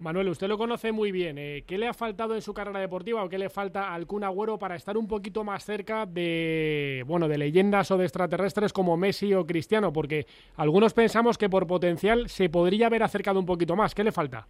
Manuel, 0.00 0.28
usted 0.28 0.48
lo 0.48 0.58
conoce 0.58 0.92
muy 0.92 1.12
bien. 1.12 1.38
Eh, 1.38 1.64
¿Qué 1.66 1.78
le 1.78 1.86
ha 1.86 1.94
faltado 1.94 2.34
en 2.34 2.42
su 2.42 2.52
carrera 2.52 2.80
deportiva 2.80 3.24
o 3.24 3.28
qué 3.28 3.38
le 3.38 3.48
falta 3.48 3.94
al 3.94 4.06
Kun 4.06 4.24
Agüero 4.24 4.58
para 4.58 4.76
estar 4.76 4.98
un 4.98 5.06
poquito 5.06 5.44
más 5.44 5.64
cerca 5.64 6.04
de, 6.04 7.04
bueno, 7.06 7.28
de 7.28 7.38
leyendas 7.38 7.90
o 7.90 7.96
de 7.96 8.04
extraterrestres 8.04 8.72
como 8.72 8.96
Messi 8.96 9.32
o 9.34 9.46
Cristiano? 9.46 9.92
Porque 9.92 10.26
algunos 10.56 10.92
pensamos 10.92 11.38
que 11.38 11.48
por 11.48 11.66
potencial 11.66 12.28
se 12.28 12.48
podría 12.48 12.88
haber 12.88 13.02
acercado 13.02 13.38
un 13.38 13.46
poquito 13.46 13.76
más. 13.76 13.94
¿Qué 13.94 14.04
le 14.04 14.12
falta? 14.12 14.46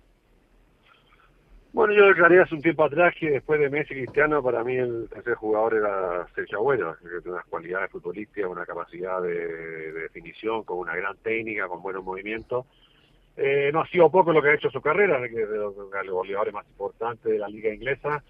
Bueno, 1.74 1.92
yo 1.92 2.06
declaré 2.06 2.40
hace 2.40 2.54
un 2.54 2.62
tiempo 2.62 2.84
atrás 2.84 3.14
que 3.18 3.28
después 3.28 3.60
de 3.60 3.68
Messi 3.68 3.94
Cristiano, 3.94 4.42
para 4.42 4.64
mí 4.64 4.76
el 4.76 5.08
tercer 5.10 5.34
jugador 5.34 5.74
era 5.74 6.26
Sergio 6.34 6.58
Agüero, 6.58 6.96
que 6.96 7.08
tiene 7.20 7.32
unas 7.32 7.44
cualidades 7.46 7.90
futbolísticas, 7.90 8.50
una 8.50 8.64
capacidad 8.64 9.20
de, 9.20 9.92
de 9.92 9.92
definición, 9.92 10.62
con 10.62 10.78
una 10.78 10.96
gran 10.96 11.16
técnica, 11.18 11.68
con 11.68 11.82
buenos 11.82 12.02
movimientos 12.02 12.64
eh, 13.36 13.70
no 13.72 13.80
ha 13.80 13.88
sido 13.88 14.10
poco 14.10 14.32
lo 14.32 14.40
que 14.40 14.50
ha 14.50 14.54
hecho 14.54 14.70
su 14.70 14.80
carrera, 14.80 15.20
que 15.28 15.42
es 15.42 15.50
de 15.50 15.56
los, 15.56 15.74
goleadores 15.74 16.54
más 16.54 16.66
importantes 16.66 17.32
de 17.32 17.38
la 17.38 17.48
liga 17.48 17.72
inglesa. 17.72 18.22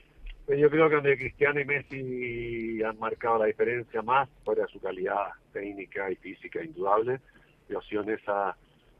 Pero 0.46 0.58
yo 0.58 0.70
creo 0.70 0.88
que 0.88 0.94
donde 0.96 1.18
Cristiano 1.18 1.60
y 1.60 1.64
Messi 1.64 2.82
han 2.82 2.98
marcado 2.98 3.38
la 3.38 3.46
diferencia 3.46 4.02
más, 4.02 4.28
fuera 4.44 4.66
su 4.66 4.80
calidad 4.80 5.32
técnica 5.52 6.10
y 6.10 6.16
física 6.16 6.62
indudable, 6.62 7.20
y 7.68 7.74
ha 7.74 7.80
sido 7.82 8.02
en 8.02 8.10
esa 8.10 8.56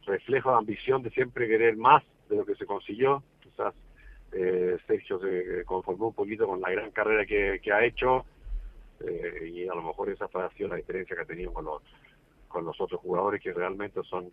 reflejo 0.07 0.51
de 0.51 0.57
ambición 0.57 1.03
de 1.03 1.11
siempre 1.11 1.49
querer 1.49 1.77
más 1.77 2.03
de 2.29 2.37
lo 2.37 2.47
que 2.47 2.55
se 2.55 2.67
consiguió. 2.67 3.23
Quizás 3.41 3.75
eh, 4.35 4.77
Sergio 4.87 5.19
se 5.21 5.65
conformó 5.65 6.09
un 6.09 6.15
poquito 6.15 6.47
con 6.47 6.61
la 6.61 6.71
gran 6.71 6.91
carrera 6.91 7.25
que, 7.25 7.73
ha 7.73 7.85
hecho 7.85 8.25
eh, 9.01 9.51
y 9.53 9.69
a 9.69 9.75
lo 9.75 9.83
mejor 9.83 10.11
esa 10.11 10.27
ha 10.27 10.51
sido 10.51 10.69
la 10.71 10.77
diferencia 10.77 11.15
que 11.15 11.23
ha 11.23 11.27
tenido 11.27 11.53
con 11.53 11.65
los, 11.65 11.83
con 12.49 12.65
los 12.65 12.81
otros 12.81 13.01
jugadores 13.01 13.41
que 13.43 13.53
realmente 13.53 14.01
son 14.05 14.31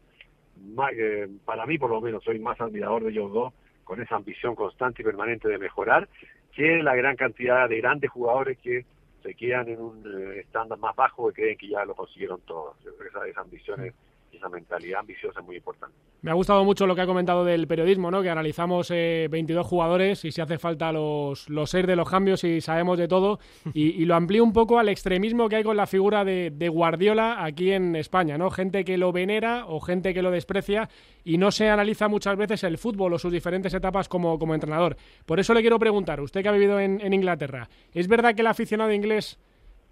eh, 0.94 1.28
para 1.46 1.66
mí 1.66 1.78
por 1.78 1.90
lo 1.90 2.02
menos 2.02 2.24
soy 2.24 2.40
más 2.40 2.60
admirador 2.60 3.04
de 3.04 3.12
ellos 3.12 3.32
dos, 3.32 3.54
con 3.84 4.02
esa 4.02 4.16
ambición 4.16 4.56
constante 4.56 5.02
y 5.02 5.06
permanente 5.06 5.48
de 5.48 5.58
mejorar, 5.58 6.08
que 6.54 6.82
la 6.84 6.96
gran 6.96 7.16
cantidad 7.16 7.68
de 7.68 7.78
grandes 7.78 8.10
jugadores 8.10 8.58
que 8.60 8.86
se 9.24 9.36
quedan 9.36 9.70
en 9.70 9.80
un 9.82 10.04
eh, 10.06 10.40
estándar 10.40 10.80
más 10.80 10.96
bajo 10.96 11.30
y 11.30 11.34
creen 11.34 11.58
que 11.58 11.68
ya 11.68 11.86
lo 11.86 11.96
consiguieron 11.96 12.42
todos. 12.42 12.76
esa, 13.08 13.28
esa 13.28 13.42
ambición 13.42 13.86
es, 13.86 13.94
esa 14.38 14.50
mentalidad 14.50 15.00
ambiciosa 15.00 15.40
es 15.40 15.46
muy 15.46 15.58
importante. 15.58 15.96
Me 16.22 16.30
ha 16.30 16.36
gustado 16.36 16.64
mucho 16.64 16.86
lo 16.86 16.94
que 16.94 17.02
ha 17.02 17.08
comentado 17.08 17.44
del 17.44 17.68
periodismo, 17.68 18.12
¿no? 18.12 18.22
que 18.22 18.30
analizamos 18.30 18.90
22 18.90 19.66
eh, 19.66 19.68
jugadores 19.68 20.24
y 20.24 20.32
si 20.32 20.40
hace 20.40 20.60
falta 20.60 20.92
los, 20.92 21.50
los 21.50 21.70
seis 21.70 21.88
de 21.88 21.96
los 21.96 22.08
cambios 22.08 22.44
y 22.44 22.62
sabemos 22.62 22.98
de 22.98 23.08
todo. 23.08 23.40
Y, 23.74 24.06
lo 24.06 24.16
amplío 24.16 24.44
un 24.44 24.54
poco 24.54 24.80
al 24.80 24.90
extremismo 24.90 25.48
que 25.48 25.56
hay 25.56 25.64
con 25.64 25.78
la 25.78 25.88
figura 25.88 26.26
de, 26.26 26.70
Guardiola 26.70 27.44
aquí 27.44 27.72
en 27.72 27.96
España. 27.96 28.38
¿no? 28.38 28.52
Gente 28.52 28.84
que 28.84 28.98
lo 28.98 29.12
venera 29.12 29.66
o 29.68 29.80
gente 29.80 30.14
que 30.14 30.22
lo 30.22 30.30
desprecia 30.30 30.90
y 31.24 31.38
no 31.38 31.52
se 31.52 31.70
analiza 31.70 32.08
muchas 32.08 32.36
veces 32.36 32.64
el 32.64 32.78
fútbol 32.78 33.14
o 33.14 33.20
sus 33.20 33.32
diferentes 33.32 33.74
etapas 33.74 34.10
como, 34.10 34.38
como 34.38 34.54
entrenador. 34.54 34.98
Por 35.26 35.40
eso 35.40 35.54
le 35.54 35.62
quiero 35.62 35.80
preguntar, 35.80 36.22
usted 36.22 36.42
que 36.42 36.50
ha 36.50 36.54
vivido 36.54 36.80
en, 36.80 37.00
en 37.02 37.14
Inglaterra, 37.14 37.70
¿es 37.94 38.08
verdad 38.08 38.36
que 38.36 38.42
el 38.42 38.48
aficionado 38.48 38.92
inglés 38.92 39.40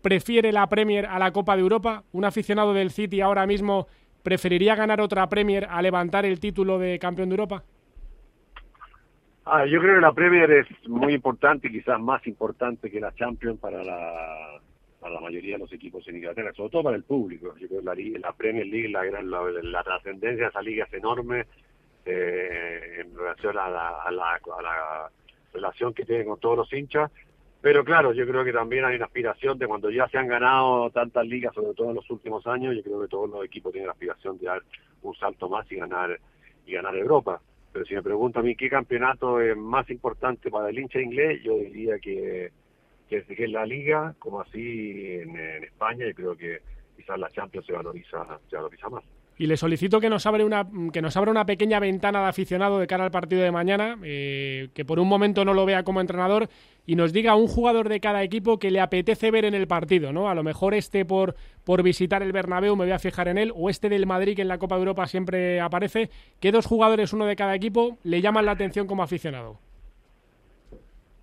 prefiere 0.02 0.52
la 0.52 0.68
Premier 0.68 1.06
a 1.06 1.20
la 1.20 1.32
Copa 1.32 1.56
de 1.56 1.62
Europa? 1.62 2.04
¿Un 2.12 2.26
aficionado 2.26 2.74
del 2.74 2.92
City 2.92 3.22
ahora 3.22 3.46
mismo 3.46 3.88
¿Preferiría 4.24 4.76
ganar 4.76 5.02
otra 5.02 5.28
Premier 5.30 5.68
a 5.70 5.82
levantar 5.82 6.26
el 6.26 6.40
título 6.40 6.78
de 6.78 7.00
campeón 7.00 7.30
de 7.30 7.34
Europa? 7.34 7.64
Ah, 9.46 9.66
yo 9.66 9.80
creo 9.82 9.96
que 9.96 10.02
la 10.02 10.14
Premier 10.14 10.52
es 10.52 10.68
muy 10.88 11.14
importante, 11.14 11.72
quizás 11.72 12.00
más 12.00 12.26
importante 12.28 12.92
que 12.92 13.00
la 13.00 13.14
Champions 13.16 13.60
para 13.60 13.84
la, 13.84 14.60
para 15.00 15.16
la 15.16 15.22
mayoría 15.22 15.56
de 15.56 15.60
los 15.60 15.74
equipos 15.74 16.08
en 16.08 16.18
Inglaterra, 16.18 16.54
sobre 16.54 16.70
todo 16.70 16.84
para 16.84 16.98
el 16.98 17.04
público. 17.04 17.56
Yo 17.58 17.68
creo 17.68 17.80
que 17.82 18.20
la, 18.20 18.34
Premier 18.34 18.68
League, 18.68 18.90
la, 18.90 19.04
la, 19.06 19.84
trascendencia 19.84 20.44
de 20.44 20.50
esa 20.50 20.62
liga 20.62 20.86
es 20.86 20.94
enorme 20.94 21.46
eh, 22.06 23.02
en 23.02 23.18
relación 23.18 23.58
a 23.58 23.70
la, 23.70 24.02
a 24.04 24.12
la 24.12 25.12
relación 25.54 25.94
que 25.94 26.06
tiene 26.06 26.26
con 26.26 26.40
todos 26.40 26.58
los 26.58 26.74
hinchas 26.74 27.12
pero 27.62 27.84
claro, 27.84 28.14
yo 28.14 28.26
creo 28.26 28.46
que 28.46 28.54
también 28.54 28.86
hay 28.86 28.96
una 28.96 29.06
aspiración 29.06 29.58
de 29.58 29.68
cuando 29.68 29.90
ya 29.90 30.08
se 30.08 30.18
han 30.18 30.28
ganado 30.28 30.90
tantas 30.92 31.26
ligas, 31.26 31.54
sobre 31.54 31.74
todo 31.74 31.90
en 31.90 31.96
los 31.96 32.10
últimos 32.10 32.46
años, 32.48 32.76
yo 32.76 32.84
creo 32.84 33.02
que 33.02 33.08
todos 33.08 33.30
los 33.30 33.46
equipos 33.46 33.72
tienen 33.74 33.88
la 33.88 33.94
aspiración 33.94 34.38
de 34.38 34.46
dar 34.46 34.64
un 35.02 35.14
salto 35.16 35.50
más 35.50 35.70
y 35.72 35.76
ganar 35.76 36.20
y 36.66 36.74
ganar 36.74 36.96
Europa. 36.96 37.42
Pero 37.74 37.86
si 37.86 37.96
me 37.96 38.02
pregunto 38.02 38.40
a 38.40 38.44
mí 38.44 38.56
qué 38.56 38.70
campeonato 38.70 39.42
es 39.42 39.58
más 39.58 39.90
importante 39.90 40.50
para 40.50 40.70
el 40.70 40.80
hincha 40.80 41.02
inglés, 41.02 41.42
yo 41.44 41.56
diría 41.58 42.00
que, 42.00 42.52
que, 43.10 43.18
es 43.18 43.50
la 43.50 43.66
liga, 43.66 44.16
como 44.20 44.42
así 44.42 45.16
en, 45.22 45.38
en 45.38 45.64
España, 45.66 46.08
y 46.08 46.14
creo 46.14 46.38
que 46.38 46.60
quizás 46.96 47.20
la 47.20 47.30
Champions 47.30 47.68
se 47.68 47.74
valoriza, 47.74 48.40
se 48.50 48.56
valoriza 48.56 48.90
más 48.90 49.04
y 49.40 49.48
le 49.48 49.56
solicito 49.56 50.02
que 50.02 50.10
nos 50.10 50.26
abra 50.26 50.46
una, 50.46 50.68
que 50.92 51.02
nos 51.02 51.16
abra 51.16 51.32
una 51.32 51.46
pequeña 51.46 51.80
ventana 51.80 52.22
de 52.22 52.28
aficionado 52.28 52.78
de 52.78 52.88
cara 52.88 53.06
al 53.06 53.12
partido 53.12 53.42
de 53.42 53.52
mañana, 53.52 53.98
eh, 54.04 54.68
que 54.74 54.84
por 54.84 55.00
un 55.00 55.08
momento 55.08 55.46
no 55.46 55.54
lo 55.54 55.66
vea 55.66 55.84
como 55.84 56.02
entrenador 56.02 56.50
y 56.86 56.98
nos 56.98 57.14
diga 57.14 57.36
un 57.36 57.48
jugador 57.48 57.88
de 57.88 58.02
cada 58.02 58.22
equipo 58.22 58.60
que 58.60 58.70
le 58.70 58.82
apetece 58.82 59.32
ver 59.32 59.46
en 59.46 59.54
el 59.54 59.66
partido, 59.66 60.12
¿no? 60.12 60.30
A 60.30 60.36
lo 60.36 60.44
mejor 60.44 60.74
este 60.74 61.06
por, 61.06 61.36
por 61.64 61.84
visitar 61.84 62.22
el 62.22 62.34
Bernabéu 62.34 62.76
me 62.76 62.84
voy 62.84 62.92
a 62.92 63.00
fijar 63.00 63.30
en 63.30 63.38
él, 63.38 63.54
o 63.56 63.70
este 63.70 63.88
del 63.88 64.06
Madrid 64.06 64.36
que 64.36 64.42
en 64.42 64.50
la 64.50 64.58
Copa 64.58 64.76
de 64.76 64.80
Europa 64.80 65.08
siempre 65.08 65.62
aparece, 65.62 66.10
¿qué 66.42 66.52
dos 66.52 66.66
jugadores, 66.66 67.14
uno 67.14 67.26
de 67.26 67.38
cada 67.38 67.56
equipo, 67.56 67.98
le 68.04 68.20
llaman 68.20 68.46
la 68.46 68.52
atención 68.52 68.88
como 68.88 69.04
aficionado? 69.04 69.69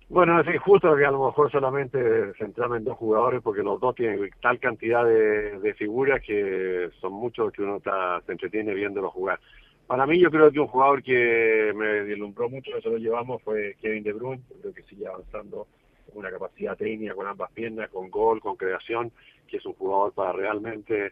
Bueno, 0.09 0.39
es 0.39 0.47
injusto 0.55 0.95
que 0.95 1.05
a 1.05 1.11
lo 1.11 1.25
mejor 1.25 1.51
solamente 1.51 2.33
centrarme 2.35 2.77
en 2.77 2.85
dos 2.85 2.97
jugadores 2.97 3.41
porque 3.41 3.61
los 3.61 3.77
dos 3.79 3.93
tienen 3.93 4.29
tal 4.41 4.57
cantidad 4.57 5.05
de, 5.05 5.73
figuras 5.77 6.21
que 6.25 6.89
son 7.01 7.11
muchos 7.11 7.51
que 7.51 7.61
uno 7.61 7.77
está, 7.77 8.21
se 8.25 8.31
entretiene 8.31 8.73
viéndolo 8.73 9.11
jugar. 9.11 9.37
Para 9.85 10.05
mí 10.05 10.17
yo 10.17 10.31
creo 10.31 10.49
que 10.49 10.61
un 10.61 10.67
jugador 10.67 11.03
que 11.03 11.73
me 11.75 11.87
deslumbró 12.05 12.49
mucho, 12.49 12.77
eso 12.77 12.89
lo 12.89 12.97
llevamos, 12.97 13.41
fue 13.43 13.75
Kevin 13.81 14.03
De 14.03 14.13
Bruyne, 14.13 14.43
creo 14.61 14.73
que 14.73 14.83
sigue 14.83 15.07
avanzando 15.07 15.67
con 16.07 16.19
una 16.19 16.31
capacidad 16.31 16.77
técnica, 16.77 17.13
con 17.13 17.27
ambas 17.27 17.51
piernas, 17.51 17.89
con 17.89 18.09
gol, 18.09 18.39
con 18.39 18.55
creación, 18.55 19.11
que 19.45 19.57
es 19.57 19.65
un 19.65 19.73
jugador 19.73 20.13
para 20.13 20.31
realmente, 20.31 21.11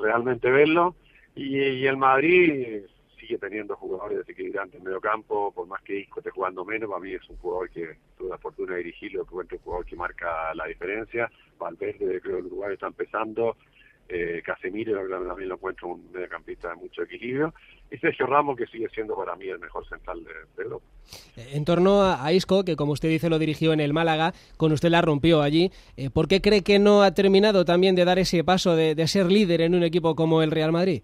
realmente 0.00 0.50
verlo. 0.50 0.96
Y 1.36 1.86
el 1.86 1.96
Madrid 1.96 2.82
sigue 3.24 3.38
teniendo 3.38 3.76
jugadores 3.76 4.18
desequilibrantes 4.18 4.78
en 4.78 4.84
medio 4.84 5.00
campo, 5.00 5.50
por 5.52 5.66
más 5.66 5.82
que 5.82 6.00
Isco 6.00 6.20
esté 6.20 6.30
jugando 6.30 6.64
menos, 6.64 6.90
para 6.90 7.00
mí 7.00 7.14
es 7.14 7.28
un 7.28 7.36
jugador 7.38 7.70
que 7.70 7.96
tuve 8.18 8.30
la 8.30 8.38
fortuna 8.38 8.72
de 8.74 8.84
dirigirlo, 8.84 9.24
que 9.24 9.56
es 9.56 9.60
un 9.60 9.64
jugador 9.64 9.86
que 9.86 9.96
marca 9.96 10.54
la 10.54 10.66
diferencia. 10.66 11.30
Valverde, 11.58 12.20
creo 12.20 12.36
que 12.36 12.40
el 12.40 12.46
Uruguay 12.46 12.74
está 12.74 12.86
empezando. 12.86 13.56
Eh, 14.06 14.42
Casemiro 14.44 15.00
también 15.08 15.48
lo 15.48 15.54
encuentro 15.54 15.88
un 15.88 16.12
mediocampista 16.12 16.68
de 16.68 16.74
mucho 16.74 17.02
equilibrio 17.04 17.54
y 17.90 17.96
Sergio 17.96 18.26
Ramos 18.26 18.54
que 18.54 18.66
sigue 18.66 18.86
siendo 18.90 19.16
para 19.16 19.34
mí 19.34 19.46
el 19.46 19.58
mejor 19.58 19.88
central 19.88 20.22
de, 20.22 20.62
Europa. 20.62 20.84
En 21.36 21.64
torno 21.64 22.02
a, 22.02 22.30
Isco, 22.30 22.66
que 22.66 22.76
como 22.76 22.92
usted 22.92 23.08
dice 23.08 23.30
lo 23.30 23.38
dirigió 23.38 23.72
en 23.72 23.80
el 23.80 23.94
Málaga, 23.94 24.34
con 24.58 24.72
usted 24.72 24.90
la 24.90 25.00
rompió 25.00 25.40
allí, 25.40 25.70
eh, 25.96 26.10
¿por 26.10 26.28
qué 26.28 26.42
cree 26.42 26.62
que 26.62 26.78
no 26.78 27.02
ha 27.02 27.14
terminado 27.14 27.64
también 27.64 27.94
de 27.94 28.04
dar 28.04 28.18
ese 28.18 28.44
paso 28.44 28.76
de, 28.76 28.94
de 28.94 29.08
ser 29.08 29.32
líder 29.32 29.62
en 29.62 29.74
un 29.74 29.82
equipo 29.82 30.14
como 30.14 30.42
el 30.42 30.50
Real 30.50 30.70
Madrid? 30.70 31.02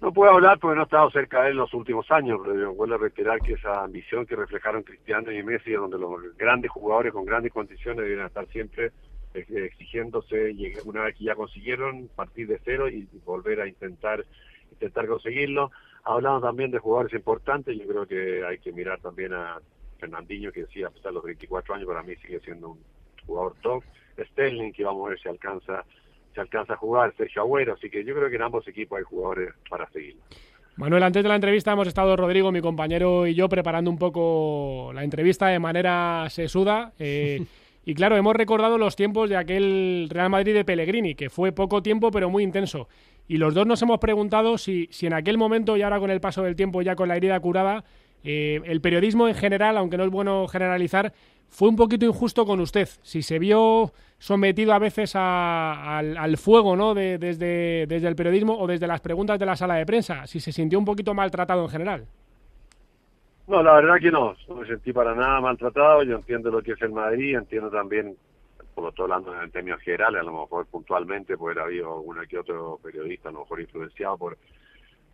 No 0.00 0.12
puedo 0.12 0.30
hablar 0.30 0.60
porque 0.60 0.76
no 0.76 0.82
he 0.82 0.84
estado 0.84 1.10
cerca 1.10 1.40
de 1.42 1.46
él 1.46 1.52
en 1.52 1.58
los 1.58 1.74
últimos 1.74 2.08
años, 2.12 2.40
pero 2.44 2.72
vuelvo 2.72 2.94
a 2.94 2.98
reiterar 2.98 3.40
que 3.40 3.54
esa 3.54 3.82
ambición 3.82 4.26
que 4.26 4.36
reflejaron 4.36 4.84
Cristiano 4.84 5.32
y 5.32 5.42
Messi, 5.42 5.72
donde 5.72 5.98
los 5.98 6.36
grandes 6.36 6.70
jugadores 6.70 7.12
con 7.12 7.24
grandes 7.24 7.52
condiciones 7.52 8.04
deben 8.04 8.24
estar 8.24 8.46
siempre 8.48 8.92
exigiéndose, 9.34 10.54
una 10.84 11.02
vez 11.02 11.16
que 11.16 11.24
ya 11.24 11.34
consiguieron, 11.34 12.08
partir 12.14 12.46
de 12.46 12.60
cero 12.64 12.88
y 12.88 13.08
volver 13.24 13.60
a 13.60 13.66
intentar 13.66 14.24
intentar 14.70 15.08
conseguirlo. 15.08 15.72
Hablamos 16.04 16.42
también 16.42 16.70
de 16.70 16.78
jugadores 16.78 17.12
importantes, 17.14 17.76
yo 17.76 17.86
creo 17.86 18.06
que 18.06 18.44
hay 18.44 18.58
que 18.58 18.72
mirar 18.72 19.00
también 19.00 19.34
a 19.34 19.58
Fernandinho, 19.98 20.52
que 20.52 20.62
decía, 20.62 20.86
a 20.86 20.90
pesar 20.90 21.10
de 21.10 21.14
los 21.14 21.24
24 21.24 21.74
años, 21.74 21.88
para 21.88 22.04
mí 22.04 22.14
sigue 22.16 22.38
siendo 22.40 22.70
un 22.70 22.80
jugador 23.26 23.54
top. 23.62 23.82
Sterling, 24.18 24.72
que 24.72 24.84
vamos 24.84 25.06
a 25.06 25.10
ver 25.10 25.20
si 25.20 25.28
alcanza 25.28 25.84
se 26.34 26.40
alcanza 26.40 26.74
a 26.74 26.76
jugar 26.76 27.14
Sergio 27.16 27.42
Agüero, 27.42 27.74
así 27.74 27.90
que 27.90 28.04
yo 28.04 28.14
creo 28.14 28.28
que 28.28 28.36
en 28.36 28.42
ambos 28.42 28.66
equipos 28.68 28.98
hay 28.98 29.04
jugadores 29.04 29.54
para 29.68 29.88
seguir. 29.90 30.16
Manuel, 30.76 31.02
antes 31.02 31.24
de 31.24 31.28
la 31.28 31.34
entrevista 31.34 31.72
hemos 31.72 31.88
estado 31.88 32.16
Rodrigo, 32.16 32.52
mi 32.52 32.60
compañero 32.60 33.26
y 33.26 33.34
yo 33.34 33.48
preparando 33.48 33.90
un 33.90 33.98
poco 33.98 34.92
la 34.94 35.02
entrevista 35.02 35.48
de 35.48 35.58
manera 35.58 36.26
sesuda. 36.30 36.92
Eh, 37.00 37.44
y 37.84 37.94
claro, 37.94 38.16
hemos 38.16 38.36
recordado 38.36 38.78
los 38.78 38.94
tiempos 38.94 39.28
de 39.28 39.36
aquel 39.36 40.06
Real 40.08 40.30
Madrid 40.30 40.54
de 40.54 40.64
Pellegrini, 40.64 41.16
que 41.16 41.30
fue 41.30 41.50
poco 41.50 41.82
tiempo 41.82 42.12
pero 42.12 42.30
muy 42.30 42.44
intenso. 42.44 42.88
Y 43.26 43.38
los 43.38 43.54
dos 43.54 43.66
nos 43.66 43.82
hemos 43.82 43.98
preguntado 43.98 44.56
si, 44.56 44.88
si 44.92 45.06
en 45.06 45.14
aquel 45.14 45.36
momento 45.36 45.76
y 45.76 45.82
ahora 45.82 45.98
con 45.98 46.10
el 46.10 46.20
paso 46.20 46.44
del 46.44 46.54
tiempo, 46.54 46.80
ya 46.80 46.94
con 46.94 47.08
la 47.08 47.16
herida 47.16 47.40
curada, 47.40 47.84
eh, 48.24 48.60
el 48.64 48.80
periodismo 48.80 49.28
en 49.28 49.34
general, 49.34 49.76
aunque 49.76 49.96
no 49.96 50.04
es 50.04 50.10
bueno 50.10 50.46
generalizar, 50.48 51.12
fue 51.48 51.68
un 51.68 51.76
poquito 51.76 52.04
injusto 52.04 52.44
con 52.44 52.60
usted. 52.60 52.88
Si 53.02 53.22
se 53.22 53.38
vio 53.38 53.92
sometido 54.18 54.72
a 54.72 54.78
veces 54.78 55.12
al, 55.14 56.36
fuego 56.36 56.76
¿no? 56.76 56.94
desde, 56.94 57.86
desde 57.86 58.08
el 58.08 58.16
periodismo 58.16 58.58
o 58.58 58.66
desde 58.66 58.86
las 58.86 59.00
preguntas 59.00 59.38
de 59.38 59.46
la 59.46 59.56
sala 59.56 59.74
de 59.74 59.86
prensa, 59.86 60.26
si 60.26 60.40
se 60.40 60.52
sintió 60.52 60.78
un 60.78 60.84
poquito 60.84 61.14
maltratado 61.14 61.62
en 61.64 61.70
general. 61.70 62.06
No, 63.46 63.62
la 63.62 63.74
verdad 63.74 63.96
que 63.98 64.10
no, 64.10 64.34
no 64.48 64.56
me 64.56 64.66
sentí 64.66 64.92
para 64.92 65.14
nada 65.14 65.40
maltratado, 65.40 66.02
yo 66.02 66.16
entiendo 66.16 66.50
lo 66.50 66.60
que 66.60 66.72
es 66.72 66.82
el 66.82 66.90
Madrid, 66.90 67.34
entiendo 67.34 67.70
también, 67.70 68.14
por 68.74 68.84
lo 68.84 68.92
todo 68.92 69.04
hablando 69.04 69.42
en 69.42 69.50
términos 69.50 69.80
generales, 69.80 70.20
a 70.20 70.24
lo 70.24 70.32
mejor 70.32 70.66
puntualmente, 70.66 71.38
pues 71.38 71.56
haber 71.56 71.64
habido 71.64 71.94
alguno 71.94 72.20
que 72.28 72.38
otro 72.38 72.78
periodista, 72.82 73.30
a 73.30 73.32
lo 73.32 73.40
mejor 73.40 73.60
influenciado 73.60 74.18
por 74.18 74.36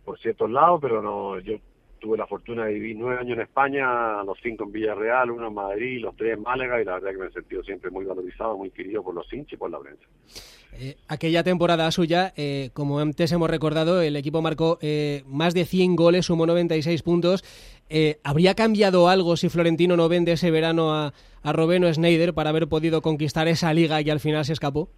por 0.05 0.19
ciertos 0.19 0.49
lados, 0.51 0.79
pero 0.81 1.01
no, 1.01 1.39
yo 1.39 1.55
tuve 1.99 2.17
la 2.17 2.27
fortuna 2.27 2.65
de 2.65 2.73
vivir 2.73 2.95
nueve 2.97 3.19
años 3.19 3.37
en 3.37 3.43
España, 3.43 4.23
los 4.23 4.37
cinco 4.41 4.65
en 4.65 4.71
Villarreal, 4.71 5.31
uno 5.31 5.47
en 5.47 5.53
Madrid, 5.53 6.01
los 6.01 6.15
tres 6.15 6.37
en 6.37 6.43
Málaga, 6.43 6.81
y 6.81 6.85
la 6.85 6.93
verdad 6.95 7.11
que 7.11 7.17
me 7.17 7.27
he 7.27 7.31
sentido 7.31 7.63
siempre 7.63 7.89
muy 7.91 8.05
valorizado, 8.05 8.57
muy 8.57 8.71
querido 8.71 9.03
por 9.03 9.15
los 9.15 9.31
hinchas 9.31 9.53
y 9.53 9.57
por 9.57 9.71
la 9.71 9.79
prensa. 9.79 10.05
Eh, 10.77 10.97
aquella 11.07 11.43
temporada 11.43 11.89
suya, 11.91 12.33
eh, 12.35 12.69
como 12.73 12.99
antes 12.99 13.31
hemos 13.31 13.49
recordado, 13.49 14.01
el 14.01 14.15
equipo 14.15 14.41
marcó 14.41 14.77
eh, 14.81 15.23
más 15.25 15.53
de 15.53 15.65
100 15.65 15.95
goles, 15.95 16.25
sumó 16.25 16.45
96 16.45 17.01
puntos. 17.01 17.43
¿Habría 18.23 18.55
cambiado 18.55 19.09
algo 19.09 19.37
si 19.37 19.47
Florentino 19.47 19.95
no 19.95 20.09
vende 20.09 20.33
ese 20.33 20.49
verano 20.49 20.93
a, 20.93 21.13
a 21.43 21.53
Robeno 21.53 21.91
Schneider 21.93 22.33
para 22.33 22.49
haber 22.49 22.67
podido 22.67 23.01
conquistar 23.01 23.47
esa 23.47 23.73
liga 23.73 24.01
y 24.01 24.09
al 24.09 24.19
final 24.19 24.43
se 24.43 24.53
escapó? 24.53 24.89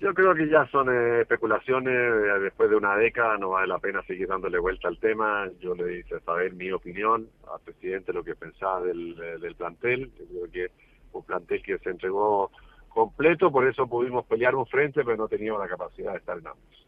Yo 0.00 0.14
creo 0.14 0.34
que 0.34 0.48
ya 0.48 0.66
son 0.68 0.88
especulaciones, 1.20 2.42
después 2.42 2.70
de 2.70 2.76
una 2.76 2.96
década 2.96 3.36
no 3.36 3.50
vale 3.50 3.66
la 3.66 3.78
pena 3.78 4.02
seguir 4.04 4.28
dándole 4.28 4.58
vuelta 4.58 4.88
al 4.88 4.98
tema. 4.98 5.48
Yo 5.60 5.74
le 5.74 5.98
hice 5.98 6.20
saber 6.20 6.54
mi 6.54 6.72
opinión 6.72 7.28
al 7.52 7.60
presidente, 7.60 8.12
lo 8.12 8.24
que 8.24 8.34
pensaba 8.34 8.80
del, 8.80 9.14
del 9.40 9.54
plantel. 9.54 10.10
Yo 10.18 10.24
creo 10.26 10.50
que 10.50 10.72
un 11.12 11.22
plantel 11.24 11.62
que 11.62 11.78
se 11.78 11.90
entregó 11.90 12.50
completo, 12.88 13.50
por 13.50 13.66
eso 13.66 13.86
pudimos 13.86 14.26
pelear 14.26 14.54
un 14.54 14.66
frente, 14.66 15.02
pero 15.04 15.16
no 15.16 15.28
teníamos 15.28 15.60
la 15.60 15.68
capacidad 15.68 16.12
de 16.12 16.18
estar 16.18 16.38
en 16.38 16.46
ambos. 16.46 16.86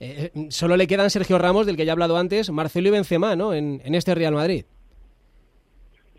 Eh, 0.00 0.30
eh, 0.34 0.46
solo 0.50 0.76
le 0.76 0.86
quedan 0.86 1.10
Sergio 1.10 1.38
Ramos, 1.38 1.66
del 1.66 1.76
que 1.76 1.84
ya 1.84 1.90
he 1.90 1.92
hablado 1.92 2.16
antes, 2.16 2.50
Marcelo 2.50 2.88
y 2.88 2.92
Benzema, 2.92 3.36
¿no? 3.36 3.52
En, 3.54 3.80
este 3.94 4.14
Real 4.14 4.34
Madrid. 4.34 4.64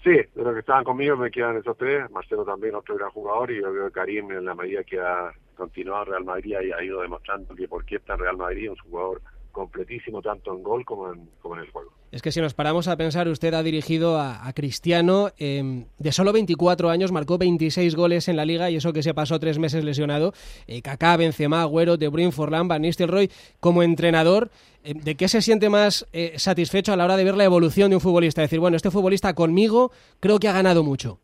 Sí, 0.04 0.12
de 0.12 0.44
los 0.44 0.54
que 0.54 0.60
estaban 0.60 0.84
conmigo 0.84 1.16
me 1.16 1.32
quedan 1.32 1.56
esos 1.56 1.78
tres. 1.78 2.12
Marcelo 2.12 2.44
también 2.44 2.76
otro 2.76 2.96
gran 2.96 3.10
jugador 3.12 3.52
y 3.52 3.62
yo 3.62 3.72
veo 3.72 3.86
que 3.88 3.94
Karim 3.94 4.32
en 4.32 4.44
la 4.44 4.54
medida 4.54 4.84
que 4.84 5.00
ha 5.00 5.32
continuado 5.56 6.06
Real 6.06 6.26
Madrid 6.26 6.58
y 6.62 6.72
ha 6.74 6.84
ido 6.84 7.02
demostrando 7.02 7.56
que 7.56 7.70
por 7.70 7.86
qué 7.86 7.96
está 7.96 8.16
en 8.16 8.20
Real 8.20 8.36
Madrid, 8.36 8.70
un 8.70 8.78
jugador 8.78 9.22
completísimo 9.54 10.22
tanto 10.22 10.54
en 10.54 10.62
gol 10.62 10.84
como 10.84 11.14
en, 11.14 11.30
como 11.42 11.56
en 11.56 11.62
el 11.62 11.72
juego. 11.72 11.94
Es 12.14 12.22
que 12.22 12.32
si 12.32 12.40
nos 12.40 12.54
paramos 12.54 12.88
a 12.88 12.96
pensar, 12.96 13.28
usted 13.28 13.56
ha 13.56 13.64
dirigido 13.64 14.20
a, 14.20 14.54
Cristiano, 14.54 15.32
em, 15.40 15.86
de 15.98 16.12
solo 16.12 16.32
24 16.32 16.92
años, 16.92 17.12
marcó 17.12 17.40
26 17.40 17.96
goles 17.96 18.28
en 18.28 18.36
la 18.36 18.46
Liga 18.46 18.70
y 18.70 18.76
eso 18.76 18.94
que 18.94 19.02
se 19.02 19.16
pasó 19.16 19.40
tres 19.40 19.58
meses 19.58 19.84
lesionado. 19.84 20.32
Eh, 20.68 20.84
Kaká, 20.84 21.18
Benzema, 21.18 21.64
Agüero, 21.64 21.98
De 21.98 22.10
Bruyne, 22.10 22.32
Forlán, 22.32 22.68
Van 22.68 22.84
Nistelrooy, 22.84 23.32
como 23.60 23.82
entrenador, 23.82 24.52
em, 24.84 25.00
¿de 25.00 25.16
qué 25.16 25.28
se 25.28 25.42
siente 25.42 25.72
más 25.72 26.08
eh, 26.14 26.34
satisfecho 26.38 26.94
a 26.94 26.98
la 26.98 27.06
hora 27.06 27.18
de 27.18 27.24
ver 27.24 27.36
la 27.36 27.46
evolución 27.46 27.90
de 27.90 27.96
un 27.96 28.02
futbolista? 28.02 28.42
Decir, 28.42 28.60
bueno, 28.60 28.78
este 28.78 28.92
futbolista 28.92 29.34
conmigo 29.34 29.92
creo 30.20 30.38
que 30.38 30.48
ha 30.48 30.54
ganado 30.54 30.84
mucho. 30.84 31.18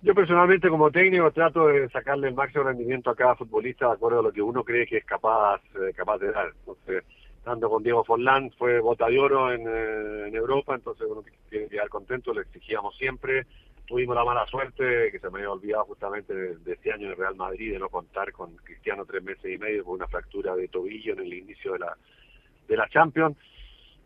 Yo 0.00 0.14
personalmente 0.14 0.70
como 0.70 0.90
técnico 0.90 1.30
trato 1.30 1.66
de 1.66 1.90
sacarle 1.90 2.28
el 2.28 2.34
máximo 2.34 2.64
rendimiento 2.64 3.10
a 3.10 3.16
cada 3.16 3.36
futbolista 3.36 3.88
de 3.88 3.92
acuerdo 3.92 4.20
a 4.20 4.22
lo 4.22 4.32
que 4.32 4.40
uno 4.40 4.64
cree 4.64 4.86
que 4.86 4.96
es 4.96 5.04
capaz, 5.04 5.60
eh, 5.74 5.92
capaz 5.94 6.16
de 6.16 6.32
dar. 6.32 6.46
Entonces, 6.60 7.04
tanto 7.44 7.68
con 7.68 7.82
Diego 7.82 8.04
Forlán 8.04 8.50
fue 8.52 8.80
bota 8.80 9.08
de 9.08 9.18
oro 9.18 9.52
en, 9.52 9.66
eh, 9.66 10.28
en 10.28 10.34
Europa, 10.34 10.74
entonces 10.74 11.06
uno 11.10 11.22
tiene 11.48 11.66
que 11.66 11.70
quedar 11.70 11.88
contento, 11.88 12.32
le 12.32 12.42
exigíamos 12.42 12.96
siempre. 12.96 13.46
Tuvimos 13.86 14.14
la 14.14 14.24
mala 14.24 14.46
suerte, 14.46 15.10
que 15.10 15.18
se 15.18 15.28
me 15.28 15.38
había 15.38 15.50
olvidado 15.50 15.84
justamente 15.86 16.32
de, 16.32 16.72
este 16.72 16.92
año 16.92 17.10
en 17.10 17.16
Real 17.16 17.34
Madrid, 17.34 17.72
de 17.72 17.78
no 17.78 17.88
contar 17.88 18.32
con 18.32 18.56
Cristiano 18.56 19.04
tres 19.04 19.22
meses 19.22 19.52
y 19.52 19.58
medio 19.58 19.84
por 19.84 19.96
una 19.96 20.06
fractura 20.06 20.54
de 20.54 20.68
tobillo 20.68 21.14
en 21.14 21.20
el 21.20 21.34
inicio 21.34 21.72
de 21.72 21.80
la, 21.80 21.96
de 22.68 22.76
la 22.76 22.88
Champions 22.88 23.36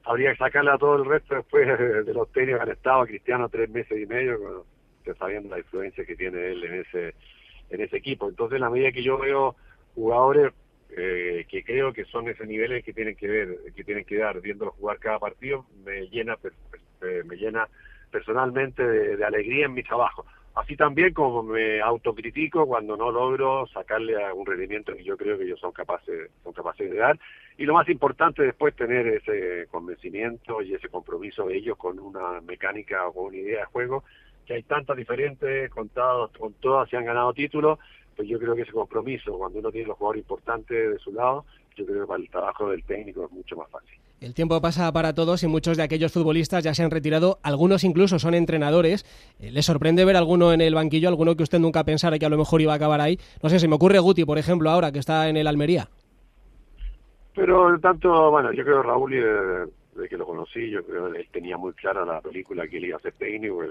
habría 0.07 0.31
que 0.31 0.39
sacarle 0.39 0.71
a 0.71 0.79
todo 0.79 0.97
el 0.97 1.05
resto 1.05 1.35
después 1.35 1.67
de 2.07 2.15
los 2.15 2.31
técnicos 2.33 2.61
que 2.61 2.71
han 2.71 2.77
estado 2.77 3.07
Cristiano 3.07 3.49
tres 3.49 3.69
meses 3.69 4.01
y 4.01 4.07
medio 4.07 4.65
sabiendo 5.19 5.51
la 5.51 5.59
influencia 5.59 6.05
que 6.05 6.17
tiene 6.17 6.53
él 6.53 6.65
en 6.65 6.75
ese 6.81 7.15
en 7.71 7.81
ese 7.81 7.97
equipo. 7.97 8.29
Entonces, 8.29 8.61
la 8.61 8.71
medida 8.71 8.93
que 8.93 9.03
yo 9.03 9.19
veo 9.19 9.57
jugadores 9.95 10.53
eh, 10.91 11.47
que 11.49 11.65
creo 11.65 11.93
que 11.93 12.05
son 12.05 12.29
ese 12.29 12.47
niveles 12.47 12.85
que 12.85 12.93
tienen 12.93 13.17
que 13.17 13.27
ver, 13.27 13.59
que 13.75 13.85
tienen 13.85 14.05
que 14.05 14.17
dar, 14.17 14.41
viéndolo 14.41 14.73
jugar 14.73 14.99
cada 14.99 15.19
partido, 15.19 15.67
me 15.85 16.09
llena, 16.09 16.37
eh, 17.03 17.23
me 17.25 17.37
llena 17.37 17.69
personalmente 18.11 18.83
de, 18.83 19.25
alegría 19.25 19.67
en 19.67 19.75
mi 19.75 19.83
trabajo. 19.83 20.25
Así 20.55 20.75
también 20.75 21.13
como 21.13 21.43
me 21.43 21.83
autocritico 21.83 22.67
cuando 22.67 22.97
no 22.97 23.11
logro 23.13 23.67
sacarle 23.67 24.25
a 24.25 24.33
un 24.33 24.47
rendimiento 24.47 24.95
que 24.95 25.05
yo 25.05 25.17
creo 25.19 25.37
que 25.37 25.45
ellos 25.45 25.61
son 25.61 25.73
capaces, 25.73 26.31
son 26.43 26.55
capaces 26.55 26.91
de 26.91 26.97
dar. 26.97 27.19
Y 27.59 27.67
lo 27.67 27.75
más 27.75 27.87
importante 27.91 28.43
después 28.43 28.75
tener 28.75 29.07
ese 29.07 29.67
convencimiento 29.71 30.63
y 30.63 30.73
ese 30.73 30.89
compromiso 30.89 31.47
de 31.47 31.57
ellos 31.57 31.77
con 31.77 31.99
una 31.99 32.41
mecánica 32.41 33.07
o 33.07 33.13
con 33.13 33.27
una 33.27 33.37
idea 33.37 33.61
de 33.61 33.67
juego 33.67 34.03
que 34.47 34.55
hay 34.55 34.63
tantas 34.63 34.97
diferentes, 34.97 35.69
contados, 35.71 36.31
con 36.39 36.55
todas 36.55 36.89
se 36.89 36.97
han 36.97 37.05
ganado 37.05 37.35
títulos, 37.35 37.79
pues 38.17 38.29
yo 38.29 38.39
creo 38.39 38.55
que 38.55 38.63
ese 38.63 38.73
compromiso, 38.73 39.37
cuando 39.37 39.59
uno 39.59 39.71
tiene 39.71 39.89
los 39.89 39.99
jugadores 39.99 40.23
importantes 40.23 40.91
de 40.91 40.99
su 40.99 41.13
lado, 41.13 41.45
yo 41.77 41.85
creo 41.85 42.01
que 42.01 42.07
para 42.07 42.23
el 42.23 42.31
trabajo 42.31 42.71
del 42.71 42.83
técnico 42.85 43.27
es 43.27 43.31
mucho 43.31 43.57
más 43.57 43.71
fácil. 43.71 43.99
El 44.19 44.33
tiempo 44.33 44.59
pasa 44.63 44.91
para 44.93 45.15
todos 45.15 45.43
y 45.43 45.47
muchos 45.47 45.77
de 45.77 45.83
aquellos 45.83 46.11
futbolistas 46.11 46.65
ya 46.65 46.73
se 46.73 46.83
han 46.83 46.91
retirado, 46.91 47.39
algunos 47.43 47.85
incluso 47.85 48.19
son 48.19 48.35
entrenadores. 48.35 49.05
Eh, 49.39 49.51
¿Le 49.53 49.61
sorprende 49.61 50.07
ver 50.07 50.17
alguno 50.17 50.55
en 50.55 50.63
el 50.63 50.75
banquillo, 50.75 51.09
alguno 51.09 51.37
que 51.37 51.43
usted 51.43 51.59
nunca 51.59 51.85
pensara 51.85 52.19
que 52.19 52.25
a 52.25 52.31
lo 52.31 52.39
mejor 52.39 52.63
iba 52.63 52.73
a 52.73 52.77
acabar 52.77 53.03
ahí? 53.03 53.19
No 53.43 53.51
sé, 53.51 53.59
se 53.59 53.69
me 53.69 53.75
ocurre 53.75 53.99
Guti, 53.99 54.25
por 54.25 54.39
ejemplo, 54.39 54.71
ahora 54.71 54.91
que 54.91 55.01
está 55.01 55.29
en 55.29 55.37
el 55.37 55.47
Almería. 55.47 55.89
Pero 57.35 57.79
tanto, 57.81 58.31
bueno, 58.31 58.51
yo 58.53 58.65
creo 58.65 58.83
Raúl, 58.83 59.11
de, 59.11 60.09
que 60.09 60.17
lo 60.17 60.25
conocí, 60.25 60.71
yo 60.71 60.83
creo 60.83 61.13
que 61.13 61.19
él 61.19 61.29
tenía 61.31 61.59
muy 61.59 61.75
clara 61.75 62.07
la 62.07 62.23
película 62.23 62.67
que 62.67 62.79
él 62.79 62.87
iba 62.87 62.97
a 62.97 63.01
ser 63.01 63.13
técnico, 63.13 63.63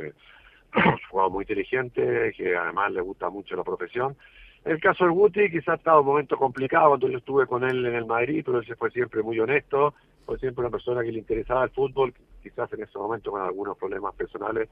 muy 1.29 1.43
inteligente, 1.43 2.33
que 2.35 2.55
además 2.55 2.91
le 2.91 3.01
gusta 3.01 3.29
mucho 3.29 3.55
la 3.55 3.63
profesión. 3.63 4.15
El 4.63 4.79
caso 4.79 5.03
del 5.03 5.13
Guti 5.13 5.51
quizás 5.51 5.69
ha 5.69 5.73
estado 5.75 6.01
un 6.01 6.07
momento 6.07 6.37
complicado 6.37 6.89
cuando 6.89 7.07
yo 7.07 7.19
estuve 7.19 7.45
con 7.45 7.63
él 7.63 7.85
en 7.85 7.93
el 7.93 8.05
Madrid, 8.05 8.41
pero 8.43 8.59
él 8.59 8.75
fue 8.77 8.89
siempre 8.89 9.21
muy 9.21 9.39
honesto, 9.39 9.93
fue 10.25 10.39
siempre 10.39 10.61
una 10.61 10.71
persona 10.71 11.03
que 11.03 11.11
le 11.11 11.19
interesaba 11.19 11.65
el 11.65 11.69
fútbol, 11.69 12.13
quizás 12.41 12.71
en 12.73 12.81
ese 12.81 12.97
momento 12.97 13.29
con 13.29 13.41
algunos 13.41 13.77
problemas 13.77 14.15
personales 14.15 14.69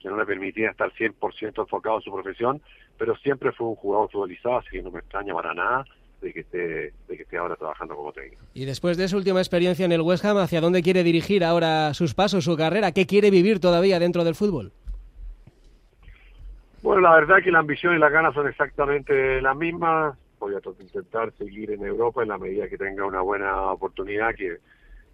que 0.00 0.08
no 0.08 0.16
le 0.16 0.24
permitían 0.24 0.70
estar 0.70 0.90
100% 0.92 1.60
enfocado 1.60 1.96
en 1.96 2.02
su 2.02 2.12
profesión, 2.12 2.62
pero 2.96 3.16
siempre 3.16 3.52
fue 3.52 3.66
un 3.66 3.74
jugador 3.74 4.10
futbolizado, 4.10 4.58
así 4.58 4.70
que 4.70 4.82
no 4.82 4.90
me 4.90 5.00
extraña 5.00 5.34
para 5.34 5.52
nada 5.52 5.84
de 6.22 6.32
que 6.32 6.40
esté, 6.40 6.92
de 7.06 7.16
que 7.16 7.22
esté 7.22 7.36
ahora 7.36 7.56
trabajando 7.56 7.94
como 7.94 8.12
técnico. 8.12 8.42
Y 8.54 8.64
después 8.64 8.96
de 8.96 9.08
su 9.08 9.16
última 9.16 9.40
experiencia 9.40 9.84
en 9.84 9.92
el 9.92 10.00
West 10.00 10.24
Ham, 10.24 10.38
¿hacia 10.38 10.60
dónde 10.60 10.82
quiere 10.82 11.02
dirigir 11.02 11.44
ahora 11.44 11.92
sus 11.92 12.14
pasos, 12.14 12.44
su 12.44 12.56
carrera? 12.56 12.92
¿Qué 12.92 13.06
quiere 13.06 13.30
vivir 13.30 13.60
todavía 13.60 13.98
dentro 13.98 14.24
del 14.24 14.34
fútbol? 14.34 14.72
Bueno, 16.84 17.00
la 17.00 17.14
verdad 17.14 17.42
que 17.42 17.50
la 17.50 17.60
ambición 17.60 17.96
y 17.96 17.98
las 17.98 18.12
ganas 18.12 18.34
son 18.34 18.46
exactamente 18.46 19.40
las 19.40 19.56
mismas. 19.56 20.18
Voy 20.38 20.52
a 20.54 20.60
intentar 20.82 21.32
seguir 21.38 21.70
en 21.70 21.82
Europa 21.82 22.22
en 22.22 22.28
la 22.28 22.36
medida 22.36 22.68
que 22.68 22.76
tenga 22.76 23.06
una 23.06 23.22
buena 23.22 23.72
oportunidad, 23.72 24.34
que, 24.34 24.58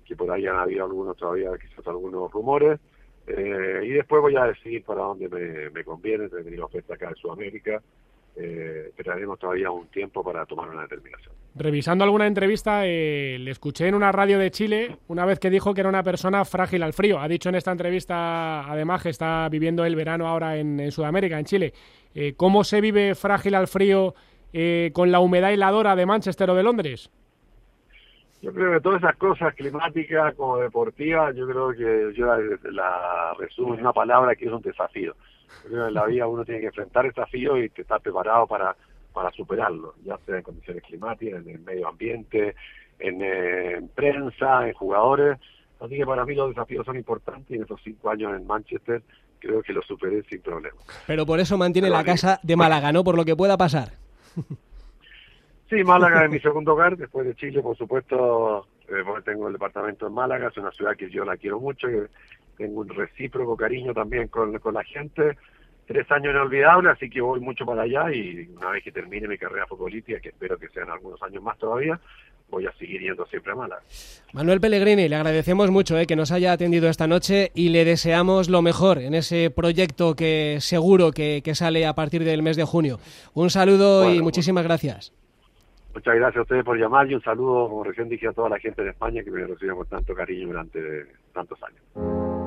que 0.05 0.17
por 0.17 0.33
ahí 0.33 0.49
han 0.49 0.57
habido 0.57 0.85
algunos 0.85 1.17
todavía, 1.17 1.51
quizás 1.61 1.87
algunos 1.87 2.29
rumores. 2.33 2.81
Eh, 3.29 3.83
y 3.85 3.91
después 3.91 4.21
voy 4.21 4.35
a 4.35 4.47
decidir 4.47 4.83
para 4.83 5.03
dónde 5.03 5.29
me, 5.29 5.71
me 5.71 5.85
conviene. 5.85 6.29
Tendría 6.29 6.65
oferta 6.65 6.95
acá 6.95 7.11
en 7.11 7.15
Sudamérica 7.15 7.81
eh, 8.37 8.87
esperaremos 8.89 9.39
todavía 9.39 9.71
un 9.71 9.87
tiempo 9.89 10.23
para 10.25 10.47
tomar 10.47 10.69
una 10.69 10.83
determinación. 10.83 11.35
Revisando 11.55 12.05
alguna 12.05 12.27
entrevista, 12.27 12.87
eh, 12.87 13.37
le 13.41 13.51
escuché 13.51 13.89
en 13.89 13.95
una 13.97 14.13
radio 14.13 14.39
de 14.39 14.51
Chile 14.53 14.99
una 15.09 15.25
vez 15.25 15.41
que 15.41 15.51
dijo 15.51 15.75
que 15.75 15.81
era 15.81 15.89
una 15.89 16.05
persona 16.05 16.45
frágil 16.45 16.83
al 16.85 16.93
frío. 16.93 17.19
Ha 17.19 17.27
dicho 17.27 17.49
en 17.49 17.57
esta 17.57 17.73
entrevista, 17.73 18.71
además, 18.71 19.03
que 19.03 19.09
está 19.09 19.49
viviendo 19.49 19.85
el 19.85 19.97
verano 19.97 20.29
ahora 20.29 20.57
en, 20.57 20.91
Sudamérica, 20.93 21.39
en 21.39 21.45
Chile. 21.45 21.73
Eh, 22.15 22.35
¿Cómo 22.37 22.63
se 22.63 22.81
vive 22.81 23.17
frágil 23.17 23.57
al 23.57 23.67
frío 23.67 24.15
eh, 24.53 24.91
con 24.93 25.11
la 25.11 25.19
humedad 25.19 25.53
heladora 25.53 25.97
de 25.97 26.07
Manchester 26.07 26.51
o 26.51 26.55
de 26.55 26.63
Londres? 26.63 27.11
Yo 28.43 28.53
creo 28.55 28.73
que 28.73 28.81
todas 28.81 29.03
esas 29.03 29.17
cosas 29.17 29.55
climáticas 29.55 30.35
como 30.37 30.57
deportivas, 30.59 31.35
yo 31.37 31.47
creo 31.47 31.73
que 31.73 32.17
yo 32.17 32.27
la, 32.27 32.39
la 32.71 33.35
resumo 33.39 33.75
en 33.75 33.81
una 33.81 33.93
palabra 33.93 34.35
que 34.35 34.47
es 34.47 34.53
un 34.53 34.63
desafío 34.63 35.15
en 35.71 35.95
la 35.95 36.07
vida 36.07 36.27
uno 36.27 36.45
tiene 36.45 36.61
que 36.61 36.67
enfrentar 36.67 37.07
desafíos 37.07 37.59
y 37.59 37.81
estar 37.81 38.01
preparado 38.01 38.47
para, 38.47 38.77
para 39.13 39.31
superarlo, 39.33 39.95
ya 40.05 40.19
sea 40.27 40.37
en 40.37 40.43
condiciones 40.43 40.83
climáticas, 40.83 41.45
en 41.45 41.51
el 41.51 41.61
medio 41.61 41.89
ambiente, 41.89 42.55
en, 42.99 43.89
prensa, 43.89 44.69
en 44.69 44.75
jugadores. 44.75 45.39
Así 45.81 45.97
que 45.97 46.07
para 46.07 46.25
mí 46.25 46.35
los 46.35 46.51
desafíos 46.51 46.85
son 46.85 46.97
importantes 46.97 47.51
y 47.51 47.55
en 47.55 47.63
esos 47.63 47.81
cinco 47.83 48.11
años 48.11 48.35
en 48.37 48.47
Manchester 48.47 49.03
creo 49.39 49.63
que 49.63 49.73
los 49.73 49.87
superé 49.87 50.23
sin 50.25 50.43
problema. 50.43 50.77
Pero 51.07 51.25
por 51.25 51.41
eso 51.41 51.57
mantiene 51.57 51.89
la 51.89 52.05
casa 52.05 52.39
de 52.43 52.57
Málaga, 52.57 52.93
¿no? 52.93 53.03
Por 53.03 53.17
lo 53.17 53.25
que 53.25 53.35
pueda 53.35 53.57
pasar. 53.57 53.93
Sí, 55.71 55.85
Málaga 55.85 56.25
es 56.25 56.31
mi 56.33 56.41
segundo 56.41 56.73
hogar, 56.73 56.97
después 56.97 57.25
de 57.25 57.37
Chile, 57.37 57.63
por 57.63 57.77
supuesto, 57.77 58.67
eh, 58.89 59.05
tengo 59.25 59.47
el 59.47 59.53
departamento 59.53 60.09
en 60.09 60.13
Málaga, 60.13 60.49
es 60.49 60.57
una 60.57 60.73
ciudad 60.73 60.97
que 60.97 61.09
yo 61.09 61.25
la 61.25 61.37
quiero 61.37 61.61
mucho, 61.61 61.87
tengo 62.61 62.81
un 62.81 62.89
recíproco 62.91 63.57
cariño 63.57 63.95
también 63.95 64.29
con, 64.29 64.59
con 64.59 64.75
la 64.75 64.85
gente. 64.85 65.39
Tres 65.87 66.09
años 66.13 66.33
inolvidables, 66.33 66.93
así 66.93 67.09
que 67.09 67.21
voy 67.21 67.41
mucho 67.41 67.65
para 67.65 67.83
allá 67.83 68.13
y 68.13 68.47
una 68.55 68.71
vez 68.71 68.85
que 68.85 68.93
termine 68.93 69.27
mi 69.27 69.39
carrera 69.39 69.67
futbolística, 69.67 70.21
que 70.21 70.29
espero 70.29 70.59
que 70.59 70.69
sean 70.69 70.91
algunos 70.91 71.21
años 71.23 71.43
más 71.43 71.59
todavía, 71.59 71.99
voy 72.51 72.67
a 72.67 72.73
seguir 72.73 73.01
yendo 73.01 73.25
siempre 73.27 73.53
a 73.53 73.57
Málaga. 73.57 73.83
Manuel 74.35 74.61
Pellegrini, 74.61 75.09
le 75.09 75.17
agradecemos 75.17 75.71
mucho 75.71 75.99
eh, 75.99 76.07
que 76.07 76.17
nos 76.17 76.31
haya 76.33 76.53
atendido 76.53 76.89
esta 76.89 77.07
noche 77.07 77.51
y 77.55 77.71
le 77.71 77.85
deseamos 77.85 78.51
lo 78.51 78.61
mejor 78.61 78.99
en 78.99 79.15
ese 79.15 79.51
proyecto 79.51 80.15
que 80.15 80.59
seguro 80.61 81.11
que, 81.13 81.43
sale 81.55 81.87
a 81.87 81.95
partir 81.95 82.23
del 82.25 82.43
mes 82.43 82.57
de 82.57 82.65
junio. 82.65 82.99
Un 83.35 83.51
saludo 83.51 84.13
y 84.13 84.23
muchísimas 84.23 84.65
gracias. 84.65 85.13
Muchas 85.95 86.15
gracias 86.15 86.37
a 86.37 86.43
ustedes 86.43 86.65
por 86.65 86.79
llamar 86.79 87.11
y 87.11 87.15
un 87.15 87.23
saludo, 87.23 87.69
como 87.69 87.83
recién 87.83 88.09
dije, 88.09 88.29
a 88.29 88.33
toda 88.33 88.51
la 88.51 88.59
gente 88.61 88.85
de 88.85 88.91
España 88.91 89.25
que 89.25 89.31
me 89.31 89.45
recibió 89.45 89.75
con 89.75 89.87
tanto 89.87 90.15
cariño 90.15 90.49
durante 90.49 90.81
tantos 91.33 91.59
años. 91.65 92.40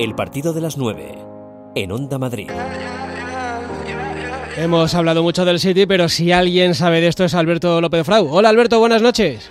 El 0.00 0.14
partido 0.14 0.54
de 0.54 0.62
las 0.62 0.78
9 0.78 1.18
en 1.74 1.92
Onda 1.92 2.16
Madrid. 2.16 2.48
Hemos 4.56 4.94
hablado 4.94 5.22
mucho 5.22 5.44
del 5.44 5.60
City, 5.60 5.84
pero 5.84 6.08
si 6.08 6.32
alguien 6.32 6.74
sabe 6.74 7.02
de 7.02 7.08
esto 7.08 7.22
es 7.22 7.34
Alberto 7.34 7.82
López 7.82 8.06
Frau. 8.06 8.26
Hola 8.30 8.48
Alberto, 8.48 8.78
buenas 8.78 9.02
noches. 9.02 9.50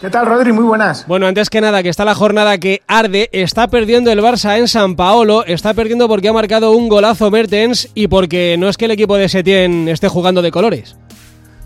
¿Qué 0.00 0.08
tal, 0.08 0.24
Rodri? 0.24 0.54
Muy 0.54 0.64
buenas. 0.64 1.06
Bueno, 1.06 1.26
antes 1.26 1.50
que 1.50 1.60
nada, 1.60 1.82
que 1.82 1.90
está 1.90 2.06
la 2.06 2.14
jornada 2.14 2.56
que 2.56 2.80
arde, 2.86 3.28
está 3.32 3.68
perdiendo 3.68 4.10
el 4.10 4.22
Barça 4.22 4.56
en 4.58 4.68
San 4.68 4.96
Paolo, 4.96 5.44
está 5.44 5.74
perdiendo 5.74 6.08
porque 6.08 6.28
ha 6.28 6.32
marcado 6.32 6.72
un 6.72 6.88
golazo 6.88 7.30
Mertens 7.30 7.90
y 7.94 8.08
porque 8.08 8.56
no 8.58 8.70
es 8.70 8.78
que 8.78 8.86
el 8.86 8.92
equipo 8.92 9.18
de 9.18 9.28
Setién 9.28 9.86
esté 9.86 10.08
jugando 10.08 10.40
de 10.40 10.50
colores. 10.50 10.96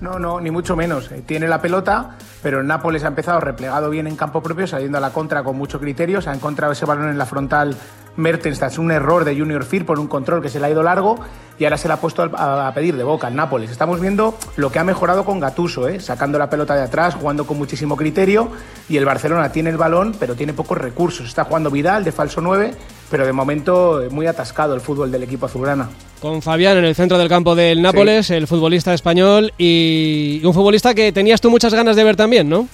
No, 0.05 0.19
no, 0.19 0.39
ni 0.39 0.51
mucho 0.51 0.77
menos. 0.77 1.11
Eh, 1.13 1.23
tiene 1.25 1.49
la 1.49 1.63
pelota, 1.63 2.19
pero 2.43 2.61
el 2.61 2.67
Nápoles 2.67 3.05
ha 3.05 3.09
empezado 3.09 3.41
replegado 3.41 3.89
bien 3.89 4.07
en 4.07 4.17
campo 4.17 4.43
propio, 4.43 4.67
saliendo 4.67 4.99
a 4.99 5.01
la 5.01 5.15
contra 5.15 5.43
con 5.43 5.57
mucho 5.57 5.81
criterio. 5.81 6.21
Se 6.21 6.29
ha 6.29 6.35
encontrado 6.35 6.75
ese 6.75 6.85
balón 6.85 7.09
en 7.09 7.17
la 7.17 7.25
frontal 7.25 7.75
Mertens 8.17 8.59
tras 8.59 8.77
un 8.77 8.91
error 8.91 9.25
de 9.25 9.35
Junior 9.35 9.65
Fir 9.65 9.87
por 9.87 9.99
un 9.99 10.07
control 10.07 10.43
que 10.43 10.51
se 10.51 10.61
le 10.61 10.67
ha 10.67 10.71
ido 10.71 10.83
largo 10.83 11.19
y 11.59 11.65
ahora 11.65 11.79
se 11.79 11.89
le 11.89 11.95
ha 11.95 11.97
puesto 11.97 12.23
a 12.23 12.71
pedir 12.75 12.99
de 12.99 13.03
boca 13.03 13.29
al 13.29 13.35
Nápoles. 13.35 13.71
Estamos 13.71 13.99
viendo 13.99 14.37
lo 14.57 14.71
que 14.71 14.79
ha 14.79 14.85
mejorado 14.85 15.25
con 15.25 15.41
Gatuso, 15.41 15.89
¿eh? 15.89 15.99
sacando 16.01 16.39
la 16.39 16.51
pelota 16.51 16.75
de 16.75 16.83
atrás, 16.83 17.15
jugando 17.15 17.47
con 17.47 17.57
muchísimo 17.57 17.97
criterio 17.97 18.51
y 18.91 18.99
el 18.99 19.07
Barcelona 19.07 19.53
tiene 19.53 19.71
el 19.71 19.79
balón 19.79 20.15
pero 20.21 20.35
tiene 20.35 20.53
pocos 20.53 20.77
recursos. 20.77 21.27
Está 21.27 21.45
jugando 21.45 21.71
Vidal 21.71 22.05
de 22.05 22.13
falso 22.13 22.43
9, 22.43 22.75
pero 23.11 23.27
de 23.27 23.33
momento 23.33 24.03
muy 24.11 24.27
atascado 24.27 24.75
el 24.75 24.81
fútbol 24.81 25.11
del 25.11 25.23
equipo 25.23 25.47
azulgrana. 25.47 25.89
Con 26.21 26.41
Fabián 26.43 26.79
en 26.79 26.85
el 26.85 26.95
centro 26.95 27.19
del 27.19 27.29
campo 27.29 27.55
del 27.55 27.83
Nápoles, 27.83 28.31
el 28.31 28.47
futbolista 28.47 28.95
español 28.95 29.53
y 29.59 30.41
un 30.45 30.55
futbolista 30.55 30.95
que 30.95 31.13
tenías 31.13 31.41
tú 31.41 31.51
muchas 31.51 31.75
ganas 31.75 31.97
de 31.97 32.05
ver 32.05 32.17
también, 32.17 32.49
¿no? 32.49 32.67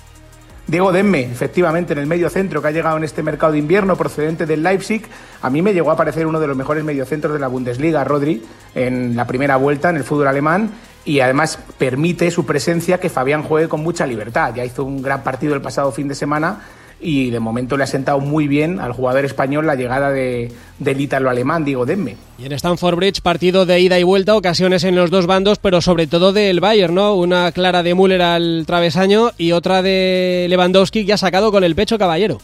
Diego 0.71 0.93
Demme, 0.93 1.23
efectivamente, 1.23 1.95
en 1.95 1.99
el 1.99 2.07
medio 2.07 2.31
centro 2.31 2.63
que 2.63 2.69
ha 2.69 2.71
llegado 2.71 2.97
en 2.97 3.03
este 3.03 3.25
mercado 3.25 3.53
de 3.53 3.59
invierno 3.59 3.97
procedente 3.97 4.47
del 4.47 4.63
Leipzig. 4.63 5.03
A 5.43 5.51
mí 5.51 5.63
me 5.63 5.73
llegó 5.73 5.91
a 5.91 5.97
parecer 5.97 6.27
uno 6.27 6.39
de 6.39 6.47
los 6.47 6.57
mejores 6.57 6.85
mediocentros 6.85 7.35
de 7.35 7.41
la 7.41 7.49
Bundesliga, 7.49 8.05
Rodri, 8.05 8.41
en 8.77 9.17
la 9.17 9.27
primera 9.27 9.57
vuelta 9.57 9.91
en 9.91 9.97
el 9.97 10.05
fútbol 10.05 10.29
alemán. 10.29 10.71
Y 11.05 11.19
además 11.21 11.59
permite 11.77 12.31
su 12.31 12.47
presencia 12.47 13.01
que 13.01 13.09
Fabián 13.09 13.43
juegue 13.43 13.69
con 13.69 13.83
mucha 13.83 14.07
libertad. 14.07 14.55
Ya 14.55 14.65
hizo 14.65 14.85
un 14.85 15.03
gran 15.03 15.25
partido 15.25 15.55
el 15.55 15.61
pasado 15.61 15.91
fin 15.91 16.07
de 16.07 16.15
semana 16.15 16.61
y 17.01 17.31
de 17.31 17.41
momento 17.41 17.77
le 17.77 17.85
ha 17.85 17.87
sentado 17.87 18.21
muy 18.21 18.49
bien 18.49 18.81
al 18.81 18.93
jugador 18.93 19.25
español 19.25 19.67
la 19.67 19.75
llegada 19.75 20.11
de, 20.11 20.53
del 20.79 21.01
ítalo-alemán, 21.01 21.65
digo, 21.65 21.87
Demme. 21.87 22.17
Y 22.39 22.47
en 22.47 22.53
Stamford 22.53 22.97
Bridge, 22.97 23.21
partido 23.23 23.67
de 23.67 23.81
ida 23.81 23.99
y 23.99 24.03
vuelta, 24.03 24.37
ocasiones 24.37 24.85
en 24.85 24.97
los 24.97 25.11
dos 25.11 25.27
bandos, 25.27 25.59
pero 25.59 25.81
sobre 25.81 26.07
todo 26.07 26.33
del 26.33 26.61
Bayern, 26.61 26.95
¿no? 26.95 27.15
Una 27.15 27.53
clara 27.53 27.83
de 27.83 27.95
Müller 27.95 28.23
al 28.23 28.65
travesaño 28.67 29.31
y 29.39 29.53
otra 29.53 29.83
de 29.83 30.47
Lewandowski 30.49 31.07
que 31.07 31.13
ha 31.15 31.19
sacado 31.19 31.51
con 31.51 31.65
el 31.65 31.75
pecho 31.75 31.99
caballero. 31.99 32.39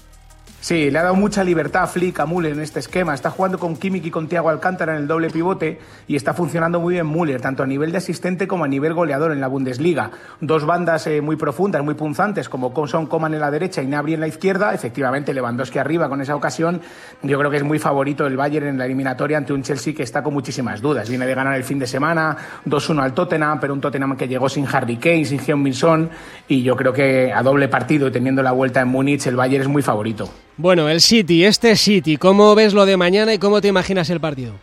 Sí, 0.67 0.91
le 0.91 0.99
ha 0.99 1.05
dado 1.05 1.15
mucha 1.15 1.45
libertad 1.45 1.85
a 1.85 1.87
Flick, 1.87 2.19
a 2.19 2.27
Müller 2.27 2.55
en 2.55 2.61
este 2.61 2.81
esquema. 2.81 3.15
Está 3.15 3.31
jugando 3.31 3.57
con 3.57 3.77
Kimmich 3.77 4.07
y 4.07 4.11
con 4.11 4.27
Thiago 4.27 4.49
Alcántara 4.49 4.97
en 4.97 5.03
el 5.03 5.07
doble 5.07 5.31
pivote 5.31 5.79
y 6.09 6.17
está 6.17 6.35
funcionando 6.35 6.81
muy 6.81 6.95
bien 6.95 7.07
Müller, 7.07 7.41
tanto 7.41 7.63
a 7.63 7.67
nivel 7.69 7.93
de 7.93 7.99
asistente 7.99 8.49
como 8.49 8.65
a 8.65 8.67
nivel 8.67 8.93
goleador 8.93 9.31
en 9.31 9.41
la 9.41 9.47
Bundesliga. 9.47 10.11
Dos 10.41 10.67
bandas 10.67 11.07
eh, 11.07 11.21
muy 11.21 11.37
profundas, 11.37 11.85
muy 11.85 11.95
punzantes, 11.95 12.49
como 12.49 12.75
Son 12.89 13.07
Coman 13.07 13.33
en 13.35 13.39
la 13.39 13.53
derecha 13.53 13.81
y 13.81 13.87
Nabri 13.87 14.15
en 14.15 14.21
la 14.21 14.27
izquierda. 14.27 14.75
Efectivamente, 14.75 15.33
Lewandowski 15.33 15.79
arriba 15.79 16.09
con 16.09 16.21
esa 16.21 16.35
ocasión. 16.35 16.81
Yo 17.23 17.39
creo 17.39 17.49
que 17.49 17.59
es 17.59 17.63
muy 17.63 17.79
favorito 17.79 18.27
el 18.27 18.37
Bayern 18.37 18.67
en 18.67 18.79
la 18.79 18.87
eliminatoria 18.87 19.39
ante 19.39 19.53
un 19.53 19.63
Chelsea 19.63 19.95
que 19.95 20.03
está 20.03 20.25
con 20.25 20.35
muchísimas 20.35 20.83
dudas. 20.83 21.09
Viene 21.09 21.27
de 21.27 21.35
ganar 21.37 21.55
el 21.55 21.63
fin 21.63 21.79
de 21.79 21.87
semana, 21.87 22.37
2-1 22.65 23.05
al 23.05 23.15
Tottenham, 23.15 23.61
pero 23.61 23.73
un 23.73 23.81
Tottenham 23.81 24.17
que 24.17 24.27
llegó 24.27 24.49
sin 24.49 24.67
Harry 24.67 24.97
Kane, 24.97 25.27
sin 25.27 25.39
Heung 25.39 25.63
Min 25.63 25.75
Son 25.75 26.11
y 26.49 26.65
yo 26.65 26.75
creo 26.75 26.93
que 26.93 27.33
a 27.33 27.41
doble 27.45 27.69
partido 27.69 28.09
y 28.09 28.11
teniendo 28.11 28.43
la 28.43 28.51
vuelta 28.51 28.81
en 28.81 28.89
Múnich, 28.89 29.29
el 29.29 29.37
Bayern 29.37 29.63
es 29.63 29.69
muy 29.69 29.83
favorito. 29.83 30.29
Bueno, 30.59 30.89
el 30.89 31.03
City, 31.03 31.45
este 31.45 31.77
City, 31.77 32.17
¿cómo 32.17 32.55
ves 32.55 32.73
lo 32.73 32.87
de 32.87 32.97
mañana 32.97 33.35
y 33.35 33.39
cómo 33.39 33.61
te 33.61 33.69
imaginas 33.69 34.09
el 34.09 34.21
partido? 34.21 34.55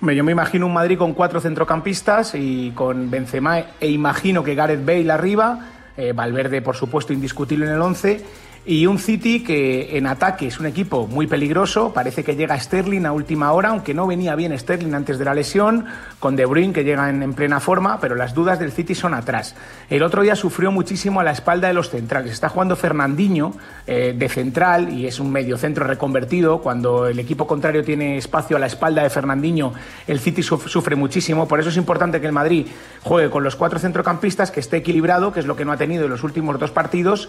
Yo 0.00 0.24
me 0.24 0.32
imagino 0.32 0.64
un 0.64 0.72
Madrid 0.72 0.96
con 0.96 1.12
cuatro 1.12 1.38
centrocampistas 1.38 2.34
y 2.34 2.70
con 2.70 3.10
Benzema 3.10 3.58
e 3.78 3.90
imagino 3.90 4.42
que 4.42 4.54
Gareth 4.54 4.86
Bale 4.86 5.12
arriba, 5.12 5.68
eh, 5.98 6.12
Valverde 6.14 6.62
por 6.62 6.76
supuesto 6.76 7.12
indiscutible 7.12 7.66
en 7.66 7.72
el 7.72 7.82
11 7.82 8.24
y 8.64 8.86
un 8.86 8.98
City 9.00 9.42
que 9.42 9.96
en 9.98 10.06
ataque 10.06 10.46
es 10.46 10.60
un 10.60 10.66
equipo 10.66 11.08
muy 11.08 11.26
peligroso, 11.26 11.92
parece 11.92 12.22
que 12.22 12.36
llega 12.36 12.58
Sterling 12.58 13.06
a 13.06 13.12
última 13.12 13.52
hora, 13.52 13.70
aunque 13.70 13.92
no 13.92 14.06
venía 14.06 14.36
bien 14.36 14.56
Sterling 14.56 14.94
antes 14.94 15.18
de 15.18 15.24
la 15.24 15.34
lesión, 15.34 15.86
con 16.20 16.36
De 16.36 16.46
Bruyne 16.46 16.72
que 16.72 16.84
llega 16.84 17.10
en, 17.10 17.34
plena 17.34 17.58
forma, 17.58 17.98
pero 17.98 18.14
las 18.14 18.34
dudas 18.34 18.60
del 18.60 18.70
City 18.70 18.94
son 18.94 19.14
atrás. 19.14 19.56
El 19.90 20.04
otro 20.04 20.22
día 20.22 20.36
sufrió 20.36 20.70
muchísimo 20.70 21.18
a 21.18 21.24
la 21.24 21.32
espalda 21.32 21.66
de 21.66 21.74
los 21.74 21.90
centrales. 21.90 22.30
Está 22.30 22.48
jugando 22.48 22.76
Fernandinho 22.76 23.52
eh, 23.86 24.14
de 24.16 24.28
central 24.28 24.92
y 24.92 25.06
es 25.06 25.18
un 25.18 25.32
medio 25.32 25.58
centro 25.58 25.84
reconvertido. 25.84 26.58
Cuando 26.58 27.08
el 27.08 27.18
equipo 27.18 27.48
contrario 27.48 27.82
tiene 27.82 28.16
espacio 28.16 28.56
a 28.56 28.60
la 28.60 28.66
espalda 28.66 29.02
de 29.02 29.10
Fernandinho, 29.10 29.72
el 30.06 30.20
City 30.20 30.42
sufre 30.44 30.94
muchísimo. 30.94 31.48
Por 31.48 31.58
eso 31.58 31.70
es 31.70 31.76
importante 31.76 32.20
que 32.20 32.26
el 32.26 32.32
Madrid 32.32 32.66
juegue 33.02 33.28
con 33.28 33.42
los 33.42 33.56
cuatro 33.56 33.80
centrocampistas, 33.80 34.52
que 34.52 34.60
esté 34.60 34.76
equilibrado, 34.76 35.32
que 35.32 35.40
es 35.40 35.46
lo 35.46 35.56
que 35.56 35.64
no 35.64 35.72
ha 35.72 35.76
tenido 35.76 36.04
en 36.04 36.10
los 36.10 36.22
últimos 36.22 36.60
dos 36.60 36.70
partidos, 36.70 37.28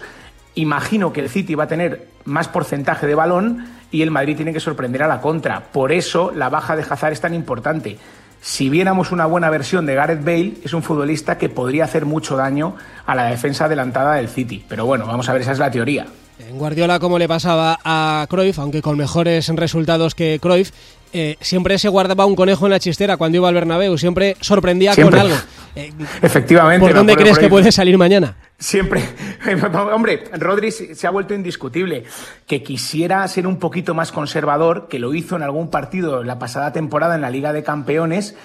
Imagino 0.54 1.12
que 1.12 1.20
el 1.20 1.28
City 1.28 1.54
va 1.54 1.64
a 1.64 1.68
tener 1.68 2.08
más 2.24 2.48
porcentaje 2.48 3.06
de 3.06 3.14
balón 3.14 3.66
y 3.90 4.02
el 4.02 4.10
Madrid 4.10 4.36
tiene 4.36 4.52
que 4.52 4.60
sorprender 4.60 5.02
a 5.02 5.08
la 5.08 5.20
contra. 5.20 5.64
Por 5.72 5.92
eso 5.92 6.32
la 6.34 6.48
baja 6.48 6.76
de 6.76 6.84
Hazard 6.88 7.12
es 7.12 7.20
tan 7.20 7.34
importante. 7.34 7.98
Si 8.40 8.68
viéramos 8.68 9.10
una 9.10 9.24
buena 9.26 9.48
versión 9.50 9.86
de 9.86 9.94
Gareth 9.94 10.22
Bale, 10.22 10.54
es 10.62 10.74
un 10.74 10.82
futbolista 10.82 11.38
que 11.38 11.48
podría 11.48 11.84
hacer 11.84 12.04
mucho 12.04 12.36
daño 12.36 12.76
a 13.06 13.14
la 13.14 13.26
defensa 13.26 13.64
adelantada 13.64 14.14
del 14.14 14.28
City. 14.28 14.64
Pero 14.68 14.84
bueno, 14.84 15.06
vamos 15.06 15.28
a 15.28 15.32
ver, 15.32 15.42
esa 15.42 15.52
es 15.52 15.58
la 15.58 15.70
teoría. 15.70 16.06
En 16.38 16.58
Guardiola, 16.58 16.98
como 16.98 17.18
le 17.18 17.28
pasaba 17.28 17.78
a 17.84 18.26
Cruyff, 18.28 18.58
aunque 18.58 18.82
con 18.82 18.98
mejores 18.98 19.48
resultados 19.48 20.14
que 20.14 20.38
Cruyff, 20.40 20.72
eh, 21.16 21.36
siempre 21.40 21.78
se 21.78 21.88
guardaba 21.88 22.26
un 22.26 22.34
conejo 22.34 22.66
en 22.66 22.72
la 22.72 22.80
chistera 22.80 23.16
cuando 23.16 23.38
iba 23.38 23.48
al 23.48 23.54
Bernabéu, 23.54 23.96
siempre 23.96 24.36
sorprendía 24.40 24.94
con 24.94 25.14
algo. 25.14 25.36
Eh, 25.76 25.92
Efectivamente. 26.22 26.86
¿Por 26.86 26.94
dónde 26.94 27.16
crees 27.16 27.36
que 27.36 27.48
puede 27.48 27.72
salir 27.72 27.98
mañana? 27.98 28.36
Siempre. 28.60 29.02
Hombre, 29.92 30.22
Rodri 30.38 30.70
se 30.70 31.04
ha 31.04 31.10
vuelto 31.10 31.34
indiscutible. 31.34 32.04
Que 32.46 32.62
quisiera 32.62 33.26
ser 33.26 33.44
un 33.48 33.58
poquito 33.58 33.92
más 33.92 34.12
conservador, 34.12 34.86
que 34.86 35.00
lo 35.00 35.12
hizo 35.14 35.34
en 35.34 35.42
algún 35.42 35.70
partido 35.70 36.22
la 36.22 36.38
pasada 36.38 36.72
temporada 36.72 37.16
en 37.16 37.22
la 37.22 37.30
Liga 37.30 37.52
de 37.52 37.64
Campeones, 37.64 38.36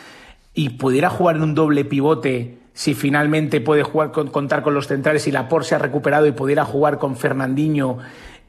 y 0.55 0.69
pudiera 0.69 1.11
jugar 1.11 1.35
en 1.35 1.43
un 1.43 1.53
doble 1.53 1.85
pivote 1.85 2.57
si 2.73 2.95
finalmente 2.95 3.61
puede 3.61 3.83
jugar 3.83 4.11
contar 4.11 4.63
con 4.63 4.73
los 4.73 4.87
centrales 4.87 5.27
y 5.27 5.31
Laporte 5.31 5.69
se 5.69 5.75
ha 5.75 5.79
recuperado 5.79 6.25
y 6.25 6.31
pudiera 6.31 6.65
jugar 6.65 6.97
con 6.97 7.15
Fernandinho 7.15 7.99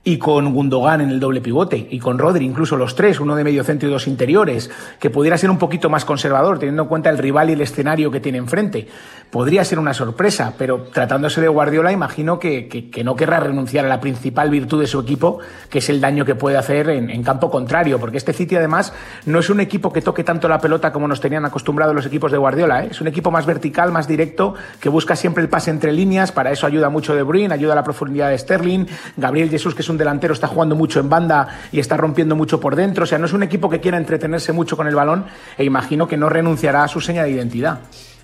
y 0.03 0.17
con 0.17 0.55
Gundogan 0.55 1.03
en 1.03 1.11
el 1.11 1.21
doble 1.21 1.43
pivote 1.43 1.89
y 1.91 1.99
con 1.99 2.19
Rodri, 2.19 2.47
incluso 2.47 2.77
los 2.77 2.95
tres, 2.95 3.21
uno 3.21 3.37
de 3.37 3.45
medio 3.45 3.65
centro 3.65 3.87
y 3.87 3.93
dos 3.93 4.07
interiores, 4.07 4.71
que 4.99 5.11
pudiera 5.11 5.37
ser 5.37 5.51
un 5.51 5.59
poquito 5.59 5.91
más 5.91 6.07
conservador, 6.07 6.59
teniendo 6.59 6.85
en 6.85 6.89
cuenta 6.89 7.11
el 7.11 7.19
rival 7.19 7.51
y 7.51 7.53
el 7.53 7.61
escenario 7.61 8.11
que 8.11 8.19
tiene 8.19 8.39
enfrente. 8.39 8.89
Podría 9.31 9.63
ser 9.63 9.79
una 9.79 9.93
sorpresa, 9.93 10.55
pero 10.57 10.85
tratándose 10.93 11.43
de 11.43 11.49
Guardiola, 11.49 11.93
imagino 11.93 12.39
que, 12.39 12.69
que, 12.69 13.05
no 13.05 13.15
querrá 13.15 13.41
renunciar 13.41 13.85
a 13.85 13.89
la 13.89 14.01
principal 14.01 14.49
virtud 14.49 14.81
de 14.81 14.87
su 14.87 15.01
equipo, 15.01 15.39
que 15.69 15.79
es 15.79 15.91
el 15.91 16.01
daño 16.01 16.25
que 16.25 16.35
puede 16.35 16.57
hacer 16.57 16.89
en, 16.89 17.11
en, 17.11 17.23
campo 17.23 17.51
contrario, 17.51 18.01
porque 18.01 18.17
este 18.17 18.33
City 18.33 18.57
además 18.57 18.95
no 19.27 19.39
es 19.39 19.51
un 19.51 19.61
equipo 19.61 19.93
que 19.93 20.01
toque 20.01 20.25
tanto 20.25 20.49
la 20.49 20.59
pelota 20.61 20.93
como 20.93 21.09
nos 21.09 21.21
tenían 21.21 21.45
acostumbrados 21.45 21.95
los 21.95 22.07
equipos 22.07 22.33
de 22.33 22.39
Guardiola, 22.39 22.85
¿eh? 22.85 22.89
es 22.91 23.01
un 23.01 23.07
equipo 23.07 23.31
más 23.31 23.47
vertical, 23.47 23.93
más 23.93 24.09
directo, 24.09 24.55
que 24.81 24.89
busca 24.89 25.15
siempre 25.15 25.43
el 25.43 25.49
pase 25.49 25.71
entre 25.71 25.93
líneas, 25.93 26.33
para 26.33 26.51
eso 26.51 26.67
ayuda 26.67 26.89
mucho 26.89 27.15
De 27.15 27.23
Bruyne, 27.23 27.53
ayuda 27.53 27.75
a 27.75 27.77
la 27.77 27.85
profundidad 27.85 28.31
de 28.31 28.39
Sterling, 28.39 28.87
Gabriel 29.17 29.51
Jesús, 29.51 29.75
que 29.75 29.83
es 29.83 29.90
un 29.91 29.99
delantero, 29.99 30.35
está 30.35 30.47
jugando 30.47 30.75
mucho 30.77 31.01
en 31.01 31.09
banda 31.09 31.49
y 31.73 31.81
está 31.81 31.97
rompiendo 31.97 32.37
mucho 32.37 32.61
por 32.61 32.77
dentro. 32.77 33.05
O 33.05 33.07
sea, 33.07 33.19
no 33.19 33.27
es 33.27 33.33
un 33.33 33.43
equipo 33.43 33.69
que 33.69 33.81
quiera 33.81 33.97
entretenerse 33.97 34.53
mucho 34.53 34.77
con 34.77 34.87
el 34.87 34.95
balón 34.95 35.27
e 35.59 35.65
imagino 35.65 36.09
que 36.09 36.17
no 36.17 36.29
renunciará 36.29 36.85
a 36.85 36.89
su 36.89 37.01
seña 37.01 37.25
de 37.25 37.31
identidad. 37.31 37.81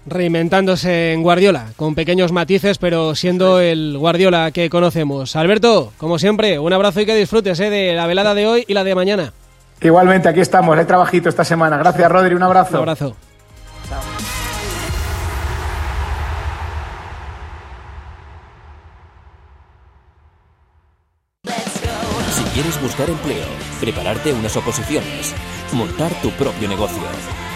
Reinventándose 0.07 1.13
en 1.13 1.23
Guardiola, 1.23 1.67
con 1.75 1.97
pequeños 1.97 2.31
matices, 2.31 2.79
pero 2.79 3.17
siendo 3.17 3.59
el 3.59 3.97
Guardiola 3.99 4.53
que 4.53 4.71
conocemos. 4.71 5.35
Alberto, 5.35 5.93
como 5.99 6.19
siempre, 6.19 6.61
un 6.61 6.73
abrazo 6.73 7.01
y 7.01 7.07
que 7.07 7.17
disfrutes 7.17 7.59
¿eh? 7.59 7.71
de 7.71 7.93
la 7.95 8.07
velada 8.07 8.35
de 8.35 8.47
hoy 8.47 8.65
y 8.69 8.75
la 8.75 8.85
de 8.85 8.95
mañana. 8.95 9.33
Igualmente, 9.81 10.29
aquí 10.29 10.41
estamos, 10.41 10.79
he 10.79 10.85
trabajito 10.85 11.29
esta 11.29 11.45
semana. 11.45 11.77
Gracias, 11.77 12.11
Rodri, 12.11 12.35
un 12.35 12.43
abrazo. 12.43 12.75
Un 12.75 12.89
abrazo. 12.89 13.17
Buscar 22.97 23.11
empleo, 23.11 23.47
prepararte 23.79 24.33
unas 24.33 24.57
oposiciones, 24.57 25.35
montar 25.73 26.11
tu 26.23 26.31
propio 26.31 26.67
negocio? 26.67 27.03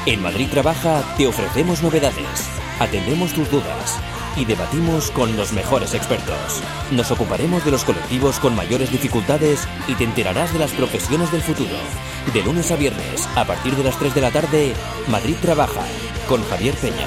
En 0.05 0.21
Madrid 0.21 0.49
Trabaja 0.51 1.03
te 1.17 1.27
ofrecemos 1.27 1.83
novedades, 1.83 2.47
atendemos 2.79 3.33
tus 3.33 3.51
dudas 3.51 3.99
y 4.37 4.45
debatimos 4.45 5.11
con 5.11 5.35
los 5.39 5.53
mejores 5.55 5.95
expertos. 5.95 6.61
Nos 6.91 7.11
ocuparemos 7.11 7.65
de 7.65 7.71
los 7.71 7.85
colectivos 7.85 8.39
con 8.39 8.55
mayores 8.55 8.93
dificultades 8.93 9.67
y 9.89 9.95
te 9.95 10.05
enterarás 10.05 10.53
de 10.53 10.59
las 10.59 10.73
profesiones 10.73 11.33
del 11.33 11.41
futuro. 11.41 11.77
De 12.35 12.43
lunes 12.43 12.71
a 12.71 12.77
viernes, 12.77 13.27
a 13.35 13.47
partir 13.47 13.75
de 13.77 13.85
las 13.85 13.99
3 13.99 14.15
de 14.15 14.21
la 14.21 14.31
tarde, 14.31 14.75
Madrid 15.09 15.37
trabaja 15.41 15.87
con 16.29 16.45
Javier 16.45 16.75
Peña. 16.75 17.07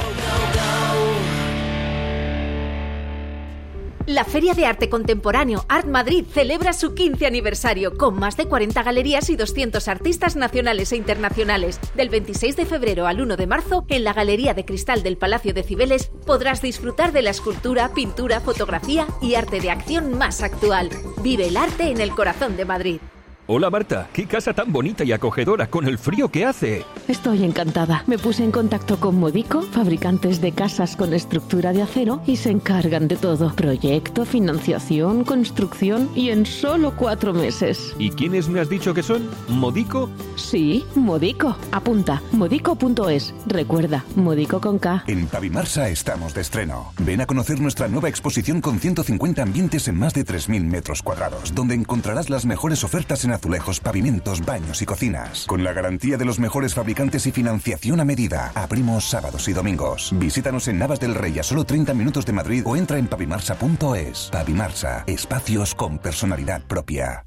La 4.05 4.25
Feria 4.25 4.53
de 4.53 4.65
Arte 4.65 4.89
Contemporáneo 4.89 5.63
Art 5.69 5.87
Madrid 5.87 6.25
celebra 6.29 6.73
su 6.73 6.93
15 6.93 7.25
aniversario 7.25 7.97
con 7.97 8.19
más 8.19 8.35
de 8.35 8.47
40 8.47 8.83
galerías 8.83 9.29
y 9.29 9.37
200 9.37 9.87
artistas 9.87 10.35
nacionales 10.35 10.91
e 10.91 10.97
internacionales. 10.97 11.79
Del 11.95 12.09
26 12.09 12.57
de 12.57 12.65
febrero 12.65 13.07
al 13.07 13.21
1 13.21 13.37
de 13.37 13.47
marzo, 13.47 13.85
en 13.87 14.03
la 14.03 14.11
Galería 14.11 14.53
de 14.53 14.65
Cristal 14.65 15.03
del 15.03 15.15
Palacio 15.15 15.53
de 15.53 15.63
Cibeles, 15.63 16.11
podrás 16.25 16.61
disfrutar 16.61 17.13
de 17.13 17.21
la 17.21 17.29
escultura, 17.29 17.93
pintura, 17.93 18.41
fotografía 18.41 19.07
y 19.21 19.35
arte 19.35 19.61
de 19.61 19.71
acción 19.71 20.17
más 20.17 20.43
actual. 20.43 20.89
Vive 21.21 21.47
el 21.47 21.55
arte 21.55 21.83
en 21.89 22.01
el 22.01 22.11
corazón 22.11 22.57
de 22.57 22.65
Madrid. 22.65 22.99
Hola 23.45 23.69
Marta, 23.69 24.07
qué 24.13 24.25
casa 24.25 24.53
tan 24.53 24.71
bonita 24.71 25.03
y 25.03 25.11
acogedora 25.11 25.67
con 25.67 25.85
el 25.85 25.97
frío 25.97 26.29
que 26.29 26.45
hace. 26.45 26.85
Estoy 27.09 27.43
encantada. 27.43 28.05
Me 28.07 28.17
puse 28.17 28.41
en 28.41 28.51
contacto 28.51 29.01
con 29.01 29.19
Modico, 29.19 29.61
fabricantes 29.63 30.39
de 30.39 30.53
casas 30.53 30.95
con 30.95 31.13
estructura 31.13 31.73
de 31.73 31.81
acero, 31.81 32.21
y 32.25 32.37
se 32.37 32.51
encargan 32.51 33.09
de 33.09 33.17
todo. 33.17 33.53
Proyecto, 33.53 34.23
financiación, 34.23 35.25
construcción 35.25 36.09
y 36.15 36.29
en 36.29 36.45
solo 36.45 36.95
cuatro 36.95 37.33
meses. 37.33 37.93
¿Y 37.99 38.11
quiénes 38.11 38.47
me 38.47 38.61
has 38.61 38.69
dicho 38.69 38.93
que 38.93 39.03
son? 39.03 39.29
¿Modico? 39.49 40.09
Sí, 40.37 40.85
Modico. 40.95 41.57
Apunta, 41.73 42.21
modico.es. 42.31 43.35
Recuerda, 43.45 44.05
Modico 44.15 44.61
con 44.61 44.79
K. 44.79 45.03
En 45.07 45.27
Pavimarsa 45.27 45.89
estamos 45.89 46.33
de 46.33 46.39
estreno. 46.39 46.93
Ven 46.99 47.19
a 47.19 47.25
conocer 47.25 47.59
nuestra 47.59 47.89
nueva 47.89 48.07
exposición 48.07 48.61
con 48.61 48.79
150 48.79 49.41
ambientes 49.43 49.89
en 49.89 49.99
más 49.99 50.13
de 50.13 50.23
3.000 50.23 50.63
metros 50.63 51.03
cuadrados, 51.03 51.53
donde 51.53 51.75
encontrarás 51.75 52.29
las 52.29 52.45
mejores 52.45 52.85
ofertas 52.85 53.25
en 53.25 53.32
azulejos, 53.33 53.79
pavimentos, 53.79 54.45
baños 54.45 54.81
y 54.81 54.85
cocinas. 54.85 55.45
Con 55.45 55.63
la 55.63 55.73
garantía 55.73 56.17
de 56.17 56.25
los 56.25 56.39
mejores 56.39 56.73
fabricantes 56.73 57.25
y 57.27 57.31
financiación 57.31 57.99
a 57.99 58.05
medida. 58.05 58.51
Abrimos 58.55 59.09
sábados 59.09 59.47
y 59.47 59.53
domingos. 59.53 60.11
Visítanos 60.15 60.67
en 60.67 60.79
Navas 60.79 60.99
del 60.99 61.15
Rey 61.15 61.39
a 61.39 61.43
solo 61.43 61.63
30 61.63 61.93
minutos 61.93 62.25
de 62.25 62.33
Madrid 62.33 62.63
o 62.65 62.75
entra 62.75 62.97
en 62.97 63.07
pavimarsa.es. 63.07 64.29
Pavimarsa, 64.31 65.03
espacios 65.07 65.75
con 65.75 65.99
personalidad 65.99 66.61
propia. 66.63 67.25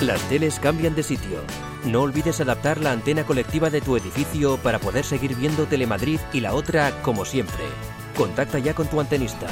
Las 0.00 0.20
teles 0.28 0.60
cambian 0.60 0.94
de 0.94 1.02
sitio. 1.02 1.40
No 1.84 2.02
olvides 2.02 2.40
adaptar 2.40 2.78
la 2.78 2.92
antena 2.92 3.24
colectiva 3.24 3.68
de 3.68 3.80
tu 3.80 3.96
edificio 3.96 4.56
para 4.58 4.78
poder 4.78 5.04
seguir 5.04 5.34
viendo 5.34 5.66
Telemadrid 5.66 6.20
y 6.32 6.40
la 6.40 6.54
otra 6.54 6.92
como 7.02 7.24
siempre. 7.24 7.64
Contacta 8.16 8.58
ya 8.58 8.74
con 8.74 8.86
tu 8.86 9.00
antenista. 9.00 9.46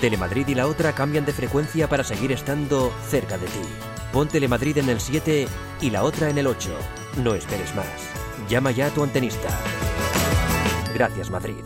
Telemadrid 0.00 0.48
y 0.48 0.54
la 0.54 0.66
otra 0.66 0.92
cambian 0.92 1.24
de 1.24 1.32
frecuencia 1.32 1.88
para 1.88 2.04
seguir 2.04 2.32
estando 2.32 2.92
cerca 3.08 3.38
de 3.38 3.46
ti. 3.46 3.95
Pon 4.16 4.28
Telemadrid 4.28 4.78
en 4.78 4.88
el 4.88 4.98
7 4.98 5.46
y 5.82 5.90
la 5.90 6.02
otra 6.02 6.30
en 6.30 6.38
el 6.38 6.46
8. 6.46 6.70
No 7.22 7.34
esperes 7.34 7.74
más. 7.74 7.84
Llama 8.48 8.70
ya 8.70 8.86
a 8.86 8.88
tu 8.88 9.02
antenista. 9.02 9.50
Gracias 10.94 11.28
Madrid. 11.28 11.62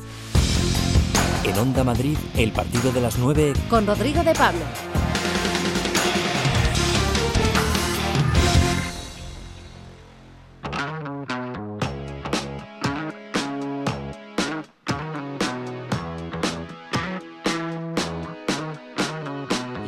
En 1.44 1.56
Onda 1.56 1.84
Madrid, 1.84 2.18
el 2.36 2.50
partido 2.50 2.90
de 2.90 3.02
las 3.02 3.18
9 3.18 3.52
Con 3.68 3.86
Rodrigo 3.86 4.24
de 4.24 4.34
Pablo. 4.34 4.64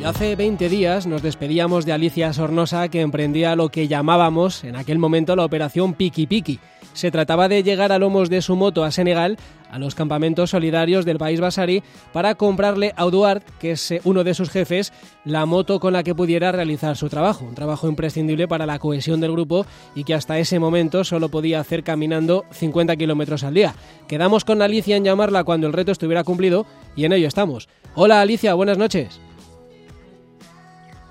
Hace 0.05 0.35
20 0.35 0.67
días 0.67 1.07
nos 1.07 1.21
despedíamos 1.21 1.85
de 1.85 1.93
Alicia 1.93 2.33
Sornosa 2.33 2.89
que 2.89 2.99
emprendía 2.99 3.55
lo 3.55 3.69
que 3.69 3.87
llamábamos 3.87 4.63
en 4.65 4.75
aquel 4.75 4.99
momento 4.99 5.35
la 5.35 5.45
operación 5.45 5.93
Piki 5.93 6.27
Piki. 6.27 6.59
Se 6.93 7.09
trataba 7.09 7.47
de 7.47 7.63
llegar 7.63 7.91
a 7.91 7.99
lomos 7.99 8.29
de 8.29 8.41
su 8.41 8.55
moto 8.55 8.83
a 8.83 8.91
Senegal, 8.91 9.37
a 9.71 9.79
los 9.79 9.95
campamentos 9.95 10.49
solidarios 10.49 11.05
del 11.05 11.17
país 11.17 11.39
basarí, 11.39 11.83
para 12.11 12.35
comprarle 12.35 12.93
a 12.97 13.05
Duarte, 13.05 13.51
que 13.59 13.71
es 13.71 13.91
eh, 13.91 14.01
uno 14.03 14.23
de 14.23 14.33
sus 14.33 14.49
jefes, 14.49 14.91
la 15.25 15.45
moto 15.45 15.79
con 15.79 15.93
la 15.93 16.03
que 16.03 16.13
pudiera 16.13 16.51
realizar 16.51 16.97
su 16.97 17.09
trabajo. 17.09 17.45
Un 17.45 17.55
trabajo 17.55 17.87
imprescindible 17.87 18.47
para 18.47 18.65
la 18.65 18.79
cohesión 18.79 19.21
del 19.21 19.31
grupo 19.31 19.65
y 19.95 20.03
que 20.03 20.13
hasta 20.13 20.37
ese 20.37 20.59
momento 20.59 21.03
solo 21.03 21.29
podía 21.29 21.61
hacer 21.61 21.83
caminando 21.83 22.45
50 22.51 22.95
kilómetros 22.97 23.43
al 23.43 23.53
día. 23.53 23.73
Quedamos 24.07 24.43
con 24.43 24.61
Alicia 24.61 24.97
en 24.97 25.05
llamarla 25.05 25.45
cuando 25.45 25.65
el 25.65 25.73
reto 25.73 25.91
estuviera 25.91 26.23
cumplido 26.23 26.65
y 26.95 27.05
en 27.05 27.13
ello 27.13 27.27
estamos. 27.27 27.69
Hola 27.95 28.21
Alicia, 28.21 28.53
buenas 28.53 28.77
noches. 28.77 29.19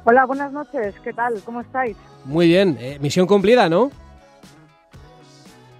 Hola, 0.05 0.27
buenas 0.27 0.53
noches. 0.53 0.99
¿Qué 1.05 1.13
tal? 1.13 1.35
¿Cómo 1.45 1.61
estáis? 1.61 1.97
Muy 2.25 2.49
bien, 2.49 2.77
eh, 2.81 2.99
misión 3.01 3.29
cumplida, 3.29 3.69
¿no? 3.69 3.91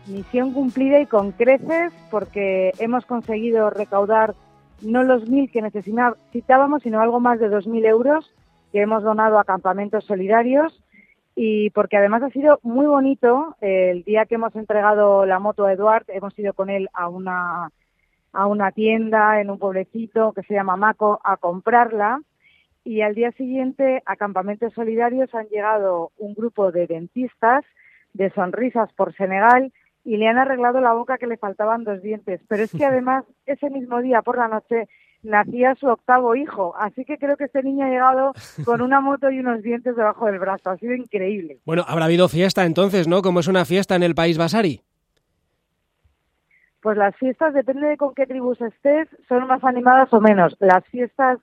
Misión 0.07 0.53
cumplida 0.53 1.01
y 1.01 1.07
con 1.07 1.33
creces 1.33 1.93
porque 2.09 2.73
hemos 2.79 3.05
conseguido 3.05 3.71
recaudar 3.71 4.35
no 4.81 5.03
los 5.03 5.29
mil 5.29 5.51
que 5.51 5.61
necesitábamos, 5.61 6.83
sino 6.83 7.01
algo 7.01 7.19
más 7.19 7.41
de 7.41 7.49
dos 7.49 7.67
mil 7.67 7.85
euros 7.85 8.33
que 8.71 8.83
hemos 8.83 9.03
donado 9.03 9.41
a 9.41 9.45
campamentos 9.45 10.05
solidarios 10.05 10.73
y 11.35 11.71
porque 11.71 11.97
además 11.97 12.23
ha 12.23 12.31
sido 12.31 12.61
muy 12.63 12.87
bonito 12.87 13.57
el 13.61 14.05
día 14.05 14.27
que 14.27 14.37
hemos 14.37 14.55
entregado 14.55 15.27
la 15.27 15.41
moto 15.41 15.67
a 15.67 15.73
Eduard, 15.73 16.05
hemos 16.09 16.37
ido 16.39 16.53
con 16.53 16.71
él 16.71 16.89
a 16.93 17.09
una 17.09 17.71
a 18.33 18.47
una 18.47 18.71
tienda 18.71 19.41
en 19.41 19.51
un 19.51 19.59
pueblecito 19.59 20.33
que 20.33 20.43
se 20.43 20.55
llama 20.55 20.77
Maco 20.77 21.21
a 21.25 21.37
comprarla 21.37 22.21
y 22.85 23.03
al 23.03 23.15
día 23.15 23.33
siguiente 23.33 24.03
a 24.07 24.17
campamentos 24.17 24.73
solidarios 24.75 25.35
han 25.35 25.47
llegado 25.49 26.11
un 26.19 26.35
grupo 26.35 26.73
de 26.73 26.87
dentistas 26.87 27.65
de 28.13 28.31
sonrisas 28.31 28.93
por 28.95 29.15
Senegal 29.15 29.73
y 30.05 30.17
le 30.17 30.29
han 30.29 30.39
arreglado 30.39 30.81
la 30.81 30.93
boca 30.93 31.19
que 31.19 31.27
le 31.27 31.37
faltaban 31.37 31.85
dos 31.85 32.03
dientes. 32.03 32.41
Pero 32.49 32.65
es 32.65 32.73
que 32.73 32.85
además 32.85 33.25
ese 33.47 33.71
mismo 33.71 34.01
día 34.01 34.23
por 34.23 34.37
la 34.37 34.49
noche 34.49 34.89
nacía 35.23 35.77
su 35.77 35.87
octavo 35.87 36.35
hijo, 36.35 36.75
así 36.77 37.05
que 37.05 37.17
creo 37.17 37.37
que 37.37 37.45
este 37.45 37.63
niño 37.63 37.87
ha 37.87 37.91
llegado 37.91 38.33
con 38.65 38.81
una 38.83 39.01
moto 39.01 39.31
y 39.31 39.39
unos 39.39 39.63
dientes 39.63 39.95
debajo 39.95 40.27
del 40.27 40.41
brazo. 40.41 40.71
Ha 40.71 40.77
sido 40.79 40.95
increíble. 40.95 41.59
Bueno, 41.65 41.85
habrá 41.87 42.07
habido 42.07 42.29
fiesta 42.29 42.65
entonces, 42.65 43.07
¿no? 43.07 43.23
Como 43.23 43.39
es 43.39 43.47
una 43.47 43.65
fiesta 43.65 43.95
en 43.95 44.03
el 44.03 44.17
país 44.17 44.37
basari. 44.37 44.83
Pues 46.81 46.99
las 46.99 47.15
fiestas, 47.15 47.55
depende 47.55 47.87
de 47.87 47.97
con 47.97 48.13
qué 48.13 48.27
tribus 48.27 48.61
estés, 48.61 49.09
son 49.29 49.47
más 49.47 49.63
animadas 49.63 50.13
o 50.13 50.21
menos. 50.21 50.57
Las 50.59 50.85
fiestas 50.87 51.39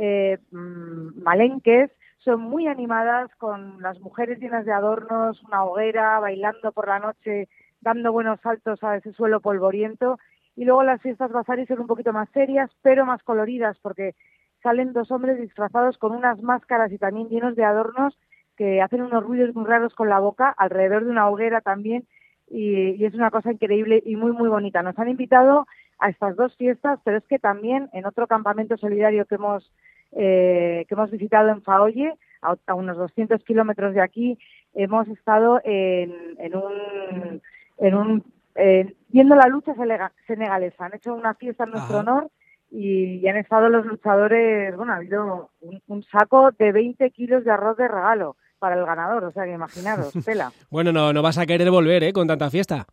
eh, 0.00 0.38
mm, 0.52 1.22
malenques 1.22 1.90
son 2.18 2.40
muy 2.40 2.66
animadas 2.66 3.34
con 3.36 3.82
las 3.82 3.98
mujeres 4.00 4.38
llenas 4.38 4.64
de 4.64 4.72
adornos, 4.72 5.42
una 5.44 5.64
hoguera, 5.64 6.20
bailando 6.20 6.72
por 6.72 6.88
la 6.88 6.98
noche, 6.98 7.48
dando 7.80 8.12
buenos 8.12 8.40
saltos 8.40 8.82
a 8.84 8.96
ese 8.96 9.12
suelo 9.12 9.40
polvoriento. 9.40 10.18
Y 10.56 10.64
luego 10.64 10.82
las 10.82 11.00
fiestas 11.02 11.32
basaris 11.32 11.68
son 11.68 11.80
un 11.80 11.86
poquito 11.86 12.12
más 12.12 12.28
serias, 12.30 12.70
pero 12.82 13.06
más 13.06 13.22
coloridas, 13.22 13.76
porque 13.80 14.14
salen 14.62 14.92
dos 14.92 15.10
hombres 15.10 15.40
disfrazados 15.40 15.98
con 15.98 16.12
unas 16.12 16.42
máscaras 16.42 16.92
y 16.92 16.98
también 16.98 17.28
llenos 17.28 17.56
de 17.56 17.64
adornos 17.64 18.18
que 18.56 18.82
hacen 18.82 19.02
unos 19.02 19.22
ruidos 19.22 19.54
muy 19.54 19.64
raros 19.64 19.94
con 19.94 20.08
la 20.08 20.18
boca, 20.18 20.50
alrededor 20.50 21.04
de 21.04 21.10
una 21.10 21.28
hoguera 21.28 21.60
también, 21.60 22.06
y 22.50 23.04
es 23.04 23.14
una 23.14 23.30
cosa 23.30 23.52
increíble 23.52 24.02
y 24.04 24.16
muy, 24.16 24.32
muy 24.32 24.48
bonita. 24.48 24.82
Nos 24.82 24.98
han 24.98 25.08
invitado 25.08 25.66
a 25.98 26.08
estas 26.08 26.36
dos 26.36 26.56
fiestas, 26.56 26.98
pero 27.04 27.18
es 27.18 27.24
que 27.26 27.38
también 27.38 27.88
en 27.92 28.06
otro 28.06 28.26
campamento 28.26 28.76
solidario 28.76 29.26
que 29.26 29.34
hemos, 29.34 29.70
eh, 30.12 30.84
que 30.88 30.94
hemos 30.94 31.10
visitado 31.10 31.48
en 31.50 31.62
Faoye, 31.62 32.14
a, 32.42 32.56
a 32.66 32.74
unos 32.74 32.96
200 32.96 33.42
kilómetros 33.44 33.94
de 33.94 34.00
aquí, 34.00 34.38
hemos 34.74 35.08
estado 35.08 35.60
en, 35.64 36.12
en 36.38 36.56
un, 36.56 37.42
en 37.78 37.94
un 37.94 38.24
eh, 38.54 38.94
viendo 39.08 39.34
la 39.36 39.48
lucha 39.48 39.74
senegalesa. 40.26 40.86
Han 40.86 40.94
hecho 40.94 41.14
una 41.14 41.34
fiesta 41.34 41.64
en 41.64 41.70
nuestro 41.70 41.98
Ajá. 41.98 42.10
honor 42.10 42.30
y, 42.70 43.16
y 43.16 43.28
han 43.28 43.36
estado 43.36 43.68
los 43.68 43.86
luchadores, 43.86 44.76
bueno, 44.76 44.92
ha 44.92 44.96
habido 44.96 45.50
un, 45.60 45.80
un 45.86 46.02
saco 46.04 46.50
de 46.52 46.72
20 46.72 47.10
kilos 47.10 47.44
de 47.44 47.50
arroz 47.50 47.76
de 47.76 47.88
regalo 47.88 48.36
para 48.58 48.74
el 48.74 48.84
ganador, 48.84 49.24
o 49.24 49.30
sea 49.30 49.44
que 49.44 49.52
imaginaros, 49.52 50.12
tela. 50.24 50.50
Bueno, 50.70 50.92
no, 50.92 51.12
no 51.12 51.22
vas 51.22 51.38
a 51.38 51.46
querer 51.46 51.70
volver, 51.70 52.02
¿eh? 52.02 52.12
Con 52.12 52.26
tanta 52.26 52.50
fiesta. 52.50 52.86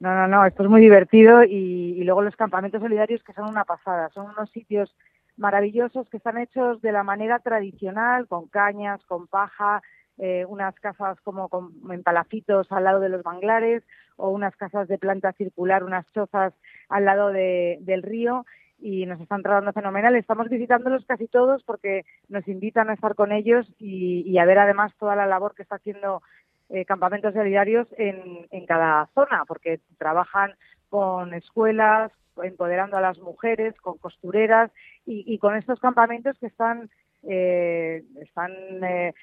No, 0.00 0.14
no, 0.14 0.26
no, 0.26 0.46
esto 0.46 0.62
es 0.62 0.70
muy 0.70 0.80
divertido 0.80 1.44
y, 1.44 1.94
y 1.98 2.04
luego 2.04 2.22
los 2.22 2.34
campamentos 2.34 2.80
solidarios 2.80 3.22
que 3.22 3.34
son 3.34 3.50
una 3.50 3.64
pasada, 3.64 4.08
son 4.14 4.30
unos 4.30 4.50
sitios 4.50 4.96
maravillosos 5.36 6.08
que 6.08 6.16
están 6.18 6.38
hechos 6.38 6.80
de 6.82 6.92
la 6.92 7.02
manera 7.02 7.38
tradicional, 7.38 8.26
con 8.28 8.48
cañas, 8.48 9.04
con 9.06 9.26
paja, 9.26 9.82
eh, 10.18 10.44
unas 10.46 10.74
casas 10.80 11.18
como 11.22 11.48
con, 11.48 11.72
en 11.90 12.02
palafitos 12.02 12.70
al 12.72 12.84
lado 12.84 13.00
de 13.00 13.08
los 13.08 13.24
manglares 13.24 13.82
o 14.16 14.28
unas 14.30 14.54
casas 14.56 14.86
de 14.88 14.98
planta 14.98 15.32
circular, 15.32 15.82
unas 15.82 16.06
chozas 16.12 16.52
al 16.90 17.04
lado 17.06 17.28
de- 17.32 17.78
del 17.80 18.02
río 18.02 18.44
y 18.78 19.06
nos 19.06 19.20
están 19.20 19.42
tratando 19.42 19.72
fenomenal. 19.72 20.14
Estamos 20.16 20.48
visitándolos 20.48 21.04
casi 21.06 21.26
todos 21.26 21.62
porque 21.64 22.04
nos 22.28 22.46
invitan 22.48 22.90
a 22.90 22.94
estar 22.94 23.14
con 23.14 23.32
ellos 23.32 23.66
y, 23.78 24.22
y 24.30 24.38
a 24.38 24.44
ver 24.44 24.58
además 24.58 24.92
toda 24.98 25.16
la 25.16 25.26
labor 25.26 25.54
que 25.54 25.62
está 25.62 25.76
haciendo 25.76 26.22
eh, 26.68 26.84
campamentos 26.84 27.34
solidarios 27.34 27.88
en, 27.98 28.46
en 28.50 28.66
cada 28.66 29.06
zona, 29.14 29.44
porque 29.46 29.80
trabajan 29.98 30.52
con 30.90 31.32
escuelas, 31.32 32.12
empoderando 32.42 32.96
a 32.96 33.00
las 33.00 33.18
mujeres, 33.18 33.74
con 33.80 33.96
costureras 33.98 34.70
y, 35.06 35.38
con 35.38 35.56
estos 35.56 35.80
campamentos 35.80 36.38
que 36.38 36.46
están, 36.46 36.90
eh, 37.22 38.04
están 38.20 38.52
eh, 38.84 39.14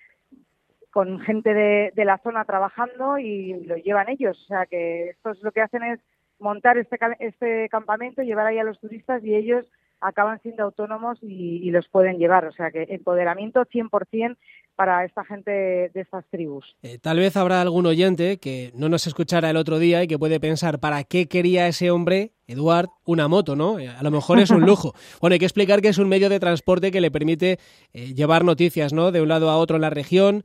con 0.92 1.20
gente 1.20 1.54
de, 1.54 1.92
de, 1.96 2.06
la 2.06 2.18
zona 2.20 2.46
trabajando 2.46 3.18
y 3.18 3.54
lo 3.66 3.76
llevan 3.76 4.10
ellos. 4.10 4.42
O 4.44 4.48
sea 4.48 4.66
que 4.66 5.10
estos 5.10 5.42
lo 5.44 5.52
que 5.52 5.62
hacen 5.62 5.84
es 5.84 6.00
montar 6.40 6.78
este, 6.78 6.98
este 7.20 7.70
campamento, 7.70 8.22
llevar 8.22 8.48
ahí 8.48 8.60
a 8.60 8.64
los 8.64 8.80
turistas 8.80 9.24
y 9.24 9.36
ellos 9.36 9.66
acaban 10.02 10.40
siendo 10.42 10.64
autónomos 10.64 11.18
y, 11.22 11.70
los 11.72 11.88
pueden 11.90 12.18
llevar. 12.18 12.46
O 12.46 12.52
sea 12.52 12.72
que 12.72 12.88
empoderamiento 12.90 13.66
100% 13.66 14.38
para 14.76 15.04
esta 15.06 15.26
gente 15.26 15.52
de 15.52 16.02
estas 16.02 16.24
tribus. 16.30 16.76
Eh, 16.84 17.00
tal 17.00 17.18
vez 17.18 17.36
habrá 17.36 17.62
algún 17.62 17.88
oyente 17.88 18.38
que 18.38 18.72
no 18.76 18.90
nos 18.90 19.08
escuchara 19.08 19.50
el 19.50 19.58
otro 19.58 19.80
día 19.80 20.04
y 20.04 20.08
que 20.08 20.20
puede 20.20 20.40
pensar, 20.40 20.80
¿para 20.80 21.04
qué 21.04 21.28
quería 21.28 21.68
ese 21.68 21.90
hombre, 21.90 22.32
Eduard, 22.46 22.88
una 23.04 23.28
moto? 23.28 23.56
¿no? 23.56 23.80
Eh, 23.80 23.90
a 23.90 24.04
lo 24.04 24.12
mejor 24.12 24.40
es 24.40 24.52
un 24.52 24.62
lujo. 24.66 24.94
bueno, 25.20 25.34
hay 25.34 25.40
que 25.40 25.46
explicar 25.46 25.82
que 25.82 25.88
es 25.88 25.98
un 25.98 26.08
medio 26.08 26.30
de 26.30 26.40
transporte 26.40 26.92
que 26.92 27.02
le 27.02 27.10
permite 27.10 27.58
eh, 27.94 28.14
llevar 28.14 28.46
noticias 28.46 28.94
¿no? 28.94 29.12
de 29.12 29.22
un 29.22 29.30
lado 29.30 29.50
a 29.50 29.58
otro 29.58 29.78
en 29.78 29.82
la 29.82 29.90
región, 29.90 30.44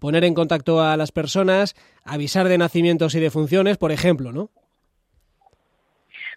poner 0.00 0.24
en 0.24 0.34
contacto 0.34 0.80
a 0.80 0.96
las 0.96 1.12
personas, 1.12 1.76
avisar 2.04 2.48
de 2.48 2.58
nacimientos 2.58 3.14
y 3.14 3.20
de 3.20 3.30
funciones, 3.30 3.76
por 3.76 3.92
ejemplo, 3.92 4.32
¿no? 4.32 4.50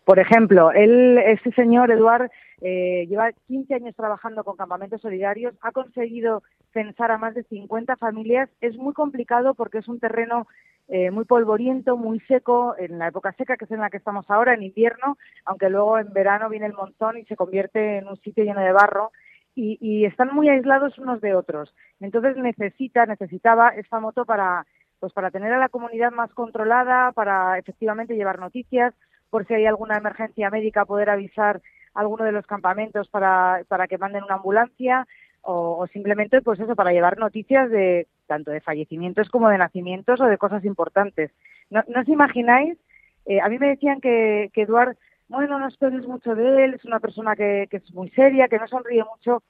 Por 0.10 0.18
ejemplo, 0.18 0.72
él, 0.72 1.20
este 1.20 1.52
señor, 1.52 1.92
Eduard, 1.92 2.32
eh, 2.62 3.06
lleva 3.08 3.32
15 3.48 3.74
años 3.74 3.96
trabajando 3.96 4.44
con 4.44 4.58
campamentos 4.58 5.02
solidarios, 5.02 5.56
ha 5.62 5.72
conseguido 5.72 6.44
censar 6.74 7.12
a 7.12 7.18
más 7.18 7.34
de 7.34 7.44
50 7.44 7.96
familias. 7.98 8.50
Es 8.62 8.76
muy 8.78 8.94
complicado 8.94 9.54
porque 9.54 9.80
es 9.80 9.88
un 9.88 10.00
terreno 10.00 10.48
eh, 10.88 11.12
muy 11.12 11.26
polvoriento, 11.26 11.98
muy 11.98 12.20
seco, 12.22 12.76
en 12.78 13.00
la 13.00 13.08
época 13.08 13.34
seca, 13.34 13.58
que 13.58 13.66
es 13.66 13.72
en 13.72 13.80
la 13.80 13.90
que 13.90 13.98
estamos 13.98 14.26
ahora, 14.30 14.54
en 14.54 14.64
invierno, 14.64 15.18
aunque 15.46 15.70
luego 15.70 16.00
en 16.00 16.12
verano 16.12 16.50
viene 16.50 16.66
el 16.66 16.74
montón 16.74 17.18
y 17.18 17.26
se 17.26 17.36
convierte 17.36 18.00
en 18.00 18.08
un 18.08 18.18
sitio 18.18 18.44
lleno 18.44 18.62
de 18.62 18.74
barro. 18.74 19.12
Y, 19.56 19.78
y 19.82 20.06
están 20.06 20.34
muy 20.34 20.48
aislados 20.48 20.98
unos 21.00 21.22
de 21.22 21.36
otros. 21.36 21.74
Entonces 22.00 22.38
necesita, 22.38 23.06
necesitaba 23.06 23.70
esta 23.70 24.00
moto 24.00 24.24
para, 24.24 24.66
pues 25.00 25.12
para 25.12 25.32
tener 25.32 25.52
a 25.52 25.60
la 25.60 25.70
comunidad 25.70 26.12
más 26.12 26.32
controlada, 26.34 27.12
para 27.12 27.58
efectivamente 27.58 28.16
llevar 28.16 28.40
noticias, 28.40 28.94
por 29.30 29.46
si 29.46 29.54
hay 29.54 29.66
alguna 29.66 29.98
emergencia 29.98 30.50
médica, 30.50 30.86
poder 30.86 31.10
avisar 31.10 31.62
alguno 31.94 32.24
de 32.24 32.32
los 32.32 32.46
campamentos 32.46 33.08
para, 33.10 33.62
para 33.68 33.88
que 33.88 33.98
manden 33.98 34.24
una 34.24 34.36
ambulancia 34.36 35.08
o, 35.42 35.88
simplemente 35.92 36.42
pues 36.42 36.60
eso 36.60 36.76
para 36.76 36.92
llevar 36.92 37.18
noticias 37.18 37.70
de 37.70 38.08
tanto 38.28 38.52
de 38.52 38.62
fallecimientos 38.62 39.30
como 39.30 39.50
de 39.50 39.58
nacimientos 39.58 40.20
o 40.22 40.26
de 40.26 40.38
cosas 40.38 40.64
importantes. 40.66 41.32
No, 41.70 41.82
os 42.00 42.08
imagináis, 42.08 42.78
eh, 43.26 43.42
a 43.42 43.50
mí 43.50 43.58
me 43.58 43.70
decían 43.70 44.02
que, 44.02 44.50
que 44.54 44.64
Eduard, 44.64 44.98
bueno, 45.28 45.60
no 45.60 45.68
esperes 45.68 46.06
mucho 46.08 46.36
de 46.36 46.66
él, 46.66 46.74
es 46.76 46.86
una 46.86 47.00
persona 47.00 47.36
que, 47.36 47.68
que 47.70 47.78
es 47.78 47.94
muy 47.94 48.10
seria, 48.12 48.48
que 48.48 48.60
no 48.60 48.68
sonríe 48.68 49.04
mucho. 49.04 49.44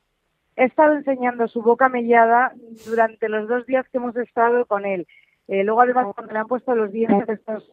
He 0.55 0.65
estado 0.65 0.93
enseñando 0.95 1.47
su 1.47 1.61
boca 1.61 1.89
mellada 1.89 2.53
durante 2.85 3.29
los 3.29 3.47
dos 3.47 3.65
días 3.65 3.87
que 3.89 3.97
hemos 3.97 4.15
estado 4.17 4.65
con 4.65 4.85
él. 4.85 5.07
Eh, 5.49 5.63
luego, 5.63 5.81
además, 5.81 6.05
cuando 6.13 6.31
le 6.31 6.39
han 6.39 6.47
puesto 6.47 6.75
los 6.75 6.91
dientes 6.91 7.27
estos 7.27 7.71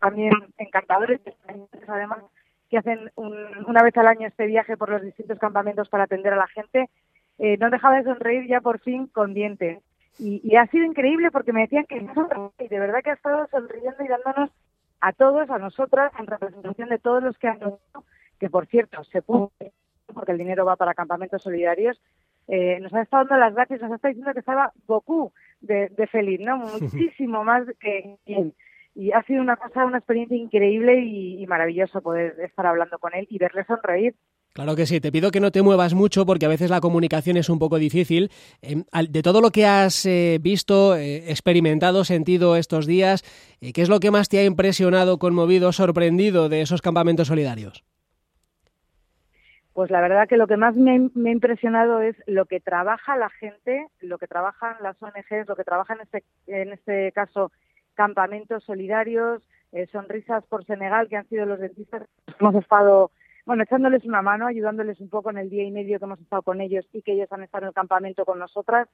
también 0.00 0.32
encantadores, 0.56 1.20
además, 1.86 2.20
que 2.70 2.78
hacen 2.78 3.10
una 3.14 3.82
vez 3.82 3.94
al 3.98 4.06
año 4.06 4.26
este 4.26 4.46
viaje 4.46 4.78
por 4.78 4.88
los 4.88 5.02
distintos 5.02 5.38
campamentos 5.38 5.90
para 5.90 6.04
atender 6.04 6.32
a 6.32 6.36
la 6.36 6.46
gente, 6.46 6.88
eh, 7.38 7.58
no 7.58 7.68
dejaba 7.68 7.96
de 7.96 8.04
sonreír 8.04 8.48
ya 8.48 8.62
por 8.62 8.78
fin 8.80 9.06
con 9.06 9.34
dientes. 9.34 9.82
Y, 10.18 10.56
ha 10.56 10.66
sido 10.68 10.86
increíble 10.86 11.30
porque 11.30 11.52
me 11.52 11.60
decían 11.60 11.84
que 11.84 11.96
y 12.58 12.68
de 12.68 12.80
verdad 12.80 13.02
que 13.02 13.10
ha 13.10 13.14
estado 13.14 13.46
sonriendo 13.50 14.02
y 14.02 14.08
dándonos 14.08 14.50
a 15.02 15.12
todos, 15.12 15.50
a 15.50 15.58
nosotras, 15.58 16.10
en 16.18 16.26
representación 16.26 16.88
de 16.88 16.98
todos 16.98 17.22
los 17.22 17.36
que 17.36 17.48
han 17.48 17.58
venido, 17.58 18.04
que 18.40 18.48
por 18.48 18.66
cierto 18.66 19.04
se 19.04 19.20
puso, 19.20 19.52
porque 20.14 20.32
el 20.32 20.38
dinero 20.38 20.64
va 20.64 20.76
para 20.76 20.94
campamentos 20.94 21.42
solidarios, 21.42 22.00
eh, 22.48 22.80
nos 22.80 22.94
ha 22.94 23.02
estado 23.02 23.24
dando 23.24 23.44
las 23.44 23.54
gracias, 23.54 23.82
nos 23.82 23.92
está 23.92 24.08
diciendo 24.08 24.32
que 24.32 24.40
estaba 24.40 24.72
Goku 24.86 25.32
de, 25.62 25.88
de 25.88 26.06
feliz, 26.06 26.40
¿no? 26.40 26.58
Muchísimo 26.80 27.44
más 27.44 27.64
que 27.80 28.16
y 28.94 29.12
ha 29.12 29.22
sido 29.22 29.40
una 29.40 29.56
cosa, 29.56 29.86
una 29.86 29.98
experiencia 29.98 30.36
increíble 30.36 31.00
y, 31.00 31.46
maravilloso 31.46 32.00
poder 32.00 32.36
estar 32.40 32.66
hablando 32.66 32.98
con 32.98 33.14
él 33.14 33.26
y 33.30 33.38
verle 33.38 33.64
sonreír. 33.64 34.14
Claro 34.52 34.76
que 34.76 34.84
sí, 34.84 35.00
te 35.00 35.10
pido 35.10 35.30
que 35.30 35.40
no 35.40 35.50
te 35.50 35.62
muevas 35.62 35.94
mucho 35.94 36.26
porque 36.26 36.44
a 36.44 36.48
veces 36.50 36.68
la 36.68 36.80
comunicación 36.80 37.38
es 37.38 37.48
un 37.48 37.58
poco 37.58 37.78
difícil. 37.78 38.30
Em, 38.60 38.84
de 39.08 39.22
todo 39.22 39.40
lo 39.40 39.50
que 39.50 39.64
has 39.64 40.04
eh, 40.04 40.38
visto, 40.42 40.94
eh, 40.94 41.30
experimentado, 41.30 42.04
sentido 42.04 42.56
estos 42.56 42.86
días, 42.86 43.24
eh, 43.62 43.72
¿qué 43.72 43.80
es 43.80 43.88
lo 43.88 43.98
que 43.98 44.10
más 44.10 44.28
te 44.28 44.38
ha 44.38 44.44
impresionado, 44.44 45.18
conmovido, 45.18 45.72
sorprendido 45.72 46.50
de 46.50 46.60
esos 46.60 46.82
campamentos 46.82 47.28
solidarios? 47.28 47.82
Pues 49.74 49.90
la 49.90 50.02
verdad 50.02 50.28
que 50.28 50.36
lo 50.36 50.46
que 50.46 50.58
más 50.58 50.76
me, 50.76 50.92
ha 50.92 51.30
impresionado 51.30 52.02
es 52.02 52.16
lo 52.26 52.44
que 52.44 52.60
trabaja 52.60 53.16
la 53.16 53.30
gente, 53.30 53.86
lo 54.00 54.18
que 54.18 54.26
trabajan 54.26 54.76
las 54.82 55.02
ONGs, 55.02 55.48
lo 55.48 55.56
que 55.56 55.64
trabaja 55.64 55.94
en 55.94 56.00
este, 56.00 56.24
en 56.46 56.72
este 56.72 57.12
caso 57.12 57.50
campamentos 57.94 58.64
solidarios, 58.64 59.42
eh, 59.72 59.86
Sonrisas 59.90 60.44
por 60.46 60.64
Senegal, 60.66 61.08
que 61.08 61.16
han 61.16 61.28
sido 61.28 61.46
los 61.46 61.58
dentistas. 61.58 62.06
Hemos 62.40 62.54
estado, 62.56 63.10
bueno, 63.46 63.62
echándoles 63.62 64.04
una 64.04 64.22
mano, 64.22 64.46
ayudándoles 64.46 65.00
un 65.00 65.08
poco 65.08 65.30
en 65.30 65.38
el 65.38 65.50
día 65.50 65.64
y 65.64 65.70
medio 65.70 65.98
que 65.98 66.04
hemos 66.04 66.20
estado 66.20 66.42
con 66.42 66.60
ellos 66.60 66.86
y 66.92 67.02
que 67.02 67.12
ellos 67.12 67.32
han 67.32 67.42
estado 67.42 67.64
en 67.64 67.68
el 67.68 67.74
campamento 67.74 68.24
con 68.24 68.38
nosotras. 68.38 68.88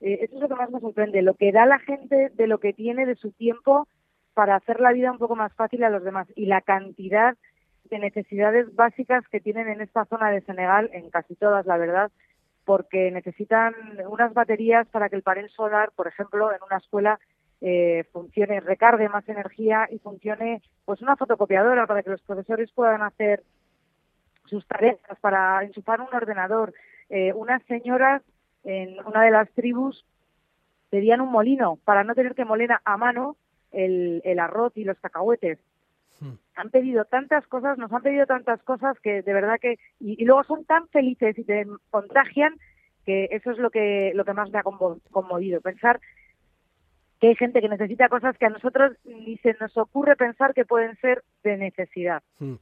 Eh, 0.00 0.20
eso 0.22 0.34
es 0.34 0.40
lo 0.40 0.48
que 0.48 0.54
más 0.56 0.70
me 0.70 0.80
sorprende, 0.80 1.22
lo 1.22 1.34
que 1.34 1.52
da 1.52 1.66
la 1.66 1.78
gente 1.78 2.30
de 2.34 2.46
lo 2.46 2.58
que 2.58 2.72
tiene, 2.72 3.06
de 3.06 3.14
su 3.14 3.30
tiempo, 3.32 3.86
para 4.34 4.56
hacer 4.56 4.80
la 4.80 4.92
vida 4.92 5.12
un 5.12 5.18
poco 5.18 5.36
más 5.36 5.52
fácil 5.54 5.84
a 5.84 5.90
los 5.90 6.02
demás 6.02 6.26
y 6.34 6.46
la 6.46 6.60
cantidad 6.60 7.36
necesidades 7.90 8.74
básicas 8.74 9.26
que 9.28 9.40
tienen 9.40 9.68
en 9.68 9.80
esta 9.80 10.04
zona 10.06 10.30
de 10.30 10.40
Senegal, 10.42 10.90
en 10.92 11.10
casi 11.10 11.34
todas, 11.34 11.66
la 11.66 11.76
verdad, 11.76 12.10
porque 12.64 13.10
necesitan 13.10 13.74
unas 14.08 14.32
baterías 14.32 14.86
para 14.88 15.08
que 15.08 15.16
el 15.16 15.22
panel 15.22 15.50
solar, 15.50 15.92
por 15.94 16.08
ejemplo, 16.08 16.50
en 16.52 16.62
una 16.62 16.78
escuela 16.78 17.20
eh, 17.60 18.04
funcione, 18.12 18.60
recargue 18.60 19.08
más 19.08 19.28
energía 19.28 19.86
y 19.90 19.98
funcione 19.98 20.62
pues 20.84 21.00
una 21.02 21.16
fotocopiadora 21.16 21.86
para 21.86 22.02
que 22.02 22.10
los 22.10 22.22
profesores 22.22 22.70
puedan 22.72 23.02
hacer 23.02 23.42
sus 24.46 24.66
tareas, 24.66 24.98
para 25.20 25.62
enchufar 25.62 26.00
un 26.00 26.14
ordenador. 26.14 26.74
Eh, 27.08 27.32
unas 27.32 27.62
señoras 27.64 28.22
en 28.64 28.96
una 29.06 29.22
de 29.22 29.30
las 29.30 29.50
tribus 29.52 30.04
pedían 30.90 31.20
un 31.20 31.30
molino 31.30 31.78
para 31.84 32.04
no 32.04 32.14
tener 32.14 32.34
que 32.34 32.44
moler 32.44 32.70
a 32.84 32.96
mano 32.96 33.36
el 33.72 34.38
arroz 34.38 34.72
y 34.76 34.84
los 34.84 34.96
cacahuetes. 35.00 35.58
Han 36.56 36.70
pedido 36.70 37.04
tantas 37.04 37.46
cosas, 37.46 37.78
nos 37.78 37.92
han 37.92 38.02
pedido 38.02 38.26
tantas 38.26 38.62
cosas 38.62 38.98
que 39.00 39.22
de 39.22 39.32
verdad 39.32 39.58
que 39.60 39.78
y, 40.00 40.22
y, 40.22 40.24
luego 40.24 40.44
son 40.44 40.64
tan 40.64 40.88
felices 40.88 41.38
y 41.38 41.44
te 41.44 41.66
contagian 41.90 42.54
que 43.04 43.28
eso 43.30 43.50
es 43.50 43.58
lo 43.58 43.70
que 43.70 44.12
lo 44.14 44.24
que 44.24 44.32
más 44.32 44.50
me 44.50 44.58
ha 44.58 44.62
conmovido 44.62 45.60
pensar 45.60 46.00
que 47.24 47.30
hay 47.30 47.36
gente 47.36 47.62
que 47.62 47.70
necesita 47.70 48.10
cosas 48.10 48.36
que 48.36 48.44
a 48.44 48.50
nosotros 48.50 48.92
ni 49.02 49.38
se 49.38 49.56
nos 49.58 49.74
ocurre 49.78 50.14
pensar 50.14 50.52
que 50.52 50.66
pueden 50.66 50.94
ser 50.96 51.24
de 51.42 51.56
necesidad. 51.56 52.22
Hmm. 52.38 52.56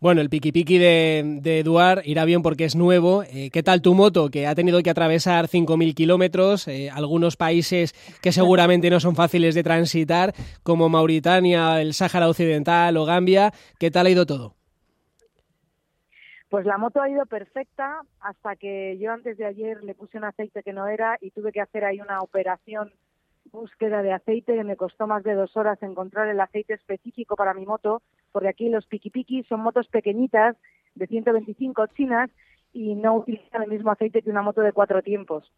Bueno, 0.00 0.22
el 0.22 0.30
piqui 0.30 0.50
piqui 0.50 0.78
de, 0.78 1.22
de 1.42 1.58
Eduard 1.58 2.00
irá 2.06 2.24
bien 2.24 2.40
porque 2.40 2.64
es 2.64 2.74
nuevo. 2.74 3.22
Eh, 3.24 3.50
¿Qué 3.52 3.62
tal 3.62 3.82
tu 3.82 3.92
moto 3.92 4.30
que 4.30 4.46
ha 4.46 4.54
tenido 4.54 4.82
que 4.82 4.88
atravesar 4.88 5.44
5.000 5.44 5.94
kilómetros? 5.94 6.68
Eh, 6.68 6.88
algunos 6.88 7.36
países 7.36 7.92
que 8.22 8.32
seguramente 8.32 8.88
no 8.88 8.98
son 8.98 9.14
fáciles 9.14 9.54
de 9.54 9.62
transitar, 9.62 10.32
como 10.62 10.88
Mauritania, 10.88 11.82
el 11.82 11.92
Sáhara 11.92 12.30
Occidental 12.30 12.96
o 12.96 13.04
Gambia. 13.04 13.50
¿Qué 13.78 13.90
tal 13.90 14.06
ha 14.06 14.10
ido 14.10 14.24
todo? 14.24 14.54
Pues 16.48 16.64
la 16.64 16.78
moto 16.78 17.02
ha 17.02 17.10
ido 17.10 17.26
perfecta 17.26 18.00
hasta 18.20 18.56
que 18.56 18.96
yo 18.98 19.12
antes 19.12 19.36
de 19.36 19.44
ayer 19.44 19.84
le 19.84 19.94
puse 19.94 20.16
un 20.16 20.24
aceite 20.24 20.62
que 20.62 20.72
no 20.72 20.86
era 20.86 21.18
y 21.20 21.30
tuve 21.30 21.52
que 21.52 21.60
hacer 21.60 21.84
ahí 21.84 22.00
una 22.00 22.20
operación 22.20 22.90
búsqueda 23.50 24.02
de 24.02 24.12
aceite 24.12 24.54
que 24.54 24.64
me 24.64 24.76
costó 24.76 25.06
más 25.06 25.22
de 25.24 25.34
dos 25.34 25.56
horas 25.56 25.82
encontrar 25.82 26.28
el 26.28 26.40
aceite 26.40 26.74
específico 26.74 27.36
para 27.36 27.54
mi 27.54 27.66
moto, 27.66 28.02
porque 28.32 28.48
aquí 28.48 28.68
los 28.68 28.86
piqui 28.86 29.44
son 29.48 29.60
motos 29.60 29.88
pequeñitas 29.88 30.56
de 30.94 31.06
125 31.06 31.86
chinas 31.88 32.30
y 32.72 32.94
no 32.94 33.16
utilizan 33.16 33.62
el 33.62 33.70
mismo 33.70 33.90
aceite 33.90 34.22
que 34.22 34.30
una 34.30 34.42
moto 34.42 34.60
de 34.60 34.72
cuatro 34.72 35.02
tiempos. 35.02 35.50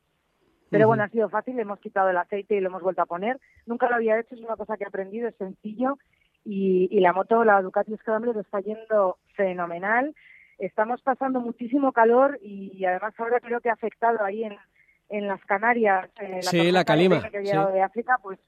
Pero 0.70 0.86
bueno, 0.86 1.02
ha 1.02 1.08
sido 1.08 1.28
fácil, 1.28 1.56
le 1.56 1.62
hemos 1.62 1.80
quitado 1.80 2.10
el 2.10 2.16
aceite 2.16 2.54
y 2.54 2.60
lo 2.60 2.68
hemos 2.68 2.82
vuelto 2.82 3.02
a 3.02 3.06
poner. 3.06 3.40
Nunca 3.66 3.88
lo 3.88 3.96
había 3.96 4.18
hecho, 4.20 4.36
es 4.36 4.40
una 4.40 4.56
cosa 4.56 4.76
que 4.76 4.84
he 4.84 4.86
aprendido, 4.86 5.28
es 5.28 5.34
sencillo. 5.34 5.98
Y, 6.44 7.00
la 7.00 7.12
moto, 7.12 7.44
la 7.44 7.60
Ducati 7.60 7.96
Scrambler, 7.96 8.36
está 8.36 8.60
yendo 8.60 9.18
fenomenal. 9.34 10.14
Estamos 10.58 11.02
pasando 11.02 11.40
muchísimo 11.40 11.92
calor 11.92 12.38
y 12.40 12.84
además 12.84 13.14
ahora 13.18 13.40
creo 13.40 13.60
que 13.60 13.68
ha 13.68 13.72
afectado 13.72 14.22
ahí 14.22 14.44
en, 14.44 14.56
en 15.10 15.26
las 15.26 15.44
Canarias, 15.44 16.08
eh, 16.20 16.36
la 16.36 16.42
sí, 16.42 16.70
la 16.70 16.84
calima, 16.84 17.28
que 17.28 17.38
ha 17.38 17.40
llegado 17.40 17.72
de 17.72 17.82
África, 17.82 18.18
pues, 18.22 18.38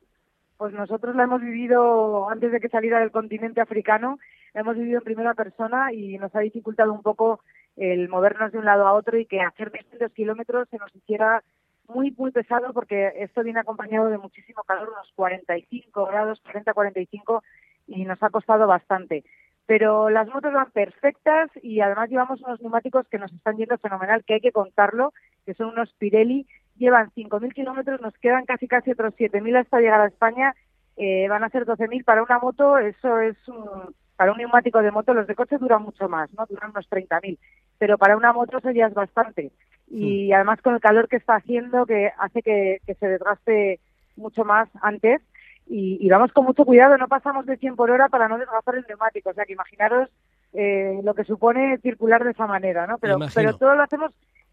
pues 0.56 0.72
nosotros 0.72 1.14
la 1.16 1.24
hemos 1.24 1.42
vivido 1.42 2.30
antes 2.30 2.52
de 2.52 2.60
que 2.60 2.68
saliera 2.68 3.00
del 3.00 3.10
continente 3.10 3.60
africano, 3.60 4.18
la 4.54 4.60
hemos 4.60 4.76
vivido 4.76 4.98
en 4.98 5.04
primera 5.04 5.34
persona 5.34 5.92
y 5.92 6.18
nos 6.18 6.34
ha 6.34 6.40
dificultado 6.40 6.92
un 6.92 7.02
poco 7.02 7.40
el 7.76 8.08
movernos 8.08 8.52
de 8.52 8.58
un 8.58 8.64
lado 8.64 8.86
a 8.86 8.92
otro 8.92 9.18
y 9.18 9.26
que 9.26 9.40
hacer 9.40 9.72
200 9.72 10.12
kilómetros 10.12 10.68
se 10.68 10.78
nos 10.78 10.94
hiciera 10.94 11.42
muy, 11.88 12.12
muy 12.16 12.30
pesado 12.30 12.72
porque 12.72 13.12
esto 13.16 13.42
viene 13.42 13.60
acompañado 13.60 14.08
de 14.08 14.18
muchísimo 14.18 14.62
calor, 14.62 14.90
unos 14.90 15.10
45 15.14 16.06
grados, 16.06 16.40
40, 16.40 16.72
45, 16.72 17.42
y 17.88 18.04
nos 18.04 18.22
ha 18.22 18.30
costado 18.30 18.66
bastante. 18.66 19.24
Pero 19.66 20.10
las 20.10 20.28
motos 20.28 20.52
van 20.52 20.70
perfectas 20.70 21.50
y 21.62 21.80
además 21.80 22.10
llevamos 22.10 22.40
unos 22.42 22.60
neumáticos 22.60 23.08
que 23.08 23.18
nos 23.18 23.32
están 23.32 23.56
yendo 23.56 23.78
fenomenal, 23.78 24.24
que 24.24 24.34
hay 24.34 24.40
que 24.40 24.52
contarlo, 24.52 25.12
que 25.44 25.54
son 25.54 25.68
unos 25.68 25.92
Pirelli, 25.98 26.46
llevan 26.76 27.10
5.000 27.14 27.52
kilómetros, 27.52 28.00
nos 28.00 28.14
quedan 28.18 28.44
casi 28.44 28.66
casi 28.68 28.92
otros 28.92 29.14
7.000 29.14 29.60
hasta 29.60 29.80
llegar 29.80 30.00
a 30.00 30.06
España, 30.06 30.54
eh, 30.96 31.28
van 31.28 31.44
a 31.44 31.50
ser 31.50 31.66
12.000 31.66 32.04
para 32.04 32.22
una 32.22 32.38
moto, 32.38 32.78
eso 32.78 33.18
es 33.20 33.36
un, 33.48 33.94
para 34.16 34.32
un 34.32 34.38
neumático 34.38 34.82
de 34.82 34.90
moto, 34.90 35.14
los 35.14 35.26
de 35.26 35.34
coche 35.34 35.58
duran 35.58 35.82
mucho 35.82 36.08
más, 36.08 36.32
¿no? 36.34 36.46
Duran 36.46 36.70
unos 36.70 36.88
30.000, 36.88 37.38
pero 37.78 37.98
para 37.98 38.16
una 38.16 38.32
moto 38.32 38.58
eso 38.58 38.70
ya 38.70 38.86
es 38.86 38.94
bastante. 38.94 39.52
Y 39.90 40.32
además 40.32 40.62
con 40.62 40.74
el 40.74 40.80
calor 40.80 41.06
que 41.06 41.16
está 41.16 41.34
haciendo, 41.34 41.84
que 41.84 42.10
hace 42.18 42.40
que, 42.40 42.80
que 42.86 42.94
se 42.94 43.08
desgaste 43.08 43.78
mucho 44.16 44.44
más 44.44 44.68
antes, 44.80 45.20
y, 45.66 45.98
y 46.00 46.08
vamos 46.08 46.32
con 46.32 46.44
mucho 46.44 46.64
cuidado, 46.64 46.96
no 46.98 47.08
pasamos 47.08 47.46
de 47.46 47.56
100 47.56 47.76
por 47.76 47.90
hora 47.90 48.08
para 48.08 48.28
no 48.28 48.38
desgastar 48.38 48.74
el 48.74 48.84
neumático, 48.88 49.30
o 49.30 49.34
sea 49.34 49.44
que 49.44 49.52
imaginaros 49.52 50.08
eh, 50.54 51.00
lo 51.02 51.14
que 51.14 51.24
supone 51.24 51.78
circular 51.78 52.24
de 52.24 52.32
esa 52.32 52.46
manera, 52.46 52.86
¿no? 52.86 52.98
Pero, 52.98 53.18
pero 53.34 53.56
todo 53.56 53.74
lo 53.74 53.82
hacemos 53.82 54.12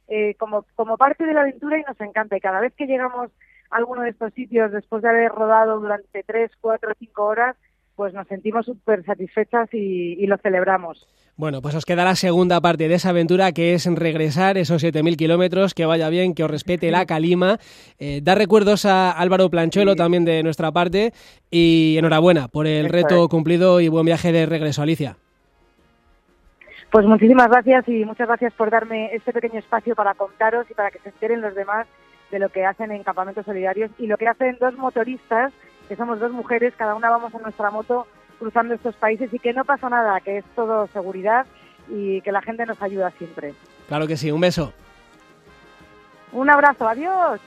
eh, 0.09 0.35
como, 0.35 0.65
como 0.75 0.97
parte 0.97 1.25
de 1.25 1.33
la 1.33 1.41
aventura 1.41 1.77
y 1.79 1.83
nos 1.83 1.99
encanta. 2.01 2.35
Y 2.37 2.41
cada 2.41 2.59
vez 2.59 2.73
que 2.75 2.85
llegamos 2.87 3.29
a 3.71 3.77
alguno 3.77 4.01
de 4.01 4.09
estos 4.09 4.33
sitios, 4.33 4.71
después 4.71 5.01
de 5.03 5.09
haber 5.09 5.31
rodado 5.31 5.79
durante 5.79 6.23
3, 6.23 6.51
4, 6.59 6.91
5 6.99 7.23
horas, 7.25 7.55
pues 7.95 8.13
nos 8.13 8.27
sentimos 8.27 8.65
súper 8.65 9.03
satisfechas 9.03 9.67
y, 9.73 10.13
y 10.13 10.25
lo 10.25 10.37
celebramos. 10.37 11.05
Bueno, 11.35 11.61
pues 11.61 11.75
os 11.75 11.85
queda 11.85 12.03
la 12.05 12.15
segunda 12.15 12.59
parte 12.61 12.87
de 12.87 12.95
esa 12.95 13.09
aventura, 13.09 13.51
que 13.51 13.73
es 13.73 13.85
regresar 13.85 14.57
esos 14.57 14.83
7.000 14.83 15.15
kilómetros, 15.17 15.73
que 15.73 15.85
vaya 15.85 16.09
bien, 16.09 16.33
que 16.33 16.43
os 16.43 16.51
respete 16.51 16.91
la 16.91 17.05
calima. 17.05 17.59
Eh, 17.97 18.19
dar 18.23 18.37
recuerdos 18.37 18.85
a 18.85 19.11
Álvaro 19.11 19.49
Planchuelo 19.49 19.95
también 19.95 20.25
de 20.25 20.43
nuestra 20.43 20.71
parte 20.71 21.13
y 21.51 21.95
enhorabuena 21.97 22.47
por 22.47 22.67
el 22.67 22.85
Eso 22.87 22.93
reto 22.93 23.23
es. 23.23 23.29
cumplido 23.29 23.79
y 23.81 23.87
buen 23.89 24.05
viaje 24.05 24.31
de 24.31 24.45
regreso, 24.45 24.81
Alicia. 24.81 25.17
Pues 26.91 27.05
muchísimas 27.05 27.49
gracias 27.49 27.87
y 27.87 28.03
muchas 28.03 28.27
gracias 28.27 28.51
por 28.53 28.71
darme 28.71 29.13
este 29.13 29.31
pequeño 29.31 29.59
espacio 29.59 29.95
para 29.95 30.15
contaros 30.15 30.69
y 30.71 30.73
para 30.73 30.89
que 30.89 30.99
se 30.99 31.09
enteren 31.09 31.41
los 31.41 31.53
demás 31.53 31.85
de 32.31 32.39
lo 32.39 32.49
que 32.49 32.65
hacen 32.65 32.91
en 32.91 33.03
Campamentos 33.03 33.45
Solidarios 33.45 33.91
y 33.99 34.07
lo 34.07 34.17
que 34.17 34.27
hacen 34.27 34.57
dos 34.59 34.75
motoristas, 34.75 35.53
que 35.87 35.95
somos 35.95 36.19
dos 36.19 36.31
mujeres, 36.31 36.73
cada 36.75 36.95
una 36.95 37.09
vamos 37.11 37.33
en 37.33 37.43
nuestra 37.43 37.69
moto 37.69 38.07
cruzando 38.39 38.73
estos 38.73 38.95
países 38.95 39.31
y 39.31 39.37
que 39.37 39.53
no 39.53 39.65
pasa 39.65 39.89
nada, 39.89 40.19
que 40.21 40.39
es 40.39 40.45
todo 40.55 40.87
seguridad 40.87 41.45
y 41.89 42.21
que 42.21 42.31
la 42.31 42.41
gente 42.41 42.65
nos 42.65 42.81
ayuda 42.81 43.11
siempre. 43.17 43.53
Claro 43.87 44.07
que 44.07 44.17
sí, 44.17 44.31
un 44.31 44.41
beso. 44.41 44.73
Un 46.31 46.49
abrazo, 46.49 46.87
adiós. 46.87 47.39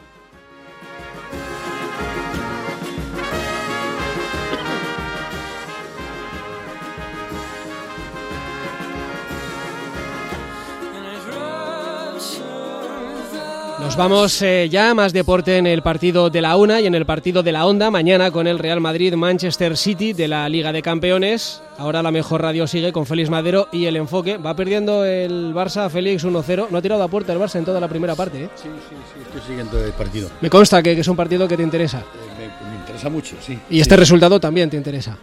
Nos 13.93 13.99
vamos 13.99 14.41
eh, 14.41 14.69
ya 14.71 14.95
más 14.95 15.13
deporte 15.13 15.59
en 15.59 15.67
el 15.67 15.83
partido 15.83 16.31
de 16.31 16.41
la 16.41 16.57
una 16.57 16.81
y 16.81 16.87
en 16.87 16.95
el 16.95 17.05
partido 17.05 17.43
de 17.43 17.53
la 17.53 17.67
onda 17.67 17.91
mañana 17.91 18.31
con 18.31 18.47
el 18.47 18.59
Real 18.59 18.81
Madrid 18.81 19.13
Manchester 19.13 19.77
City 19.77 20.15
de 20.15 20.29
la 20.29 20.49
Liga 20.49 20.73
de 20.73 20.81
Campeones. 20.81 21.61
Ahora 21.77 22.03
la 22.03 22.11
mejor 22.11 22.41
radio 22.41 22.67
sigue 22.67 22.91
con 22.91 23.05
Félix 23.05 23.29
Madero 23.29 23.69
y 23.71 23.85
el 23.85 23.97
enfoque. 23.97 24.39
Va 24.39 24.57
perdiendo 24.57 25.05
el 25.05 25.53
Barça 25.53 25.91
Félix 25.91 26.25
1-0. 26.25 26.69
No 26.71 26.79
ha 26.79 26.83
tirado 26.83 27.03
a 27.03 27.09
puerta 27.09 27.35
el 27.35 27.39
Barça 27.39 27.57
en 27.57 27.67
toda 27.67 27.81
la 27.81 27.89
primera 27.89 28.15
parte. 28.15 28.45
¿eh? 28.45 28.49
Sí, 28.55 28.63
sí, 28.89 28.97
sí, 29.15 29.21
estoy 29.27 29.41
siguiendo 29.47 29.85
el 29.85 29.93
partido. 29.93 30.31
Me 30.41 30.49
consta 30.49 30.83
que, 30.83 30.95
que 30.95 31.03
es 31.03 31.09
un 31.09 31.17
partido 31.17 31.47
que 31.47 31.59
te 31.59 31.63
interesa. 31.63 31.99
Eh, 31.99 32.49
Me, 32.65 32.71
me 32.71 32.77
interesa 32.79 33.11
mucho, 33.11 33.37
sí. 33.47 33.59
Y 33.69 33.81
este 33.83 33.95
Sí. 33.95 33.99
resultado 34.01 34.41
también 34.41 34.71
te 34.71 34.79
interesa. 34.79 35.19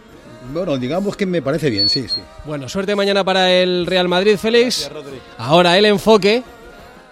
Bueno, 0.54 0.78
digamos 0.78 1.16
que 1.16 1.26
me 1.26 1.42
parece 1.42 1.70
bien, 1.70 1.88
sí, 1.88 2.06
sí. 2.08 2.20
Bueno, 2.44 2.68
suerte 2.68 2.94
mañana 2.94 3.24
para 3.24 3.50
el 3.52 3.84
Real 3.84 4.06
Madrid, 4.06 4.36
Félix. 4.36 4.88
Ahora 5.38 5.76
el 5.76 5.86
enfoque. 5.86 6.44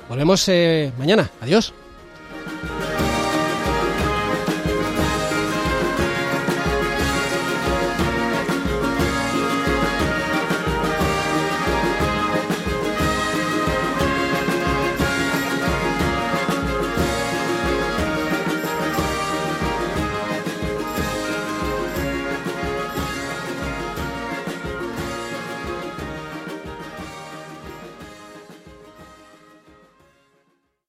Volvemos 0.08 0.48
eh, 0.48 0.92
mañana. 0.98 1.30
Adiós. 1.40 1.74